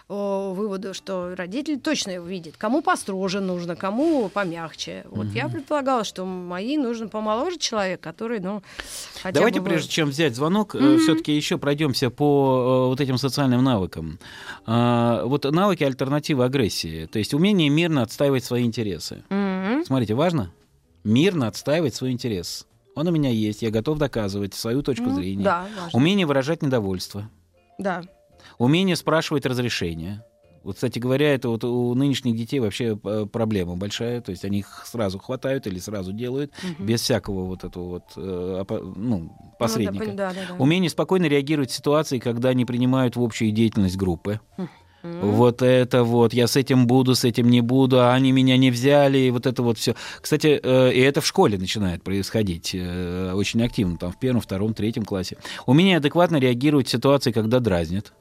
[0.09, 5.05] о, выводу, что родители точно его видят, кому построже нужно, кому помягче.
[5.11, 5.53] Вот я Мгм.
[5.53, 8.63] предполагала, что мои нужен помоложе человек, который, ну,
[9.23, 9.67] хотя Давайте, бы...
[9.67, 10.99] прежде чем взять звонок, Мгм.
[10.99, 14.19] все-таки еще пройдемся по э, вот этим социальным навыкам.
[14.67, 19.23] А, Вот навыки альтернативы агрессии, то есть умение мирно отстаивать свои интересы.
[19.29, 19.85] Мгм.
[19.85, 20.51] Смотрите, важно
[21.05, 22.67] мирно отстаивать свой интерес.
[22.97, 25.45] Он у меня есть, я готов доказывать свою точку Ну, зрения.
[25.45, 25.97] Да, важно.
[25.99, 27.31] Умение выражать недовольство.
[27.79, 28.03] Да.
[28.59, 30.25] Умение спрашивать разрешение.
[30.63, 34.59] Вот, кстати говоря, это вот у нынешних детей вообще э, проблема большая, то есть они
[34.59, 36.87] их сразу хватают или сразу делают, Мгм.
[36.87, 40.11] без всякого вот этого вот, э, опо- ну, посредника.
[40.11, 40.55] Ну, да, да, да.
[40.63, 44.41] Умение спокойно реагировать в ситуации, когда они принимают в общую деятельность группы.
[44.59, 44.69] М.
[45.31, 48.71] Вот это вот, я с этим буду, с этим не буду, а они меня не
[48.71, 49.95] взяли, и вот это вот все.
[50.21, 54.75] Кстати, э, и это в школе начинает происходить э, очень активно, там в первом, втором,
[54.75, 55.39] третьем классе.
[55.65, 58.13] Умение адекватно реагировать в ситуации, когда дразнят.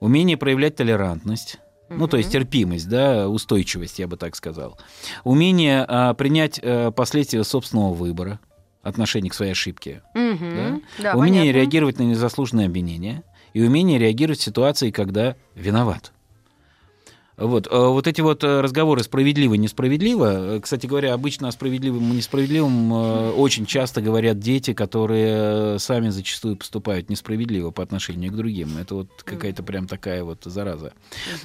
[0.00, 1.58] Умение проявлять толерантность.
[1.88, 4.78] Ну, то есть терпимость, да, устойчивость, я бы так сказал.
[5.24, 8.40] Умение а, принять а, последствия собственного выбора,
[8.82, 10.02] отношение к своей ошибке.
[10.14, 10.54] Мгм.
[10.54, 10.80] Да?
[11.02, 11.58] Да, умение понятно.
[11.58, 13.22] реагировать на незаслуженные обвинения
[13.54, 16.12] и умение реагировать в ситуации, когда виноват.
[17.38, 20.56] Вот, э, вот эти вот э, разговоры справедливо, несправедливо.
[20.56, 22.92] э, Кстати говоря, обычно о справедливом и несправедливом
[23.38, 28.76] очень часто говорят дети, которые сами зачастую поступают несправедливо по отношению к другим.
[28.78, 30.92] Это вот какая-то прям такая вот зараза.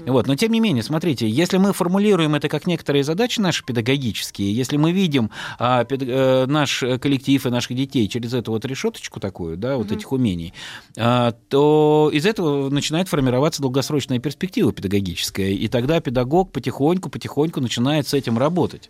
[0.06, 4.54] Вот, но тем не менее, смотрите, если мы формулируем это как некоторые задачи наши педагогические,
[4.54, 5.30] если мы видим
[5.60, 9.92] а, пед- э, наш коллектив и наших детей через эту вот решеточку такую, да, вот
[9.92, 10.54] этих умений,
[10.98, 18.14] а, то из этого начинает формироваться долгосрочная перспектива педагогическая, и тогда педагог потихоньку-потихоньку начинает с
[18.14, 18.90] этим работать.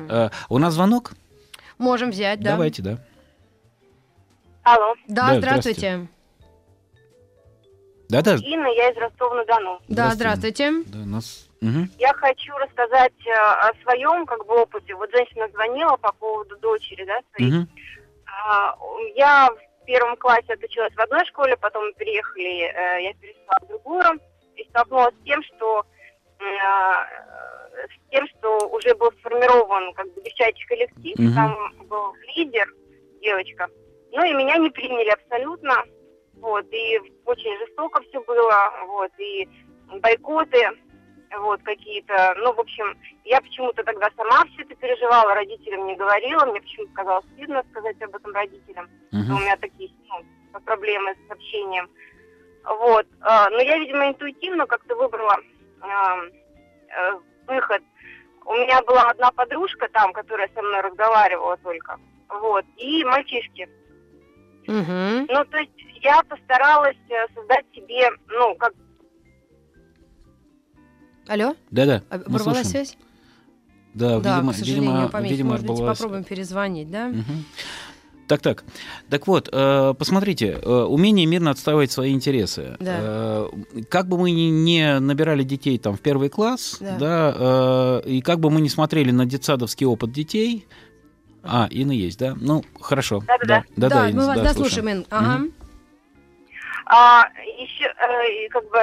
[0.00, 1.12] А, у нас звонок?
[1.78, 2.52] Можем взять, да.
[2.52, 2.98] Давайте, да.
[4.64, 4.94] Алло.
[5.06, 6.08] Да, Да, здравствуйте.
[8.08, 8.34] Да-да.
[8.34, 9.80] Инна, я из Ростова-на-Дону.
[9.88, 10.72] Да, здравствуйте.
[10.86, 11.48] Да, нас...
[11.60, 11.90] Мгм.
[11.98, 14.94] Я хочу рассказать э, о своем как бы опыте.
[14.94, 17.66] Вот женщина звонила по поводу дочери, да, своей.
[18.26, 18.76] А,
[19.16, 19.48] Я
[19.82, 24.20] в первом классе отучилась в одной школе, потом мы переехали, э, я перешла в другую
[24.56, 25.84] и столкнулась с тем, что
[26.40, 31.34] с тем, что уже был сформирован как бы девчачий коллектив, Мгм.
[31.34, 32.66] там был лидер,
[33.20, 33.68] девочка.
[34.12, 35.84] Ну и меня не приняли абсолютно,
[36.36, 39.48] вот, и очень жестоко все было, вот, и
[40.00, 40.70] бойкоты,
[41.38, 46.46] вот, какие-то, ну, в общем, я почему-то тогда сама все это переживала, родителям не говорила,
[46.46, 49.24] мне почему-то казалось стыдно сказать об этом родителям, Мгм.
[49.24, 51.90] что у меня такие, ну, проблемы с общением,
[52.64, 55.42] вот, а, но я, видимо, интуитивно как-то выбрала э,
[57.46, 57.82] выход.
[58.44, 61.98] У меня была одна подружка там, которая со мной разговаривала только,
[62.28, 63.68] вот, и мальчишки.
[64.66, 65.26] Мгм.
[65.28, 65.72] Ну, то есть
[66.02, 68.72] я постаралась э, создать себе, ну, как
[71.28, 71.56] Алло?
[71.70, 72.66] Да-да, Оборвалась слушаем.
[72.66, 72.98] связь?
[73.94, 75.32] Да, да, видимо, к сожалению, видимо, помехи.
[75.32, 77.08] видимо, Может быть, попробуем перезвонить, да?
[77.08, 77.44] Мгм.
[78.26, 78.64] Так, так.
[79.08, 82.76] Так вот, э, посмотрите, э, умение мирно отстаивать свои интересы.
[82.80, 82.96] Да.
[83.00, 83.48] Э,
[83.88, 86.96] Как бы мы ни- не набирали детей там в первый класс, Да.
[86.98, 90.66] да, и как бы мы не смотрели на детсадовский опыт детей,
[91.44, 92.36] а, Инна есть, да?
[92.40, 93.22] Ну, хорошо.
[93.26, 93.62] Да-да-да.
[93.76, 94.54] Да, да, Да, мы вас да, дослушаем,
[94.86, 94.88] слушаем.
[95.02, 95.06] Ин.
[95.10, 95.38] Ага.
[95.38, 95.52] Мгм.
[96.88, 97.24] А,
[97.58, 98.78] еще, э, как бы,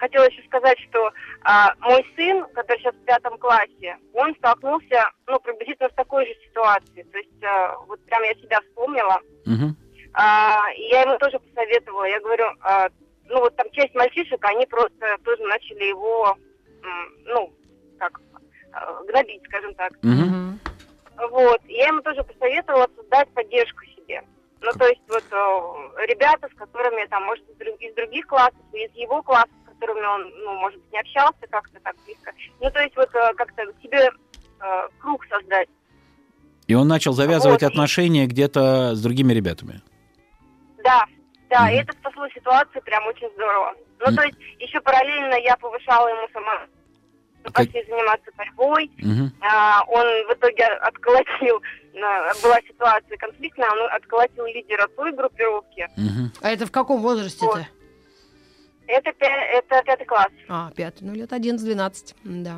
[0.00, 1.12] хотела еще сказать, что
[1.42, 6.34] а, мой сын, который сейчас в пятом классе, он столкнулся, ну, приблизительно с такой же
[6.48, 7.04] ситуацией.
[7.04, 9.20] То есть, э, вот прям я себя вспомнила.
[9.46, 9.76] Мгм.
[10.14, 12.04] А, и я ему тоже посоветовала.
[12.04, 12.88] Я говорю, а,
[13.26, 16.36] ну, вот там часть мальчишек, они просто тоже начали его,
[17.24, 17.52] ну,
[18.00, 18.20] как,
[18.72, 19.92] э, гнобить, скажем так.
[20.02, 20.58] Мгм.
[21.30, 21.60] Вот.
[21.66, 24.24] И Я ему тоже посоветовала создать поддержку себе.
[24.64, 28.60] Ну, то есть вот э, ребята, с которыми там, может, из друг- из других классов,
[28.72, 32.32] из его класса, с которыми он, ну, может быть, не общался как-то так близко.
[32.60, 34.10] Ну, то есть вот э, как-то себе
[34.60, 35.68] э, круг создать.
[36.66, 39.82] И он начал завязывать Вот, отношения где-то с другими ребятами.
[40.82, 41.04] Да,
[41.50, 43.74] да, и это спасло ситуацию прям очень здорово.
[43.98, 46.66] Ну, то есть еще параллельно я повышала ему сама
[47.52, 48.90] пошли заниматься борьбой.
[48.98, 49.32] Мгм.
[49.40, 51.83] А, он в итоге отколотил, а,
[52.42, 55.88] была ситуация конфликтная, он отколотил лидера той группировки.
[56.42, 57.66] А это в каком возрасте-то?
[58.86, 60.28] Это, пя- это пятый класс.
[60.48, 62.56] А, пятый, ну лет 11-12, да.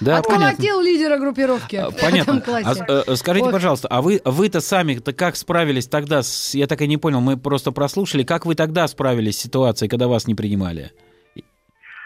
[0.00, 0.48] Да, понятно.
[0.50, 2.32] Отколотил лидера группировки А, в Понятно.
[2.38, 2.84] этом классе.
[2.86, 3.52] А, э, скажите, Вот.
[3.52, 6.22] пожалуйста, а вы, вы-то сами-то как справились тогда?
[6.22, 8.22] С, я так и не понял, мы просто прослушали.
[8.22, 10.92] Как вы тогда справились с ситуацией, когда вас не принимали?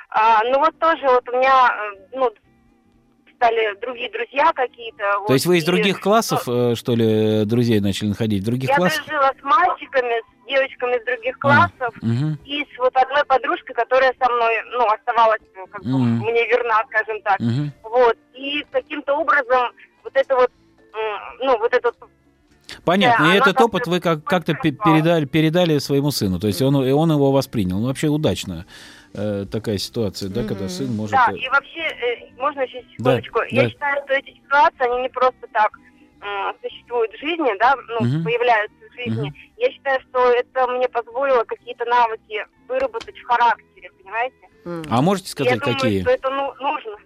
[0.08, 2.30] А, ну вот тоже вот у меня, э, ну,
[3.42, 4.98] стали другие друзья какие-то.
[4.98, 8.44] То вот, есть вы из и других классов, э, что ли, друзей начали находить?
[8.44, 9.04] Других Я классах?
[9.04, 11.94] дружила с мальчиками, с девочками из других классов.
[12.02, 12.38] Мгм.
[12.44, 16.18] И с вот одной подружкой, которая со мной, ну, оставалась, ну, как бы, Мгм.
[16.20, 17.40] мне верна, скажем так.
[17.40, 17.72] Мгм.
[17.82, 18.16] Вот.
[18.34, 19.72] И каким-то образом
[20.04, 20.50] вот это вот,
[21.40, 21.96] ну, вот этот
[22.84, 23.26] Понятно.
[23.26, 26.40] Да, и этот опыт вы как- как-то пе- передали, передали своему сыну.
[26.40, 27.78] То есть он, и он его воспринял.
[27.78, 28.64] Ну, вообще удачно
[29.12, 31.12] такая ситуация, да, когда сын может...
[31.12, 33.42] Да, э, и вообще, э, можно еще Да, секундочку?
[33.50, 33.70] Я да.
[33.70, 35.78] считаю, что эти ситуации, они не просто так
[36.62, 39.32] существуют в жизни, да, ну, появляются в жизни.
[39.56, 43.90] Я считаю, что это мне позволило какие-то навыки выработать в характере.
[43.98, 44.36] понимаете?
[44.88, 46.00] А можете сказать, Я думаю, какие?
[46.02, 46.96] что это ну, нужно.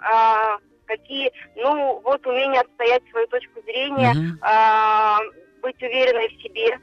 [0.00, 0.56] А,
[0.86, 5.18] какие, ну, вот умение отстоять свою точку зрения, а,
[5.60, 6.78] быть уверенной в себе.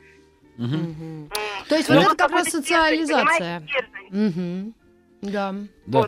[0.68, 1.30] Мгм.
[1.70, 3.64] То есть Ну, вот это как раз социализация.
[4.12, 4.74] Мгм.
[5.22, 5.56] Да.
[5.88, 6.08] Да.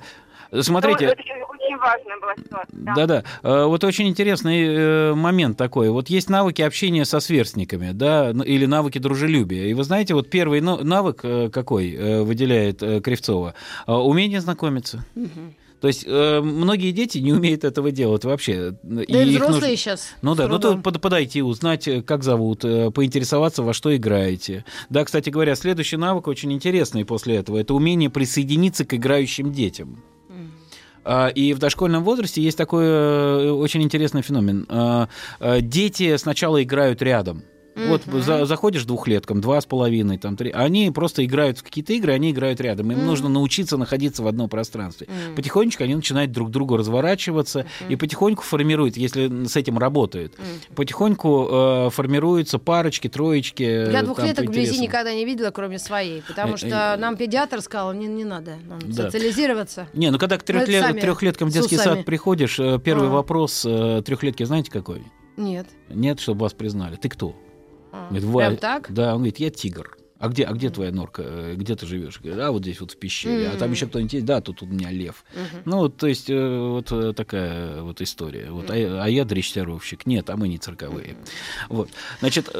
[0.62, 2.68] Смотрите, Ну, очень, важная была ситуация.
[2.74, 2.94] да.
[2.96, 3.24] Да-да.
[3.44, 5.90] Э, Вот очень интересный э, момент такой.
[5.90, 9.68] Вот есть навыки общения со сверстниками, да, ну, или навыки дружелюбия.
[9.68, 13.54] И вы знаете, вот первый ну- навык э, какой э, выделяет э, Кривцова?
[13.88, 15.06] Э, Умение знакомиться.
[15.82, 18.76] То есть э, многие дети не умеют этого делать вообще.
[18.84, 20.10] Да и взрослые сейчас.
[20.22, 20.84] Ну да, с ну то трудом.
[20.84, 24.64] под- подойти, узнать, э, как зовут, э, поинтересоваться, во что играете.
[24.90, 27.58] Да, кстати говоря, следующий навык очень интересный после этого.
[27.58, 30.04] Это умение присоединиться к играющим детям.
[31.04, 34.68] А, И в дошкольном возрасте есть такой э, очень интересный феномен.
[34.70, 35.08] А,
[35.40, 37.42] э, Дети сначала играют рядом.
[37.76, 40.52] Вот за- заходишь двухлеткам, два с половиной, там три.
[40.52, 42.92] Они просто играют в какие-то игры, они играют рядом.
[42.92, 43.08] Им Мгм.
[43.08, 45.08] нужно научиться находиться в одном пространстве.
[45.10, 45.36] Мгм.
[45.36, 50.34] Потихонечку они начинают друг к другу разворачиваться и потихоньку формируют, если с этим работают,
[50.76, 53.64] потихоньку э, формируются парочки, троечки.
[53.64, 56.22] Я э, двухлеток вблизи никогда не видела, кроме своей.
[56.28, 59.04] Потому Э, что э, нам педиатр сказал, не, не надо нам Да.
[59.06, 59.88] социализироваться.
[59.94, 63.12] Не, ну когда к трехлет- трехлеткам в детский сад приходишь, первый А.
[63.12, 65.04] вопрос э, трехлетки знаете какой?
[65.38, 65.68] Нет.
[65.90, 66.96] Нет, чтобы вас признали.
[66.98, 67.36] Ты кто?
[67.92, 68.92] А, Говорит, Прям «Ва- так?
[68.94, 69.98] Да, он говорит, я тигр.
[70.20, 71.24] А где, а где твоя норка?
[71.26, 72.20] Э, Где ты живешь?
[72.20, 73.50] Говорит, а вот здесь вот в пещере.
[73.50, 74.26] А там еще кто-нибудь есть?
[74.26, 75.26] Да, тут у меня лев.
[75.34, 75.62] Мгм.
[75.66, 78.52] Ну, то есть, э, вот э, такая вот история.
[78.52, 80.06] Вот, а, я- а я дрессировщик.
[80.06, 81.16] Нет, а мы не цирковые.
[81.70, 81.90] Вот.
[82.20, 82.56] Значит,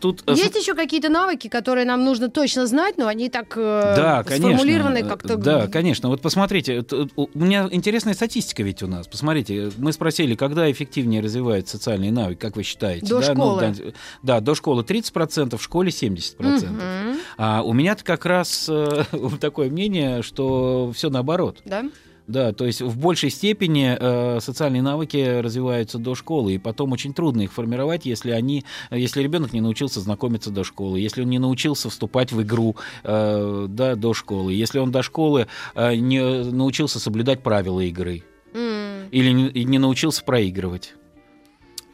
[0.00, 0.22] тут...
[0.26, 4.24] э, Есть еще какие-то навыки, которые нам нужно точно знать, но они так э, Да,
[4.24, 5.36] сформулированы как-то...
[5.36, 6.08] Да, конечно.
[6.08, 6.84] Вот посмотрите,
[7.16, 9.06] у меня интересная статистика ведь у нас.
[9.06, 13.06] Посмотрите, мы спросили, когда эффективнее развиваются социальные навыки, как вы считаете?
[13.06, 13.60] До да, ну, школы.
[13.60, 13.92] да,
[14.22, 16.68] да, до школы 30%, в школе 70%.
[16.68, 17.18] Мгм.
[17.36, 19.04] А у меня-то как раз э,
[19.40, 21.60] такое мнение, что все наоборот.
[21.64, 21.84] Да?
[22.26, 27.12] Да, то есть в большей степени э, социальные навыки развиваются до школы, и потом очень
[27.14, 31.38] трудно их формировать, если они, если ребенок не научился знакомиться до школы, если он не
[31.38, 36.20] научился вступать в игру э, да, до школы, если он до школы э, не
[36.50, 38.22] научился соблюдать правила игры
[38.54, 39.08] М.
[39.10, 40.94] или не, не научился проигрывать.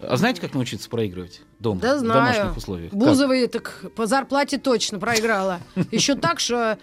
[0.01, 1.81] А знаете, как научиться проигрывать дома?
[1.81, 2.21] Да В знаю.
[2.33, 2.91] домашних условиях?
[2.91, 2.99] Как?
[3.01, 5.61] Бузовой так по зарплате точно проиграла.
[5.91, 6.79] Еще так, что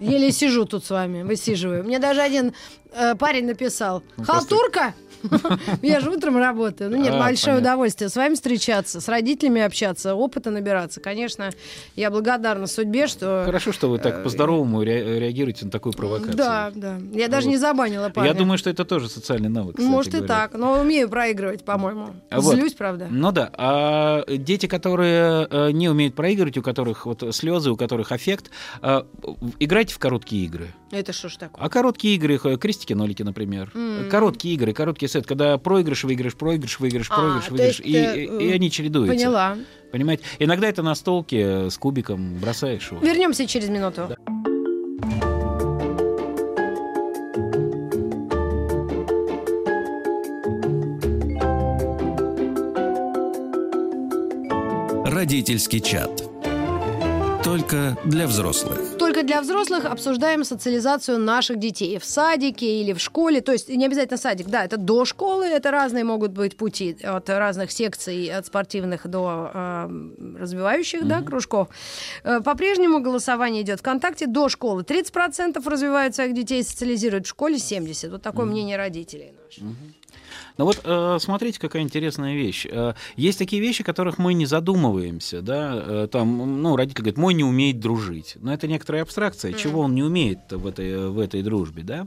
[0.00, 1.84] еле сижу тут с вами, высиживаю.
[1.84, 2.52] Мне даже один
[2.92, 4.02] э, парень написал.
[4.16, 4.94] Ну, просто- Халтурка?
[5.82, 6.90] Я же утром работаю.
[6.90, 7.70] Ну нет, А, большое понятно.
[7.70, 11.00] удовольствие с вами встречаться, с родителями общаться, опыта набираться.
[11.00, 11.50] Конечно,
[11.96, 13.42] я благодарна судьбе, что...
[13.46, 16.34] Хорошо, что вы так по-здоровому ре- реагируете на такую провокацию.
[16.34, 16.98] Э, Да, да.
[17.12, 18.30] Я даже не забанила парня.
[18.30, 19.76] Я думаю, что это тоже социальный навык.
[19.76, 20.28] кстати Может и говоря.
[20.34, 22.10] так, но умею проигрывать, по-моему.
[22.30, 22.54] А вот.
[22.54, 23.08] Злюсь, правда.
[23.10, 28.12] Ну да, а дети, которые э, не умеют проигрывать, у которых вот слезы, у которых
[28.12, 28.50] аффект,
[28.82, 29.02] э,
[29.58, 30.68] играйте в короткие игры.
[30.90, 31.62] Это что ж такое?
[31.64, 33.70] А короткие игры, х- крестики-нолики, например.
[33.74, 34.08] М.
[34.10, 38.48] Короткие игры, короткий сет, когда проигрыш, выигрыш, проигрыш, выигрыш, А, проигрыш, выигрыш, и, э, и-
[38.48, 39.14] и они чередуются.
[39.14, 39.56] Поняла.
[39.92, 40.22] Понимаете?
[40.38, 43.00] Иногда это на столке э, с кубиком бросаешь его.
[43.04, 44.08] Вернемся через минуту.
[55.04, 56.22] Родительский чат.
[57.42, 58.97] Только для взрослых.
[59.18, 63.40] Только для взрослых обсуждаем социализацию наших детей в садике или в школе.
[63.40, 67.28] То есть не обязательно садик, да, это до школы, это разные могут быть пути от
[67.28, 69.88] разных секций, от спортивных до э,
[70.38, 71.66] развивающих, да, кружков.
[72.22, 74.82] По-прежнему голосование идет ВКонтакте до школы.
[74.82, 78.10] 30% развивают своих детей, социализируют в школе 70%.
[78.10, 79.64] Вот такое мнение родителей наших.
[80.58, 82.66] Ну вот э, смотрите, какая интересная вещь.
[82.70, 87.16] Э, Есть такие вещи, о которых мы не задумываемся, да, Э, там, ну, родитель говорит,
[87.18, 88.36] мой не умеет дружить.
[88.40, 92.06] Но это некоторая абстракция, чего он не умеет в этой, в этой дружбе, да,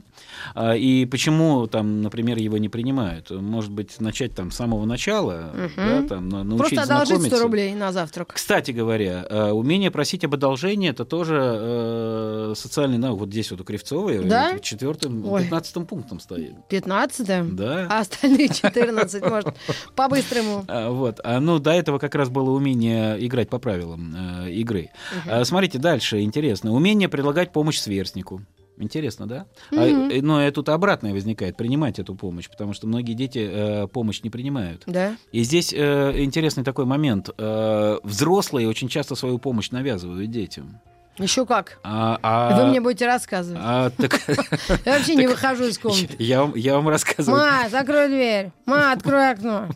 [0.54, 3.30] А, и почему там, например, его не принимают.
[3.30, 7.42] Может быть, начать там с самого начала, да, там, на- научить Просто одолжить 100 знакомиться.
[7.42, 8.32] рублей на завтрак.
[8.34, 13.20] Кстати говоря, э, умение просить об одолжении это тоже э, социальный навык.
[13.20, 14.58] Вот здесь вот у Кривцовой Да?
[14.58, 16.52] четвертым, пятнадцатым пунктом стоит.
[16.68, 17.86] 15 Да.
[17.90, 19.54] а остальные 14, может,
[19.94, 20.64] по-быстрому.
[20.68, 21.20] А, Вот.
[21.24, 24.14] А, ну, до этого как раз было умение играть по правилам
[24.46, 24.90] э, игры.
[25.28, 26.72] А, смотрите, дальше интересно.
[26.72, 28.42] Умение предлагать помощь сверстнику.
[28.78, 29.46] Интересно, да?
[29.70, 30.08] А, Мгм.
[30.10, 34.22] э, но и тут обратное возникает, принимать эту помощь, потому что многие дети э, помощь
[34.22, 34.82] не принимают.
[34.86, 35.14] Да.
[35.30, 37.28] И здесь э, интересный такой момент.
[37.36, 40.80] Э, взрослые очень часто свою помощь навязывают детям.
[41.18, 41.78] Еще как.
[41.84, 43.60] А, а- Вы мне будете рассказывать.
[43.62, 44.20] а, так-
[44.86, 46.14] Я вообще не выхожу из комнаты.
[46.18, 47.38] я, я вам рассказываю.
[47.40, 48.50] Ма, закрой дверь.
[48.66, 49.68] Ма, открой окно.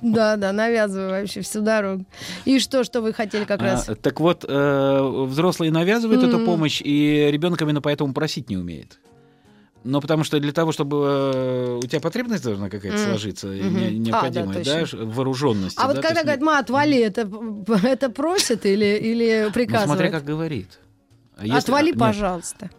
[0.00, 2.04] Да, да, навязываю вообще всю дорогу.
[2.44, 3.88] И что, что вы хотели как раз?
[3.88, 6.46] А, так вот, э, взрослые навязывают эту Мгм.
[6.46, 8.98] помощь, и ребенок именно поэтому просить не умеет.
[9.84, 10.96] Но потому что для того, чтобы
[11.34, 13.76] э, у тебя потребность должна какая-то сложиться, Мгм.
[13.76, 15.78] не- А, необходимая, да, да, вооруженности.
[15.80, 17.30] А вот да, то когда есть говорят, ма, отвали, это,
[17.86, 19.86] это просит или, или Ну, приказывает?
[19.88, 20.78] смотря как говорит.
[21.36, 22.70] А если- Отвали, нет, пожалуйста.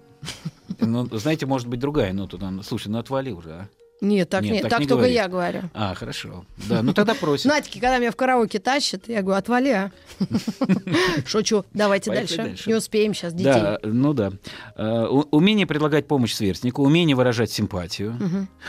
[0.79, 2.11] Ну, знаете, может быть другая.
[2.13, 3.67] Ну, тут слушай, ну отвали уже, а.
[4.01, 5.13] Нет, так нет, так, не только говори.
[5.13, 5.61] я говорю.
[5.73, 6.45] А, хорошо.
[6.69, 7.45] Да, ну тогда просит.
[7.45, 9.91] Натики, когда меня в караоке тащат, я говорю, отвали, а.
[11.25, 11.65] Шучу.
[11.73, 12.55] Давайте дальше.
[12.65, 13.51] Не успеем сейчас детей.
[13.53, 14.31] Да, ну да.
[14.77, 18.17] У- Умение предлагать помощь сверстнику, умение выражать симпатию,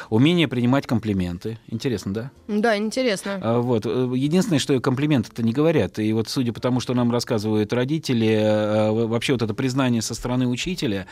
[0.09, 1.59] умение принимать комплименты.
[1.69, 2.31] Интересно, да?
[2.49, 3.39] Да, интересно.
[3.43, 3.87] А, Вот.
[3.87, 5.99] э, Единственное, что комплименты-то не говорят.
[5.99, 10.15] И вот судя по тому, что нам рассказывают родители, э, вообще вот это признание со
[10.15, 11.07] стороны учителя,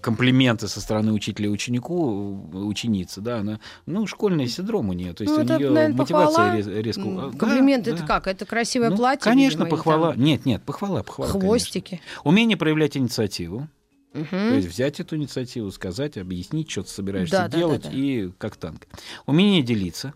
[0.00, 5.12] комплименты со стороны учителя ученику, э, ученицы, да, она, ну, школьный синдром у нее.
[5.14, 6.56] То есть Ну, у это, нее наверное, мотивация похвала.
[6.56, 7.02] рез- резко...
[7.04, 7.90] Да, Комплимент да.
[7.92, 8.26] это как?
[8.26, 9.24] Это красивое Ну, платье?
[9.24, 10.12] Конечно, видимо, похвала.
[10.12, 11.30] там Нет, нет, похвала, похвала.
[11.30, 11.48] конечно.
[11.48, 12.00] Хвостики.
[12.24, 13.68] Умение проявлять инициативу.
[14.12, 14.26] Мгм.
[14.28, 17.96] То есть взять эту инициативу, сказать, объяснить, что ты собираешься Да, да, делать, да, да.
[17.96, 18.86] и как танк.
[19.26, 20.14] Умение делиться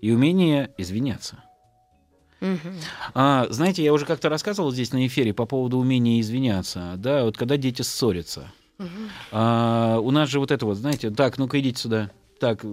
[0.00, 1.36] и умение извиняться.
[2.40, 2.74] Мгм.
[3.14, 6.94] А, знаете, я уже как-то рассказывал здесь на эфире по поводу умения извиняться.
[6.96, 8.50] Да, вот когда дети ссорятся.
[9.30, 12.10] А, у нас же вот это вот, знаете, так, ну-ка идите сюда.
[12.42, 12.64] Так,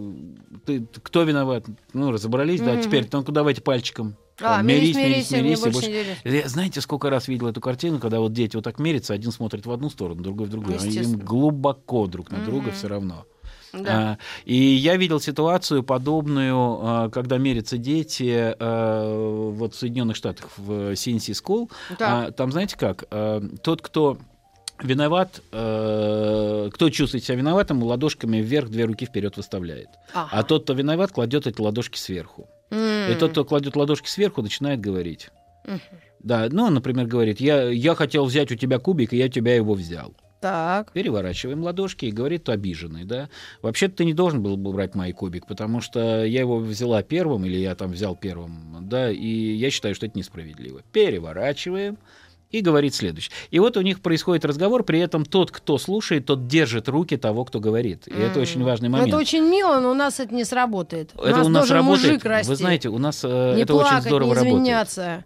[0.66, 1.64] ты, кто виноват?
[1.94, 2.82] Ну, разобрались, да, Мгм.
[2.82, 4.16] теперь, ну-ка давайте пальчиком.
[4.42, 6.18] А, Там, мирись, мирись, мне и больше делись.
[6.24, 9.68] Я, знаете, сколько раз видел эту картину, когда вот дети вот так мерятся, один смотрит
[9.68, 12.72] в одну сторону, другой в другую, а им глубоко друг на друга Мгм.
[12.72, 13.26] все равно.
[13.72, 14.14] Да.
[14.14, 20.50] А, И я видел ситуацию подобную, а, когда мерятся дети а, вот в Соединенных Штатах
[20.58, 21.70] в CNC School.
[22.00, 22.02] Так.
[22.02, 23.04] А, Там, знаете как,
[23.62, 24.18] тот, кто
[24.84, 29.90] виноват, э, кто чувствует себя виноватым, ладошками вверх, две руки вперед выставляет.
[30.14, 30.30] Ага.
[30.32, 32.48] А тот, кто виноват, кладет эти ладошки сверху.
[32.72, 33.12] М.
[33.12, 35.30] И тот, кто кладет ладошки сверху, начинает говорить.
[35.66, 35.80] Мгм.
[36.22, 39.74] Да, ну, например, говорит, я, я хотел взять у тебя кубик, и я тебя его
[39.74, 40.14] взял.
[40.42, 40.94] Так.
[40.94, 43.30] Переворачиваем ладошки и говорит обиженный, да.
[43.62, 47.46] Вообще-то ты не должен был бы брать мой кубик, потому что я его взяла первым,
[47.46, 50.82] или я там взял первым, да, и я считаю, что это несправедливо.
[50.94, 51.98] Переворачиваем
[52.52, 53.32] и говорит следующее.
[53.52, 57.46] И вот у них происходит разговор, при этом тот, кто слушает, тот держит руки того,
[57.46, 58.08] кто говорит.
[58.08, 58.42] И это М.
[58.42, 59.10] очень важный момент.
[59.10, 61.12] Это очень мило, но у нас это не сработает.
[61.14, 62.08] Это у нас должен работает.
[62.08, 62.50] мужик расти.
[62.50, 64.54] Вы знаете, у нас э, не это плакать, очень здорово не работает.
[64.56, 65.26] извиняться.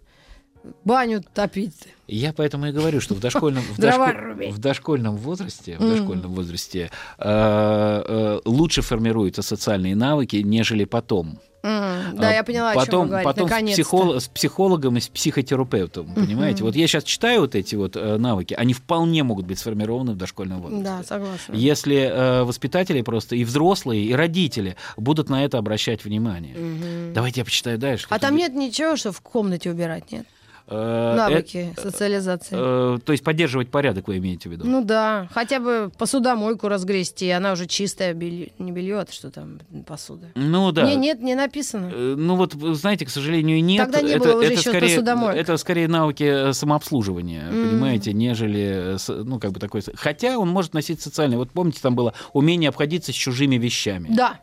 [0.84, 1.74] Баню топить.
[2.08, 6.90] Я поэтому и говорю, что в дошкольном, в дошко- в дошкольном возрасте, в дошкольном возрасте
[7.18, 11.38] э, э, лучше формируются социальные навыки, нежели потом.
[11.64, 13.24] М, Да, А я поняла, о чем потом, вы говорите.
[13.30, 13.82] потом с, Наконец-то.
[13.82, 16.62] психол- с психологом и с психотерапевтом, понимаете?
[16.62, 20.16] Вот я сейчас читаю вот эти вот э, навыки, они вполне могут быть сформированы в
[20.16, 20.84] дошкольном возрасте.
[20.84, 21.54] Да, согласна.
[21.54, 26.54] Если э, воспитатели просто и взрослые, и родители будут на это обращать внимание.
[26.54, 27.14] Мгм.
[27.14, 28.06] Давайте я почитаю дальше.
[28.10, 30.26] А там нет ничего, что в комнате убирать, нет?
[30.66, 32.56] Э, Навыки э, социализации.
[32.58, 34.64] э, то есть поддерживать порядок, вы имеете в виду?
[34.66, 39.60] Ну да, хотя бы посудомойку разгрести, она уже чистая, белье, не белье, а что там,
[39.86, 40.28] посуда.
[40.34, 40.84] Ну да.
[40.84, 41.90] Не, нет, не написано.
[41.92, 43.84] Э, Ну вот, знаете, к сожалению, нет.
[43.84, 45.36] Тогда не это, было уже это еще скорее, посудомоек.
[45.36, 47.68] Это скорее навыки э, самообслуживания, М.
[47.70, 49.82] понимаете, нежели, э, ну, как бы такой...
[49.94, 51.36] Хотя он может носить социальный.
[51.36, 54.08] Вот помните, там было умение обходиться с чужими вещами.
[54.10, 54.40] Да.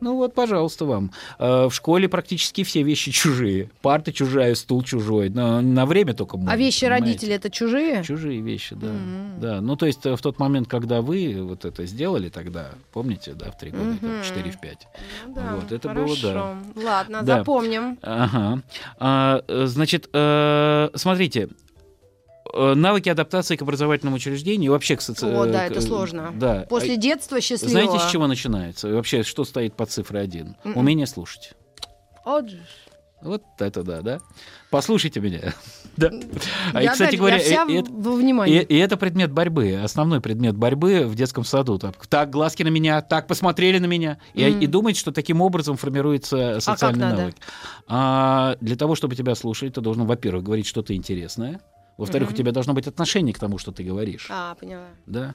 [0.00, 1.10] Ну вот, пожалуйста, вам.
[1.38, 3.70] Э, В школе практически все вещи чужие.
[3.82, 5.30] Парта чужая, стул чужой.
[5.30, 7.04] На, на время только можно, А вещи понимаете?
[7.06, 8.04] родителей это чужие?
[8.04, 8.88] Чужие вещи, да.
[8.88, 9.40] Мгм.
[9.40, 9.60] да.
[9.60, 13.50] Ну, то есть э, в тот момент, когда вы вот это сделали тогда, помните, да,
[13.50, 14.20] в три года, там, Мгм.
[14.22, 14.76] 4-5.
[15.28, 16.22] Ну да, вот, это хорошо.
[16.22, 16.32] было,
[16.74, 16.82] да.
[16.84, 17.38] Ладно, Да.
[17.38, 17.98] запомним.
[18.02, 18.62] Ага.
[18.98, 20.08] А, э, значит,
[20.98, 21.48] смотрите,
[22.74, 25.26] навыки адаптации к образовательному учреждению и вообще к соци...
[25.26, 26.32] О, да, это сложно.
[26.34, 26.66] Да.
[26.68, 27.70] После А детства счастливого.
[27.86, 28.88] Знаете, с чего начинается?
[28.88, 30.56] И вообще, что стоит под цифрой один?
[30.64, 30.76] Мгм.
[30.78, 31.52] Умение слушать.
[32.24, 32.60] Вот же.
[33.22, 34.20] Вот это да, да.
[34.70, 35.40] Послушайте меня.
[35.96, 36.10] Да.
[36.74, 38.60] А, и, Я, кстати да, говоря, я вся и- и это- во и, внимании.
[38.60, 41.78] и это предмет борьбы, основной предмет борьбы в детском саду.
[41.78, 44.18] Так, так, глазки на меня, так, посмотрели на меня.
[44.34, 44.60] И, Мгм.
[44.60, 47.16] и думать, что таким образом формируется социальный надо?
[47.16, 47.34] навык.
[47.88, 51.60] А для того, чтобы тебя слушали, ты должен, во-первых, говорить что-то интересное.
[51.96, 52.34] Во-вторых, Мгм.
[52.34, 54.28] у тебя должно быть отношение к тому, что ты говоришь.
[54.30, 54.88] А, поняла.
[55.06, 55.34] Да?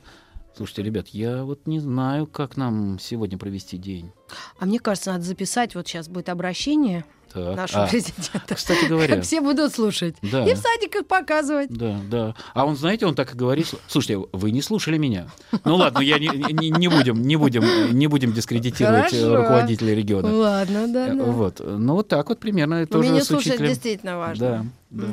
[0.56, 4.12] Слушайте, ребят, я вот не знаю, как нам сегодня провести день.
[4.60, 7.56] А мне кажется, надо записать, вот сейчас будет обращение Так.
[7.56, 8.56] нашего А, президента.
[8.56, 9.22] кстати говоря.
[9.22, 10.16] Все будут слушать.
[10.22, 10.46] Да.
[10.48, 11.70] И в садиках показывать.
[11.70, 12.36] Да, да.
[12.54, 13.68] А он, знаете, он так и говорит.
[13.88, 15.28] Слушайте, вы не слушали меня.
[15.64, 17.64] Ну ладно, я не, не- не будем, не будем,
[17.98, 19.36] не будем дискредитировать Хорошо.
[19.36, 20.34] руководителя региона.
[20.34, 21.24] Ладно, да, Э, да.
[21.24, 21.62] Вот.
[21.64, 24.72] Ну вот так вот примерно тоже Умение слушать действительно важно.
[24.90, 25.08] Да, да.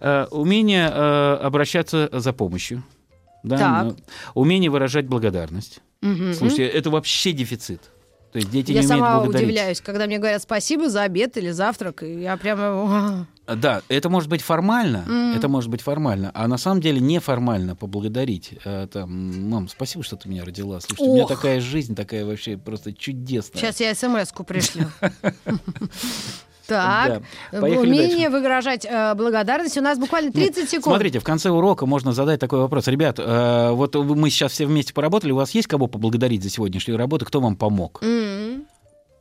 [0.00, 2.82] Э, Умение э, обращаться за помощью.
[3.42, 3.84] Да, Так.
[3.84, 3.96] ну,
[4.34, 5.80] умение выражать благодарность.
[6.02, 6.34] Мгм.
[6.34, 7.80] Слушайте, это вообще дефицит.
[8.32, 9.46] То есть дети Я не умеют сама благодарить.
[9.48, 13.26] удивляюсь, когда мне говорят спасибо за обед или завтрак, и я прямо...
[13.46, 15.34] Да, это может быть формально, Мгм.
[15.38, 18.52] это может быть формально, а на самом деле неформально поблагодарить.
[18.66, 20.78] Э, Там, мам, спасибо, что ты меня родила.
[20.80, 23.58] Слушай, у меня такая жизнь, такая вообще просто чудесная.
[23.62, 24.84] Сейчас я смс-ку пришлю.
[26.68, 27.60] Так, Да.
[27.60, 29.76] Поехали умение выражать э, благодарность.
[29.78, 30.84] У нас буквально 30 секунд.
[30.84, 32.86] Смотрите, в конце урока можно задать такой вопрос.
[32.88, 36.98] Ребят, э, вот мы сейчас все вместе поработали, у вас есть кого поблагодарить за сегодняшнюю
[36.98, 38.00] работу, кто вам помог?
[38.02, 38.64] М.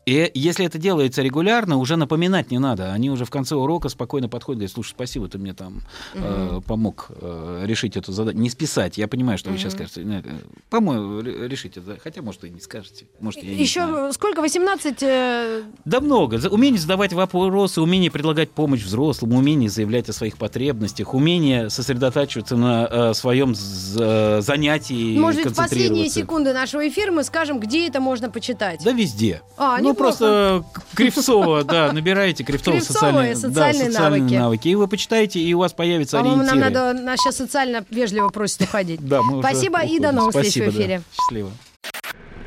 [0.08, 2.94] И если это делается регулярно, уже напоминать не надо.
[2.94, 5.82] Они уже в конце урока спокойно подходят и говорят, слушай, спасибо, ты мне там
[6.14, 6.62] э, Мгм.
[6.62, 8.38] помог э, решить эту задачу.
[8.38, 10.06] Не списать, я понимаю, что вы сейчас скажете.
[10.06, 10.30] «Нет, э,
[10.70, 11.82] По-моему, ре- решите.
[11.82, 11.96] да».
[12.02, 13.06] Хотя, может, и не скажете.
[13.20, 14.14] Может, я и не Еще знаю.
[14.14, 14.40] сколько?
[14.40, 14.98] 18?
[15.04, 16.40] э, Да много.
[16.50, 22.88] Умение задавать вопросы, умение предлагать помощь взрослым, умение заявлять о своих потребностях, умение сосредотачиваться на
[22.90, 28.00] э, своем з- занятии, Может быть, в последние секунды нашего эфира мы скажем, где это
[28.00, 28.80] можно почитать.
[28.86, 29.42] Да везде.
[29.58, 29.97] А, ну.
[29.98, 30.64] Просто
[30.96, 34.34] Кривцова, да, набираете Кривцова социальные, да, социальные навыки.
[34.34, 34.68] навыки.
[34.70, 36.74] И вы почитаете, и у вас появятся По-моему, нам ориентиры.
[36.74, 39.00] надо, нас сейчас социально вежливо просят уходить.
[39.06, 40.70] Да, мы уже Спасибо и до новых встреч в да.
[40.70, 41.02] эфире.
[41.14, 41.52] Счастливо.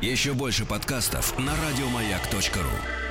[0.01, 3.10] Еще больше подкастов на радиомаяк.ру.